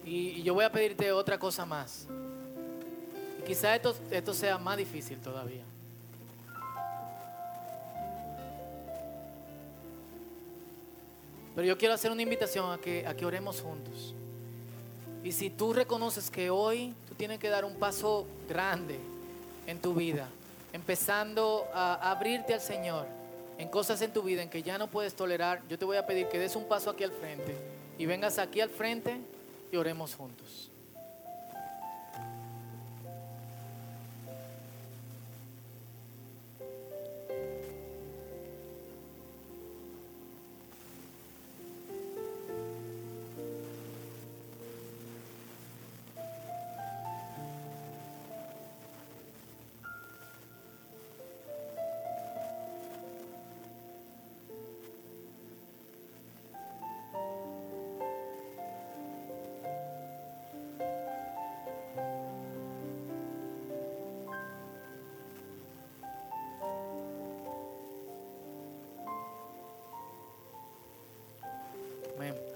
Y, 0.08 0.42
yo 0.42 0.54
voy 0.54 0.64
a 0.64 0.72
pedirte 0.72 1.12
otra 1.12 1.38
cosa 1.38 1.66
más. 1.66 2.08
Quizá 3.46 3.76
esto, 3.76 3.94
esto 4.10 4.34
sea 4.34 4.58
más 4.58 4.78
difícil 4.78 5.18
todavía. 5.20 5.64
Pero 11.56 11.68
yo 11.68 11.78
quiero 11.78 11.94
hacer 11.94 12.12
una 12.12 12.22
invitación 12.22 12.72
a 12.72 12.78
que, 12.78 13.06
a 13.06 13.16
que 13.16 13.26
oremos 13.26 13.62
juntos. 13.62 14.14
Y 15.24 15.32
si 15.34 15.50
tú 15.50 15.74
reconoces 15.74 16.30
que 16.30 16.50
hoy 16.50 16.94
tú 17.10 17.16
tienes 17.16 17.40
que 17.40 17.50
dar 17.50 17.66
un 17.66 17.76
paso 17.76 18.26
grande 18.48 18.98
en 19.66 19.80
tu 19.80 19.94
vida, 19.94 20.30
empezando 20.72 21.68
a 21.74 22.12
abrirte 22.12 22.54
al 22.54 22.62
Señor 22.62 23.08
en 23.58 23.68
cosas 23.68 24.02
en 24.02 24.14
tu 24.14 24.22
vida 24.22 24.44
en 24.44 24.50
que 24.50 24.62
ya 24.62 24.78
no 24.78 24.88
puedes 24.88 25.16
tolerar, 25.16 25.62
yo 25.68 25.78
te 25.78 25.84
voy 25.84 25.98
a 25.98 26.06
pedir 26.06 26.28
que 26.28 26.38
des 26.40 26.56
un 26.56 26.66
paso 26.66 26.92
aquí 26.92 27.04
al 27.04 27.12
frente 27.12 27.58
y 27.98 28.06
vengas 28.06 28.38
aquí 28.38 28.62
al 28.62 28.70
frente 28.70 29.20
y 29.72 29.78
oremos 29.78 30.16
juntos. 30.16 30.72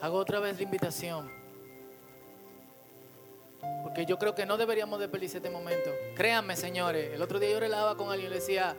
Hago 0.02 0.18
otra 0.18 0.40
vez 0.40 0.58
la 0.58 0.64
invitación. 0.64 1.30
Porque 3.84 4.06
yo 4.06 4.18
creo 4.18 4.34
que 4.34 4.46
no 4.46 4.58
deberíamos 4.58 5.00
desperdiciar 5.00 5.38
este 5.44 5.50
momento. 5.56 5.90
Créanme, 6.16 6.56
señores. 6.56 7.14
El 7.14 7.22
otro 7.22 7.40
día 7.40 7.52
yo 7.52 7.60
relaba 7.60 7.96
con 7.96 8.10
alguien 8.12 8.28
y 8.28 8.30
le 8.34 8.40
decía, 8.40 8.76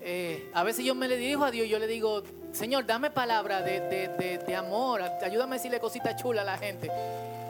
eh, 0.00 0.50
a 0.54 0.62
veces 0.64 0.84
yo 0.84 0.94
me 0.94 1.08
le 1.08 1.16
dirijo 1.16 1.44
a 1.44 1.50
Dios, 1.50 1.68
yo 1.68 1.78
le 1.78 1.86
digo, 1.86 2.22
Señor, 2.52 2.86
dame 2.86 3.10
palabra 3.10 3.60
de, 3.62 3.80
de- 3.80 4.08
de- 4.08 4.38
de 4.38 4.56
amor, 4.56 5.02
ayúdame 5.02 5.54
a 5.54 5.58
decirle 5.58 5.78
cositas 5.78 6.20
chulas 6.20 6.42
a 6.42 6.52
la 6.52 6.58
gente. 6.58 6.90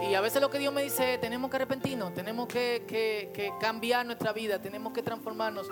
Y 0.08 0.14
a 0.14 0.20
veces 0.20 0.40
lo 0.42 0.50
que 0.50 0.58
Dios 0.58 0.72
me 0.74 0.82
dice 0.82 1.14
es, 1.14 1.20
tenemos 1.20 1.50
que 1.50 1.56
arrepentirnos, 1.56 2.12
tenemos 2.14 2.48
que, 2.48 2.82
que- 2.88 3.52
cambiar 3.60 4.04
nuestra 4.04 4.32
vida, 4.32 4.58
tenemos 4.60 4.92
que 4.92 5.02
transformarnos. 5.02 5.68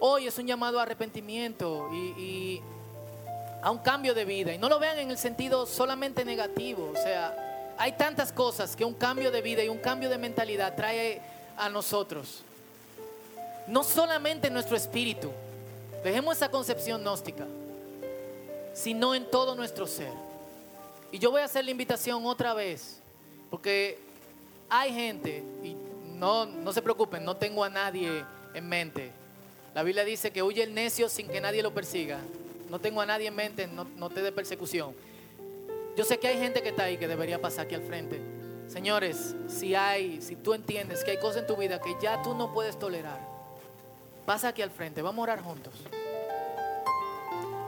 Hoy 0.00 0.26
es 0.26 0.38
un 0.38 0.46
llamado 0.46 0.78
a 0.78 0.82
arrepentimiento 0.82 1.88
y, 1.92 1.96
y 2.22 2.62
a 3.62 3.70
un 3.70 3.78
cambio 3.78 4.14
de 4.14 4.24
vida. 4.24 4.52
Y 4.52 4.58
no 4.58 4.68
lo 4.68 4.78
vean 4.78 4.98
en 4.98 5.10
el 5.10 5.18
sentido 5.18 5.66
solamente 5.66 6.24
negativo. 6.24 6.92
O 6.94 6.96
sea, 6.96 7.74
hay 7.78 7.92
tantas 7.92 8.32
cosas 8.32 8.76
que 8.76 8.84
un 8.84 8.94
cambio 8.94 9.30
de 9.30 9.42
vida 9.42 9.62
y 9.62 9.68
un 9.68 9.78
cambio 9.78 10.08
de 10.08 10.18
mentalidad 10.18 10.74
trae 10.76 11.20
a 11.56 11.68
nosotros. 11.68 12.42
No 13.66 13.84
solamente 13.84 14.48
en 14.48 14.54
nuestro 14.54 14.76
espíritu. 14.76 15.30
Dejemos 16.02 16.36
esa 16.36 16.50
concepción 16.50 17.02
gnóstica. 17.02 17.46
Sino 18.74 19.14
en 19.14 19.28
todo 19.30 19.54
nuestro 19.54 19.86
ser. 19.86 20.12
Y 21.10 21.18
yo 21.18 21.30
voy 21.30 21.42
a 21.42 21.46
hacer 21.46 21.64
la 21.64 21.70
invitación 21.70 22.24
otra 22.26 22.54
vez. 22.54 23.00
Porque 23.50 23.98
hay 24.68 24.92
gente, 24.92 25.42
y 25.62 25.74
no, 26.16 26.46
no 26.46 26.72
se 26.72 26.82
preocupen, 26.82 27.24
no 27.24 27.36
tengo 27.36 27.64
a 27.64 27.70
nadie 27.70 28.24
en 28.54 28.68
mente. 28.68 29.10
La 29.74 29.82
Biblia 29.82 30.04
dice 30.04 30.30
que 30.30 30.42
huye 30.42 30.62
el 30.62 30.74
necio 30.74 31.08
sin 31.08 31.28
que 31.28 31.40
nadie 31.40 31.62
lo 31.62 31.72
persiga. 31.72 32.18
No 32.70 32.80
tengo 32.80 33.00
a 33.00 33.06
nadie 33.06 33.28
en 33.28 33.34
mente, 33.34 33.66
no, 33.66 33.84
no 33.96 34.10
te 34.10 34.22
dé 34.22 34.32
persecución. 34.32 34.94
Yo 35.96 36.04
sé 36.04 36.18
que 36.18 36.28
hay 36.28 36.38
gente 36.38 36.62
que 36.62 36.68
está 36.68 36.84
ahí 36.84 36.96
que 36.96 37.08
debería 37.08 37.40
pasar 37.40 37.66
aquí 37.66 37.74
al 37.74 37.82
frente. 37.82 38.20
Señores, 38.68 39.34
si 39.48 39.74
hay, 39.74 40.20
si 40.20 40.36
tú 40.36 40.54
entiendes 40.54 41.02
que 41.02 41.12
hay 41.12 41.18
cosas 41.18 41.42
en 41.42 41.46
tu 41.46 41.56
vida 41.56 41.80
que 41.80 41.96
ya 42.00 42.22
tú 42.22 42.34
no 42.34 42.52
puedes 42.52 42.78
tolerar, 42.78 43.18
pasa 44.26 44.48
aquí 44.48 44.62
al 44.62 44.70
frente, 44.70 45.02
vamos 45.02 45.20
a 45.20 45.32
orar 45.32 45.42
juntos. 45.42 45.74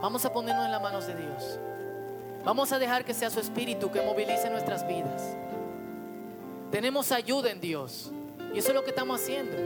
Vamos 0.01 0.23
a 0.25 0.31
ponernos 0.31 0.65
en 0.65 0.71
las 0.71 0.81
manos 0.81 1.07
de 1.07 1.15
Dios. 1.15 1.59
Vamos 2.43 2.71
a 2.71 2.79
dejar 2.79 3.03
que 3.03 3.13
sea 3.13 3.29
su 3.29 3.39
espíritu 3.39 3.91
que 3.91 4.01
movilice 4.01 4.49
nuestras 4.49 4.87
vidas. 4.87 5.35
Tenemos 6.71 7.11
ayuda 7.11 7.51
en 7.51 7.59
Dios. 7.59 8.11
Y 8.53 8.59
eso 8.59 8.69
es 8.69 8.73
lo 8.73 8.83
que 8.83 8.89
estamos 8.89 9.21
haciendo. 9.21 9.57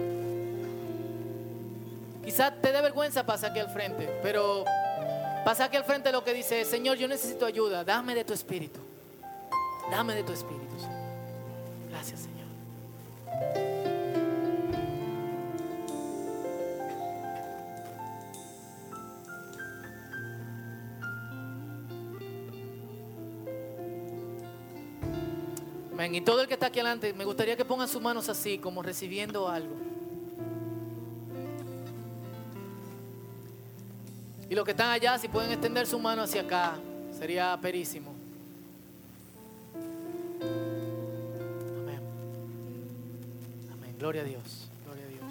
Quizás 2.24 2.54
te 2.62 2.72
dé 2.72 2.82
vergüenza 2.82 3.26
pasar 3.26 3.52
aquí 3.52 3.60
al 3.60 3.70
frente, 3.70 4.10
pero 4.24 4.66
pasa 5.46 5.66
aquí 5.66 5.78
al 5.78 5.86
frente 5.86 6.12
lo 6.12 6.24
que 6.24 6.34
dice, 6.34 6.66
Señor, 6.66 6.98
yo 6.98 7.08
necesito 7.08 7.46
ayuda, 7.46 7.84
dame 7.84 8.16
de 8.16 8.26
tu 8.26 8.34
espíritu. 8.34 8.80
Dame 9.92 10.16
de 10.16 10.24
tu 10.24 10.34
espíritu, 10.34 10.76
Señor. 10.80 10.96
Gracias, 11.92 12.22
Señor. 12.22 12.48
Amén. 25.94 26.16
Y 26.16 26.22
todo 26.22 26.42
el 26.42 26.48
que 26.48 26.56
está 26.56 26.66
aquí 26.66 26.80
adelante, 26.80 27.14
me 27.14 27.24
gustaría 27.24 27.56
que 27.56 27.64
pongan 27.64 27.88
sus 27.88 28.02
manos 28.02 28.28
así, 28.30 28.58
como 28.58 28.82
recibiendo 28.82 29.48
algo. 29.48 29.76
Y 34.56 34.58
los 34.58 34.64
que 34.64 34.72
están 34.72 34.90
allá, 34.90 35.18
si 35.18 35.28
pueden 35.28 35.52
extender 35.52 35.86
su 35.86 36.00
mano 36.00 36.22
hacia 36.22 36.40
acá, 36.40 36.76
sería 37.20 37.60
perísimo. 37.62 38.14
Amén. 41.82 42.00
Amén. 43.74 43.96
Gloria 44.00 44.22
a 44.22 44.24
Dios. 44.24 44.70
Gloria 44.86 45.04
a 45.04 45.10
Dios. 45.10 45.24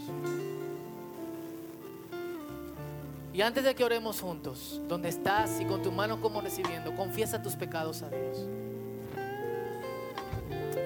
Y 3.33 3.41
antes 3.41 3.65
de 3.65 3.75
que 3.75 3.83
oremos 3.83 4.21
juntos, 4.21 4.83
donde 4.89 5.09
estás 5.09 5.59
y 5.59 5.65
con 5.65 5.83
tus 5.83 5.91
manos 5.91 6.19
como 6.19 6.43
recibiendo, 6.43 6.95
confiesa 6.95 7.43
tus 7.43 7.55
pecados 7.55 8.03
a 8.03 8.11
Dios. 8.11 8.47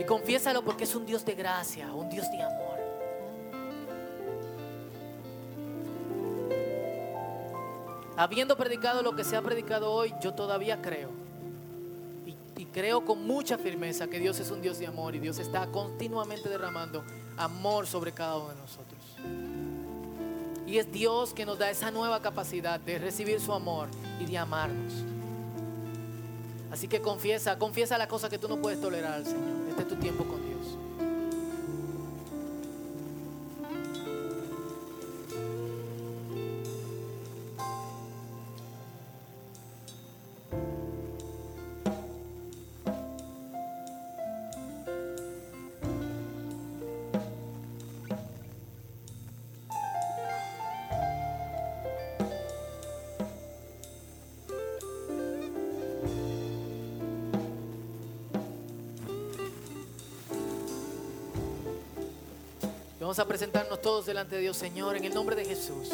Y 0.00 0.04
confiésalo 0.04 0.62
porque 0.62 0.84
es 0.84 0.94
un 0.94 1.04
Dios 1.04 1.24
de 1.24 1.34
gracia, 1.34 1.92
un 1.92 2.08
Dios 2.08 2.30
de 2.30 2.40
amor. 2.40 2.67
Habiendo 8.18 8.56
predicado 8.56 9.00
lo 9.02 9.14
que 9.14 9.22
se 9.22 9.36
ha 9.36 9.42
predicado 9.42 9.92
hoy, 9.92 10.12
yo 10.20 10.34
todavía 10.34 10.82
creo. 10.82 11.10
Y, 12.56 12.64
creo 12.64 13.04
con 13.04 13.24
mucha 13.24 13.56
firmeza 13.56 14.08
que 14.08 14.18
Dios 14.18 14.40
es 14.40 14.50
un 14.50 14.60
Dios 14.60 14.80
de 14.80 14.88
amor 14.88 15.14
y 15.14 15.20
Dios 15.20 15.38
está 15.38 15.68
continuamente 15.68 16.48
derramando 16.48 17.04
amor 17.36 17.86
sobre 17.86 18.10
cada 18.10 18.36
uno 18.36 18.48
de 18.48 18.56
nosotros. 18.56 19.00
Y 20.66 20.78
es 20.78 20.90
Dios 20.90 21.32
que 21.32 21.46
nos 21.46 21.60
da 21.60 21.70
esa 21.70 21.92
nueva 21.92 22.20
capacidad 22.20 22.80
de 22.80 22.98
recibir 22.98 23.40
su 23.40 23.52
amor 23.52 23.86
y 24.18 24.26
de 24.26 24.36
amarnos. 24.36 24.92
Así 26.72 26.88
que 26.88 27.00
confiesa, 27.00 27.56
confiesa 27.56 27.96
la 27.98 28.08
cosa 28.08 28.28
que 28.28 28.38
tú 28.38 28.48
no 28.48 28.60
puedes 28.60 28.80
tolerar 28.80 29.24
Señor. 29.24 29.68
Este 29.70 29.82
es 29.82 29.88
tu 29.88 29.94
tiempo 29.94 30.24
con 30.24 30.37
A 63.18 63.24
presentarnos 63.24 63.82
todos 63.82 64.06
delante 64.06 64.36
de 64.36 64.42
Dios, 64.42 64.56
Señor, 64.56 64.96
en 64.96 65.04
el 65.04 65.12
nombre 65.12 65.34
de 65.34 65.44
Jesús. 65.44 65.88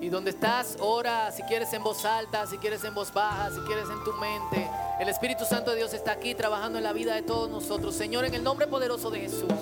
Y 0.00 0.08
donde 0.08 0.30
estás, 0.30 0.76
ora, 0.78 1.32
si 1.32 1.42
quieres 1.42 1.72
en 1.72 1.82
voz 1.82 2.04
alta, 2.04 2.46
si 2.46 2.58
quieres 2.58 2.84
en 2.84 2.94
voz 2.94 3.12
baja, 3.12 3.50
si 3.50 3.58
quieres 3.62 3.86
en 3.90 4.04
tu 4.04 4.12
mente. 4.12 4.70
El 5.00 5.08
Espíritu 5.08 5.44
Santo 5.44 5.72
de 5.72 5.78
Dios 5.78 5.94
está 5.94 6.12
aquí 6.12 6.36
trabajando 6.36 6.78
en 6.78 6.84
la 6.84 6.92
vida 6.92 7.16
de 7.16 7.22
todos 7.22 7.50
nosotros. 7.50 7.96
Señor, 7.96 8.24
en 8.24 8.34
el 8.34 8.44
nombre 8.44 8.68
poderoso 8.68 9.10
de 9.10 9.18
Jesús. 9.18 9.52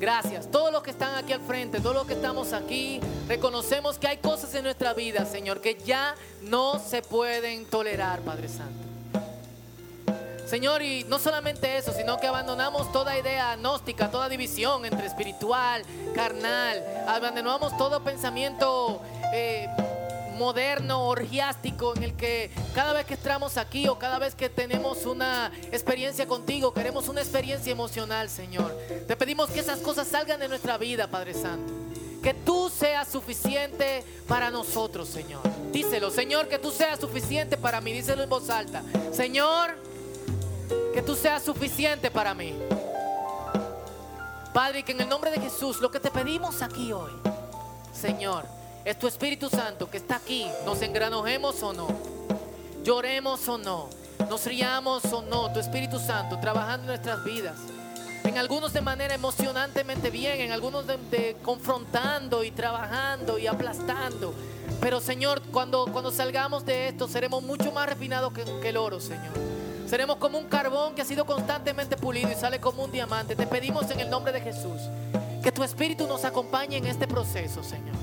Gracias. 0.00 0.50
Todos 0.50 0.72
los 0.72 0.82
que 0.82 0.90
están 0.90 1.14
aquí 1.14 1.32
al 1.32 1.42
frente, 1.42 1.78
todos 1.78 1.94
los 1.94 2.06
que 2.08 2.14
estamos 2.14 2.52
aquí, 2.52 3.00
reconocemos 3.28 3.96
que 3.96 4.08
hay 4.08 4.16
cosas 4.16 4.52
en 4.56 4.64
nuestra 4.64 4.92
vida, 4.92 5.24
Señor, 5.24 5.60
que 5.60 5.76
ya 5.76 6.16
no 6.42 6.80
se 6.80 7.02
pueden 7.02 7.64
tolerar, 7.64 8.22
Padre 8.22 8.48
Santo. 8.48 8.89
Señor, 10.50 10.82
y 10.82 11.04
no 11.04 11.20
solamente 11.20 11.78
eso, 11.78 11.92
sino 11.92 12.18
que 12.18 12.26
abandonamos 12.26 12.90
toda 12.90 13.16
idea 13.16 13.54
gnóstica, 13.54 14.10
toda 14.10 14.28
división 14.28 14.84
entre 14.84 15.06
espiritual, 15.06 15.84
carnal, 16.12 16.84
abandonamos 17.06 17.76
todo 17.76 18.02
pensamiento 18.02 19.00
eh, 19.32 19.68
moderno, 20.36 21.06
orgiástico, 21.06 21.94
en 21.94 22.02
el 22.02 22.14
que 22.14 22.50
cada 22.74 22.92
vez 22.92 23.06
que 23.06 23.14
entramos 23.14 23.58
aquí 23.58 23.86
o 23.86 23.96
cada 23.96 24.18
vez 24.18 24.34
que 24.34 24.48
tenemos 24.48 25.06
una 25.06 25.52
experiencia 25.70 26.26
contigo, 26.26 26.74
queremos 26.74 27.08
una 27.08 27.20
experiencia 27.20 27.70
emocional, 27.70 28.28
Señor. 28.28 28.76
Te 29.06 29.14
pedimos 29.14 29.50
que 29.50 29.60
esas 29.60 29.78
cosas 29.78 30.08
salgan 30.08 30.40
de 30.40 30.48
nuestra 30.48 30.78
vida, 30.78 31.06
Padre 31.06 31.32
Santo. 31.32 31.72
Que 32.24 32.34
tú 32.34 32.70
seas 32.70 33.06
suficiente 33.06 34.02
para 34.26 34.50
nosotros, 34.50 35.08
Señor. 35.08 35.42
Díselo, 35.70 36.10
Señor, 36.10 36.48
que 36.48 36.58
tú 36.58 36.72
seas 36.72 36.98
suficiente 36.98 37.56
para 37.56 37.80
mí. 37.80 37.92
Díselo 37.92 38.24
en 38.24 38.28
voz 38.28 38.50
alta. 38.50 38.82
Señor, 39.12 39.89
que 41.00 41.06
tú 41.06 41.16
seas 41.16 41.42
suficiente 41.42 42.10
para 42.10 42.34
mí. 42.34 42.54
Padre, 44.52 44.82
que 44.82 44.92
en 44.92 45.00
el 45.00 45.08
nombre 45.08 45.30
de 45.30 45.40
Jesús 45.40 45.80
lo 45.80 45.90
que 45.90 45.98
te 45.98 46.10
pedimos 46.10 46.60
aquí 46.60 46.92
hoy, 46.92 47.12
Señor, 47.90 48.44
es 48.84 48.98
tu 48.98 49.06
Espíritu 49.06 49.48
Santo 49.48 49.88
que 49.88 49.96
está 49.96 50.16
aquí, 50.16 50.46
nos 50.66 50.82
engranojemos 50.82 51.62
o 51.62 51.72
no, 51.72 51.88
lloremos 52.84 53.48
o 53.48 53.56
no, 53.56 53.88
nos 54.28 54.44
riamos 54.44 55.06
o 55.06 55.22
no, 55.22 55.50
tu 55.54 55.60
Espíritu 55.60 55.98
Santo 55.98 56.38
trabajando 56.38 56.82
en 56.82 56.88
nuestras 56.88 57.24
vidas. 57.24 57.56
En 58.24 58.36
algunos 58.36 58.74
de 58.74 58.82
manera 58.82 59.14
emocionantemente 59.14 60.10
bien, 60.10 60.38
en 60.38 60.52
algunos 60.52 60.86
de, 60.86 61.34
confrontando 61.42 62.44
y 62.44 62.50
trabajando 62.50 63.38
y 63.38 63.46
aplastando. 63.46 64.34
Pero 64.82 65.00
Señor, 65.00 65.40
cuando, 65.50 65.86
cuando 65.90 66.10
salgamos 66.10 66.66
de 66.66 66.88
esto 66.88 67.08
seremos 67.08 67.42
mucho 67.42 67.72
más 67.72 67.88
refinados 67.88 68.34
que, 68.34 68.44
que 68.60 68.68
el 68.68 68.76
oro, 68.76 69.00
Señor. 69.00 69.59
Seremos 69.90 70.18
como 70.18 70.38
un 70.38 70.44
carbón 70.44 70.94
que 70.94 71.02
ha 71.02 71.04
sido 71.04 71.26
constantemente 71.26 71.96
pulido 71.96 72.30
y 72.30 72.36
sale 72.36 72.60
como 72.60 72.84
un 72.84 72.92
diamante. 72.92 73.34
Te 73.34 73.44
pedimos 73.44 73.90
en 73.90 73.98
el 73.98 74.08
nombre 74.08 74.30
de 74.30 74.40
Jesús 74.40 74.82
que 75.42 75.50
tu 75.50 75.64
Espíritu 75.64 76.06
nos 76.06 76.24
acompañe 76.24 76.76
en 76.76 76.86
este 76.86 77.08
proceso, 77.08 77.64
Señor. 77.64 77.96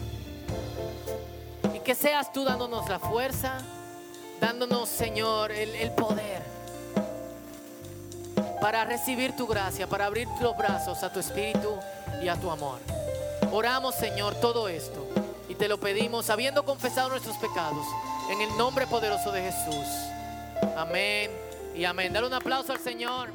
Y 1.74 1.80
que 1.80 1.96
seas 1.96 2.34
tú 2.34 2.44
dándonos 2.44 2.90
la 2.90 3.00
fuerza, 3.00 3.60
dándonos, 4.42 4.90
Señor, 4.90 5.54
el, 5.54 5.92
poder 5.92 6.42
para 8.60 8.84
recibir 8.84 9.34
tu 9.38 9.48
gracia, 9.48 9.88
para 9.88 10.08
abrir 10.08 10.28
los 10.42 10.58
brazos 10.58 11.04
a 11.04 11.14
tu 11.14 11.22
Espíritu 11.22 11.74
y 12.22 12.28
a 12.28 12.36
tu 12.36 12.52
amor. 12.52 12.80
Oramos, 13.54 13.96
Señor, 13.96 14.36
todo 14.36 14.68
esto 14.68 15.08
y 15.48 15.56
te 15.56 15.70
lo 15.70 15.80
pedimos 15.80 16.30
habiendo 16.30 16.66
confesado 16.66 17.08
nuestros 17.08 17.38
pecados 17.38 17.88
en 18.30 18.42
el 18.42 18.58
nombre 18.58 18.88
poderoso 18.88 19.32
de 19.32 19.44
Jesús. 19.44 19.88
Amén 20.76 21.47
y 21.78 21.86
amén. 21.86 22.12
Dale 22.12 22.28
un 22.28 22.34
aplauso 22.34 22.74
al 22.74 22.80
Señor. 22.80 23.30